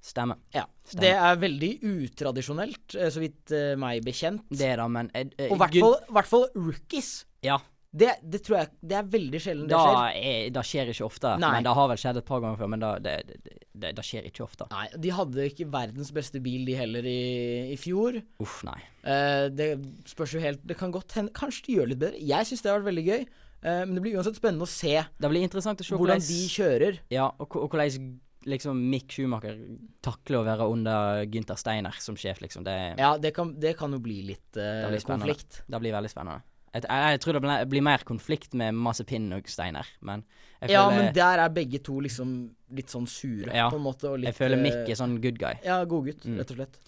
Stemmer. 0.00 0.38
Ja. 0.54 0.66
Stemmer. 0.86 1.02
Det 1.04 1.14
er 1.14 1.40
veldig 1.42 1.72
utradisjonelt, 1.94 2.94
eh, 2.96 3.10
så 3.12 3.22
vidt 3.22 3.52
eh, 3.56 3.72
meg 3.80 4.04
bekjent. 4.06 4.44
Det 4.48 4.70
da, 4.78 4.86
men 4.88 5.10
uh, 5.14 5.48
Og 5.48 5.58
i 5.58 5.82
hvert 6.14 6.30
fall- 6.30 6.48
rookies. 6.54 7.24
Ja. 7.44 7.58
Det, 7.88 8.10
det 8.20 8.42
tror 8.44 8.58
jeg 8.58 8.68
Det 8.84 8.96
er 8.98 9.06
veldig 9.08 9.38
sjelden 9.40 9.64
det 9.64 9.72
Da, 9.72 9.78
skjer. 9.80 10.16
er, 10.28 10.50
da 10.52 10.62
skjer 10.66 10.90
ikke 10.92 11.06
ofte. 11.06 11.30
Nei. 11.40 11.52
Men 11.54 11.64
det 11.64 11.72
har 11.78 11.88
vel 11.88 12.00
skjedd 12.02 12.20
et 12.20 12.26
par 12.28 12.42
ganger 12.44 12.60
før. 12.60 12.70
Men 12.74 12.82
da, 12.84 12.90
det, 13.00 13.14
det, 13.30 13.54
det, 13.72 13.92
det 13.96 14.04
skjer 14.04 14.28
ikke 14.28 14.44
ofte. 14.44 14.66
Nei, 14.74 14.84
de 15.06 15.12
hadde 15.16 15.46
ikke 15.48 15.68
verdens 15.72 16.12
beste 16.14 16.42
bil, 16.44 16.66
de 16.68 16.76
heller, 16.76 17.08
i, 17.08 17.72
i 17.72 17.78
fjor. 17.80 18.20
Uff, 18.44 18.60
nei. 18.68 18.76
Uh, 19.02 19.48
det 19.56 19.70
spørs 20.10 20.34
jo 20.36 20.42
helt 20.42 20.60
Det 20.68 20.74
kan 20.76 20.90
godt 20.92 21.14
hende 21.16 21.32
Kanskje 21.32 21.64
de 21.64 21.76
gjør 21.78 21.88
litt 21.94 22.00
bedre. 22.02 22.20
Jeg 22.20 22.48
syns 22.50 22.60
det 22.64 22.70
har 22.70 22.82
vært 22.82 22.90
veldig 22.90 23.06
gøy. 23.08 23.26
Uh, 23.64 23.82
men 23.88 23.96
det 23.96 24.04
blir 24.04 24.18
uansett 24.20 24.36
spennende 24.38 24.68
å 24.68 24.70
se 24.70 24.92
Det 25.18 25.30
blir 25.32 25.42
interessant 25.48 25.80
å 25.80 25.86
se 25.88 25.96
hvordan 25.98 26.22
de 26.28 26.40
kjører. 26.52 27.00
Ja, 27.14 27.30
og, 27.40 27.56
og 27.56 27.72
hvordan 27.72 28.18
liksom 28.48 28.78
Mick 28.90 29.12
Schumacher 29.14 29.56
takler 30.04 30.40
å 30.40 30.44
være 30.46 30.66
under 30.72 31.24
Gynter 31.28 31.58
Steiner 31.60 31.96
som 32.02 32.16
sjef, 32.18 32.40
liksom. 32.44 32.64
Det, 32.66 32.76
Ja, 32.98 33.14
det 33.20 33.34
kan, 33.36 33.54
det 33.60 33.76
kan 33.78 33.92
jo 33.92 34.00
bli 34.02 34.22
litt 34.32 34.56
uh, 34.58 34.88
Det 34.90 35.02
konflikt. 35.06 35.62
det 35.68 35.80
blir 35.84 35.94
veldig 35.96 36.10
spennende. 36.12 36.42
Jeg, 36.74 36.84
jeg, 36.84 37.12
jeg 37.14 37.20
tror 37.24 37.32
det 37.38 37.40
blir, 37.46 37.64
blir 37.72 37.82
mer 37.86 38.02
konflikt 38.04 38.52
med 38.60 38.74
Mazepin 38.76 39.30
og 39.38 39.46
Steiner, 39.48 39.86
men 40.04 40.24
Ja, 40.68 40.82
men 40.92 41.12
der 41.16 41.40
er 41.46 41.48
begge 41.54 41.80
to 41.84 41.96
liksom 42.04 42.34
litt 42.76 42.92
sånn 42.92 43.06
sure, 43.08 43.48
Ja, 43.54 43.70
på 43.72 43.78
en 43.78 43.86
måte. 43.86 44.10
Og 44.10 44.18
litt, 44.20 44.28
jeg 44.32 44.36
føler 44.36 44.60
Mick 44.60 44.76
eh, 44.82 44.90
er 44.92 44.98
sånn 45.00 45.16
good 45.22 45.38
guy. 45.40 45.54
Ja, 45.64 45.80
godgutt, 45.88 46.26
Mm. 46.28 46.36
rett 46.42 46.50
og 46.52 46.58
slett. 46.60 46.78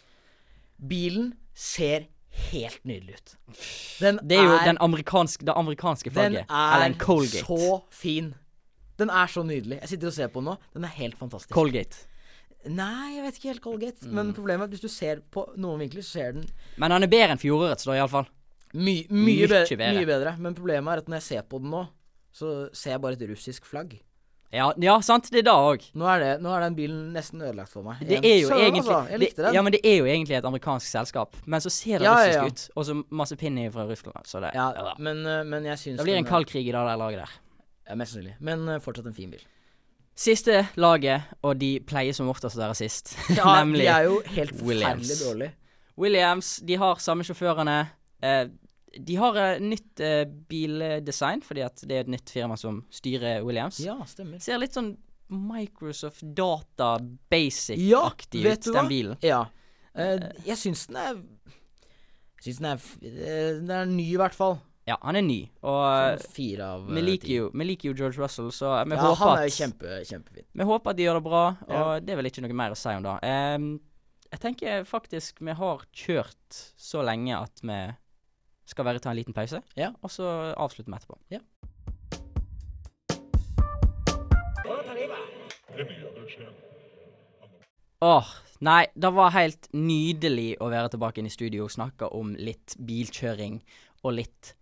Bilen 0.80 1.32
ser 1.54 2.06
helt 2.50 2.84
nydelig 2.84 3.16
ut. 3.18 3.32
Den 4.00 4.20
Det 4.22 4.36
er 4.38 4.44
jo 4.46 4.58
den 4.64 4.78
amerikanske, 4.80 5.44
det 5.48 5.54
amerikanske 5.56 6.12
flagget. 6.12 6.46
Den 6.48 6.92
er 6.92 6.94
Colgate. 6.98 7.44
så 7.44 7.82
fin. 7.90 8.34
Den 9.00 9.10
er 9.10 9.30
så 9.32 9.44
nydelig. 9.46 9.80
Jeg 9.80 9.94
sitter 9.94 10.10
og 10.10 10.16
ser 10.16 10.32
på 10.32 10.42
den 10.42 10.50
nå. 10.52 10.56
Den 10.76 10.86
er 10.88 10.96
helt 10.98 11.16
fantastisk. 11.20 11.54
Colgate. 11.56 12.04
Nei, 12.68 13.16
jeg 13.16 13.24
vet 13.24 13.38
ikke 13.38 13.48
helt 13.54 13.64
Colgate. 13.64 14.04
Mm. 14.04 14.12
Men 14.18 14.34
problemet 14.36 14.66
er 14.66 14.68
at 14.68 14.76
hvis 14.76 14.84
du 14.84 14.92
ser 14.92 15.22
på 15.32 15.46
noen 15.56 15.80
vinkler, 15.86 16.04
så 16.04 16.18
ser 16.18 16.36
den 16.36 16.44
Men 16.76 16.92
den 16.92 17.08
er 17.08 17.12
bedre 17.14 17.36
enn 17.36 17.40
fjorårets, 17.40 17.88
da, 17.88 17.96
iallfall. 17.96 18.28
my, 18.74 19.00
mye, 19.08 19.48
bedre, 19.48 19.64
bedre. 19.64 19.94
mye 19.96 20.10
bedre. 20.12 20.36
Men 20.38 20.54
problemet 20.58 20.92
er 20.92 21.02
at 21.02 21.08
når 21.10 21.22
jeg 21.22 21.28
ser 21.30 21.48
på 21.48 21.62
den 21.62 21.72
nå, 21.72 21.86
så 22.36 22.68
ser 22.76 22.94
jeg 22.94 23.02
bare 23.02 23.18
et 23.18 23.26
russisk 23.32 23.66
flagg. 23.66 23.96
Ja, 24.50 24.72
ja, 24.82 24.96
sant. 25.06 25.28
Det 25.30 25.44
er 25.44 25.46
da 25.46 25.54
òg. 25.62 25.84
Nå 25.94 26.06
nå 26.42 26.52
er 26.56 26.64
den 26.64 26.74
bilen 26.74 27.12
nesten 27.14 27.42
ødelagt 27.42 27.70
for 27.70 27.86
meg. 27.86 28.00
Det 28.02 28.18
er 28.18 28.40
jo 28.40 28.48
Søren, 28.50 28.64
egentlig 28.64 28.82
altså. 28.82 29.12
Jeg 29.12 29.22
likte 29.22 29.36
det, 29.38 29.44
den. 29.46 29.54
Ja, 29.54 29.62
men 29.62 29.74
det 29.76 29.80
er 29.86 29.96
jo 30.00 30.08
egentlig 30.10 30.36
et 30.40 30.48
amerikansk 30.48 30.90
selskap. 30.90 31.36
Men 31.46 31.62
så 31.62 31.70
ser 31.70 32.02
det 32.02 32.08
Ja, 32.08 32.16
russisk 32.18 32.40
ja. 32.40 32.46
ut. 32.46 32.64
Og 32.74 32.86
så 32.88 32.96
masse 33.22 33.38
pinner 33.38 33.70
fra 33.70 33.86
Russland. 33.86 34.26
Så 34.26 34.42
det, 34.42 34.50
Ja, 34.54 34.94
men, 34.98 35.22
eh, 35.24 35.44
men 35.44 35.64
jeg 35.70 35.78
syns 35.78 35.98
Det 35.98 36.04
blir 36.08 36.18
en 36.18 36.26
kald 36.26 36.50
krig 36.50 36.66
i 36.66 36.72
det 36.74 36.82
der 36.82 36.98
laget 36.98 37.22
der. 37.22 37.30
Ja, 37.90 37.96
mest 37.98 38.14
sannsynlig. 38.14 38.36
Men 38.46 38.62
eh, 38.70 38.78
fortsatt 38.84 39.10
en 39.10 39.16
fin 39.16 39.32
bil. 39.34 39.42
Siste 40.20 40.62
laget, 40.78 41.28
og 41.46 41.56
de 41.60 41.74
pleier 41.88 42.14
som 42.14 42.28
oftest 42.30 42.58
å 42.58 42.62
være 42.64 42.76
sist, 42.78 43.14
Ja, 43.34 43.54
nemlig 43.62 43.86
de 43.86 43.90
er 43.92 44.08
jo 44.08 44.18
helt 44.36 44.56
Williams. 44.62 45.06
forferdelig 45.08 45.20
dårlige. 45.26 45.54
Williams. 46.00 46.54
De 46.64 46.76
har 46.80 47.00
samme 47.02 47.24
sjåførene. 47.26 47.76
Eh, 48.24 48.42
de 48.98 49.16
har 49.20 49.36
eh, 49.38 49.60
nytt 49.62 50.00
eh, 50.02 50.24
bildesign, 50.50 51.42
fordi 51.46 51.62
at 51.66 51.82
det 51.86 51.96
er 51.98 52.04
et 52.06 52.12
nytt 52.16 52.32
firma 52.34 52.56
som 52.60 52.82
styrer 52.94 53.44
Williams. 53.46 53.78
Ja, 53.84 53.98
stemmer. 54.08 54.40
Ser 54.42 54.60
litt 54.62 54.76
sånn 54.76 54.94
Microsoft 55.30 56.24
Data 56.34 56.96
Basic-aktig 57.30 58.42
ja, 58.42 58.54
ut, 58.56 58.70
den 58.74 58.88
bilen. 58.90 59.20
Ja. 59.22 59.44
Eh, 59.94 60.24
jeg 60.46 60.58
syns 60.58 60.86
den 60.90 60.98
er 61.02 61.20
Jeg 62.40 62.44
syns 62.46 62.58
den 62.60 62.68
er 62.70 62.82
eh, 63.02 63.48
Den 63.60 63.70
er 63.74 63.88
ny, 63.90 64.08
i 64.14 64.18
hvert 64.20 64.34
fall. 64.36 64.58
Ja, 64.90 64.96
han 65.06 65.18
er 65.20 65.22
ny, 65.22 65.38
og 65.62 65.84
Sånn 66.18 66.32
fire 66.34 66.68
av 66.74 66.86
vi 66.88 66.98
eh, 66.98 67.04
liker, 67.06 67.30
jo, 67.30 67.44
vi 67.54 67.66
liker 67.68 67.90
jo 67.90 67.94
George 68.00 68.18
Russell, 68.18 68.48
så 68.54 68.72
vi 68.88 68.96
Ja, 68.98 69.04
håper 69.04 69.20
han 69.22 69.38
er 69.44 69.50
at 69.50 69.54
kjempe, 69.54 70.00
kjempefin. 70.08 70.46
Vi 70.58 70.66
håper 70.66 70.90
at 70.90 70.98
de 70.98 71.04
gjør 71.06 71.20
det 71.20 71.24
bra, 71.28 71.42
og 71.68 71.76
Ja. 71.76 72.00
det 72.00 72.10
er 72.14 72.18
vel 72.18 72.30
ikke 72.30 72.42
noe 72.42 72.56
mer 72.58 72.74
å 72.74 72.78
si 72.80 72.88
om 72.96 73.04
det. 73.06 73.14
Um, 73.22 73.68
jeg 74.32 74.40
tenker 74.42 74.84
faktisk 74.88 75.38
vi 75.46 75.52
har 75.52 75.84
kjørt 75.94 76.60
så 76.78 77.04
lenge 77.06 77.38
at 77.38 77.62
vi 77.62 77.78
skal 78.66 78.84
bare 78.86 78.98
ta 79.02 79.10
en 79.10 79.16
liten 79.20 79.34
pause, 79.34 79.62
Ja. 79.76 79.92
og 80.02 80.10
så 80.10 80.26
avslutter 80.56 80.90
vi 80.90 80.98
etterpå. 80.98 81.18
Ja. 81.30 81.40
Åh, 88.02 88.26
nei, 88.64 88.86
det 88.94 89.10
var 89.12 89.30
helt 89.34 89.68
nydelig 89.76 90.54
å 90.60 90.70
være 90.72 90.88
tilbake 90.94 91.20
inn 91.20 91.28
i 91.28 91.32
studio 91.34 91.66
og 91.66 91.74
snakke 91.74 92.08
om 92.16 92.32
litt 92.38 92.76
bilkjøring 92.80 93.58
og 94.02 94.14
litt 94.16 94.54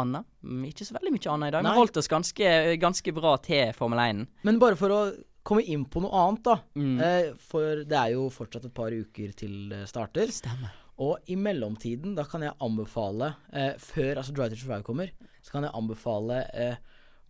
annet. 0.00 0.26
Mm, 0.42 0.64
Ikke 0.70 0.86
så 0.86 0.96
veldig 0.96 1.12
mye 1.14 1.32
annet 1.32 1.48
i 1.48 1.54
dag. 1.56 1.66
Vi 1.66 1.78
holdt 1.80 2.00
oss 2.02 2.10
ganske, 2.12 2.50
ganske 2.82 3.14
bra 3.16 3.36
til 3.44 3.72
Formel 3.76 4.02
1. 4.04 4.26
Men 4.48 4.60
bare 4.62 4.78
for 4.78 4.94
å 4.94 5.00
komme 5.46 5.62
inn 5.62 5.84
på 5.86 6.02
noe 6.02 6.24
annet, 6.24 6.42
da. 6.46 6.56
Mm. 6.78 6.96
Eh, 7.00 7.28
for 7.38 7.84
det 7.86 7.98
er 8.00 8.16
jo 8.16 8.26
fortsatt 8.34 8.66
et 8.68 8.74
par 8.74 8.94
uker 8.94 9.32
til 9.38 9.68
det 9.70 9.84
starter. 9.90 10.32
Stemmer. 10.34 10.74
Og 11.04 11.28
i 11.28 11.36
mellomtiden, 11.36 12.14
da 12.16 12.24
kan 12.24 12.40
jeg 12.40 12.56
anbefale 12.64 13.34
eh, 13.52 13.74
Før 13.76 14.16
altså 14.16 14.32
Drive 14.32 14.54
to 14.54 14.62
Survive 14.62 14.86
kommer, 14.86 15.10
så 15.44 15.52
kan 15.52 15.66
jeg 15.66 15.76
anbefale 15.76 16.38
eh, 16.56 16.78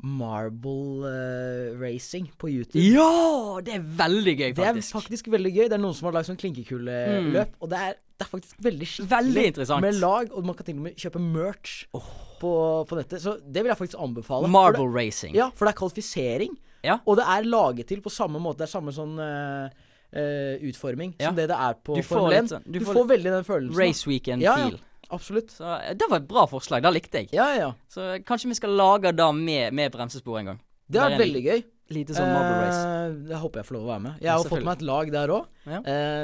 Marble 0.03 1.07
uh, 1.09 1.81
Racing 1.81 2.29
på 2.39 2.51
YouTube. 2.53 2.83
Ja! 2.85 3.61
Det 3.65 3.75
er 3.79 3.85
veldig 3.99 4.35
gøy, 4.39 4.51
faktisk. 4.55 4.93
Det 4.93 4.99
er 4.99 5.01
faktisk. 5.01 5.31
veldig 5.33 5.53
gøy. 5.57 5.65
Det 5.71 5.73
er 5.79 5.83
noen 5.83 5.97
som 5.97 6.09
har 6.11 6.19
lagd 6.19 6.29
sånn 6.29 6.39
klinkekuleløp, 6.41 7.57
og 7.65 7.71
det 7.73 7.81
er, 7.81 7.97
det 8.17 8.27
er 8.27 8.31
faktisk 8.31 8.61
veldig 8.67 8.89
skikkelig 8.91 9.11
Veldig 9.17 9.47
interessant. 9.53 9.83
med 9.87 9.99
lag, 10.03 10.31
og 10.37 10.45
man 10.47 10.55
kan 10.59 10.69
til 10.69 10.77
og 10.79 10.85
med 10.87 11.01
kjøpe 11.01 11.23
merch 11.25 11.75
på, 11.93 12.53
på 12.89 13.01
nettet. 13.01 13.25
Så 13.25 13.39
det 13.41 13.65
vil 13.65 13.73
jeg 13.73 13.81
faktisk 13.81 14.01
anbefale. 14.05 14.49
Marble 14.53 14.85
det, 14.87 14.95
Racing. 15.01 15.35
ja, 15.37 15.51
for 15.57 15.67
det 15.69 15.75
er 15.75 15.81
kvalifisering, 15.81 16.57
Ja. 16.85 16.99
og 17.07 17.17
det 17.19 17.25
er 17.27 17.43
laget 17.49 17.87
til 17.89 18.01
på 18.05 18.11
samme 18.13 18.39
måte. 18.39 18.59
Det 18.63 18.69
er 18.69 18.75
samme 18.79 18.93
sånn 18.97 19.19
uh, 19.21 19.69
Uh, 20.17 20.55
utforming 20.63 21.17
Ja. 21.19 21.27
som 21.29 21.35
det 21.37 21.49
det 21.51 21.57
er 21.59 21.75
på 21.85 21.97
Formel 22.07 22.33
1. 22.33 22.47
sånn- 22.49 22.63
du, 22.65 22.79
du 22.79 22.85
får, 22.87 22.95
litt, 22.95 23.09
veldig 23.11 23.31
den 23.35 23.45
følelsen. 23.45 23.77
Race 23.77 24.07
Weekend 24.09 24.41
Ja, 24.41 24.55
ja. 24.57 24.79
Absolutt. 25.15 25.53
Så 25.55 25.67
eh, 25.79 25.95
det 25.99 26.09
var 26.11 26.23
et 26.23 26.29
bra 26.29 26.47
forslag. 26.51 26.83
Det 26.87 26.93
likte 26.97 27.23
jeg. 27.25 27.31
Ja, 27.37 27.49
ja. 27.57 27.73
Så 27.93 28.05
eh, 28.15 28.21
kanskje 28.27 28.51
vi 28.53 28.59
skal 28.59 28.75
lage 28.79 29.13
det 29.17 29.29
med, 29.39 29.75
med 29.77 29.93
bremsespor 29.95 30.41
en 30.41 30.53
gang. 30.53 30.61
Det 30.87 31.03
har 31.03 31.15
er 31.17 31.23
veldig 31.23 31.45
gøy. 31.47 31.65
Lite 31.95 32.17
sånn 32.17 32.33
marble 32.33 32.57
race. 32.65 32.83
Eh, 32.83 33.15
det 33.31 33.39
håper 33.43 33.63
jeg 33.63 33.69
får 33.71 33.79
lov 33.79 33.87
å 33.87 33.93
være 33.93 34.05
med. 34.09 34.19
Jeg 34.25 34.33
har 34.35 34.51
fått 34.51 34.67
meg 34.67 34.75
et 34.81 34.87
lag 34.91 35.13
der 35.15 35.35
òg. 35.37 35.47
Ja. 35.67 35.81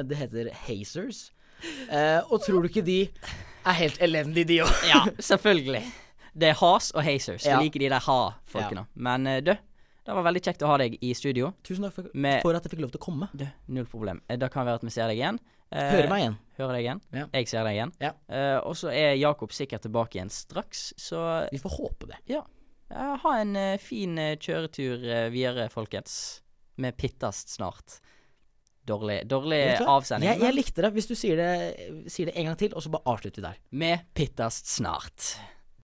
det 0.06 0.18
heter 0.18 0.50
Hazers. 0.66 1.22
Eh, 1.90 2.20
og 2.30 2.42
tror 2.42 2.62
du 2.62 2.70
ikke 2.70 2.84
de 2.84 3.00
er 3.62 3.76
helt 3.78 4.00
elendige, 4.02 4.48
de 4.48 4.60
òg? 4.64 4.72
Ja, 4.90 5.02
selvfølgelig. 5.30 5.82
Det 6.32 6.48
er 6.48 6.56
Has 6.62 6.90
og 6.96 7.04
Hazers. 7.04 7.44
Jeg 7.46 7.60
liker 7.60 7.82
de 7.84 7.90
der 7.92 8.02
ha-folkene. 8.06 8.86
Men 8.94 9.28
eh, 9.28 9.40
du, 9.44 9.52
det 9.52 10.16
var 10.16 10.26
veldig 10.26 10.42
kjekt 10.42 10.64
å 10.66 10.70
ha 10.72 10.78
deg 10.82 10.96
i 11.04 11.12
studio. 11.16 11.52
Tusen 11.66 11.86
takk 11.86 11.94
for, 11.98 12.08
for 12.42 12.58
at 12.58 12.64
jeg 12.66 12.74
fikk 12.74 12.82
lov 12.86 12.94
til 12.94 13.02
å 13.02 13.04
komme. 13.04 13.28
Du, 13.36 13.44
null 13.76 13.86
problem. 13.90 14.22
Eh, 14.28 14.40
Det 14.40 14.50
kan 14.54 14.66
være 14.66 14.80
at 14.80 14.86
vi 14.86 14.94
ser 14.94 15.12
deg 15.12 15.20
igjen. 15.20 15.38
Eh, 15.72 15.90
Høre 15.96 16.08
meg 16.10 16.24
igjen. 16.24 16.38
Hører 16.58 16.76
deg 16.76 16.84
igjen. 16.86 17.02
Ja. 17.16 17.26
Jeg 17.32 17.48
ser 17.50 17.66
deg 17.66 17.76
igjen. 17.78 17.92
Ja. 18.02 18.12
Uh, 18.28 18.58
og 18.68 18.76
så 18.78 18.92
er 18.92 19.14
Jakob 19.16 19.54
sikkert 19.56 19.86
tilbake 19.86 20.18
igjen 20.18 20.32
straks, 20.32 20.90
så 21.00 21.22
Vi 21.52 21.60
får 21.62 21.78
håpe 21.78 22.10
det. 22.12 22.20
ja. 22.34 22.44
Uh, 22.92 23.14
ha 23.22 23.30
en 23.40 23.56
uh, 23.56 23.78
fin 23.80 24.18
kjøretur 24.36 25.06
videre, 25.32 25.70
folkens. 25.72 26.42
Med 26.76 26.96
pittast 27.00 27.54
snart. 27.54 28.02
Dårlig, 28.84 29.22
dårlig 29.30 29.62
avsending. 29.80 30.28
Jeg, 30.28 30.42
jeg 30.42 30.56
likte 30.56 30.82
det 30.84 30.90
hvis 30.96 31.06
du 31.08 31.14
sier 31.16 31.38
det, 31.38 31.50
sier 32.10 32.28
det 32.28 32.34
en 32.36 32.50
gang 32.50 32.58
til, 32.58 32.72
og 32.74 32.82
så 32.84 32.90
bare 32.92 33.14
avslutter 33.14 33.40
vi 33.40 33.46
der. 33.46 33.60
Med 33.70 34.04
pittast 34.18 34.68
snart. 34.68 35.36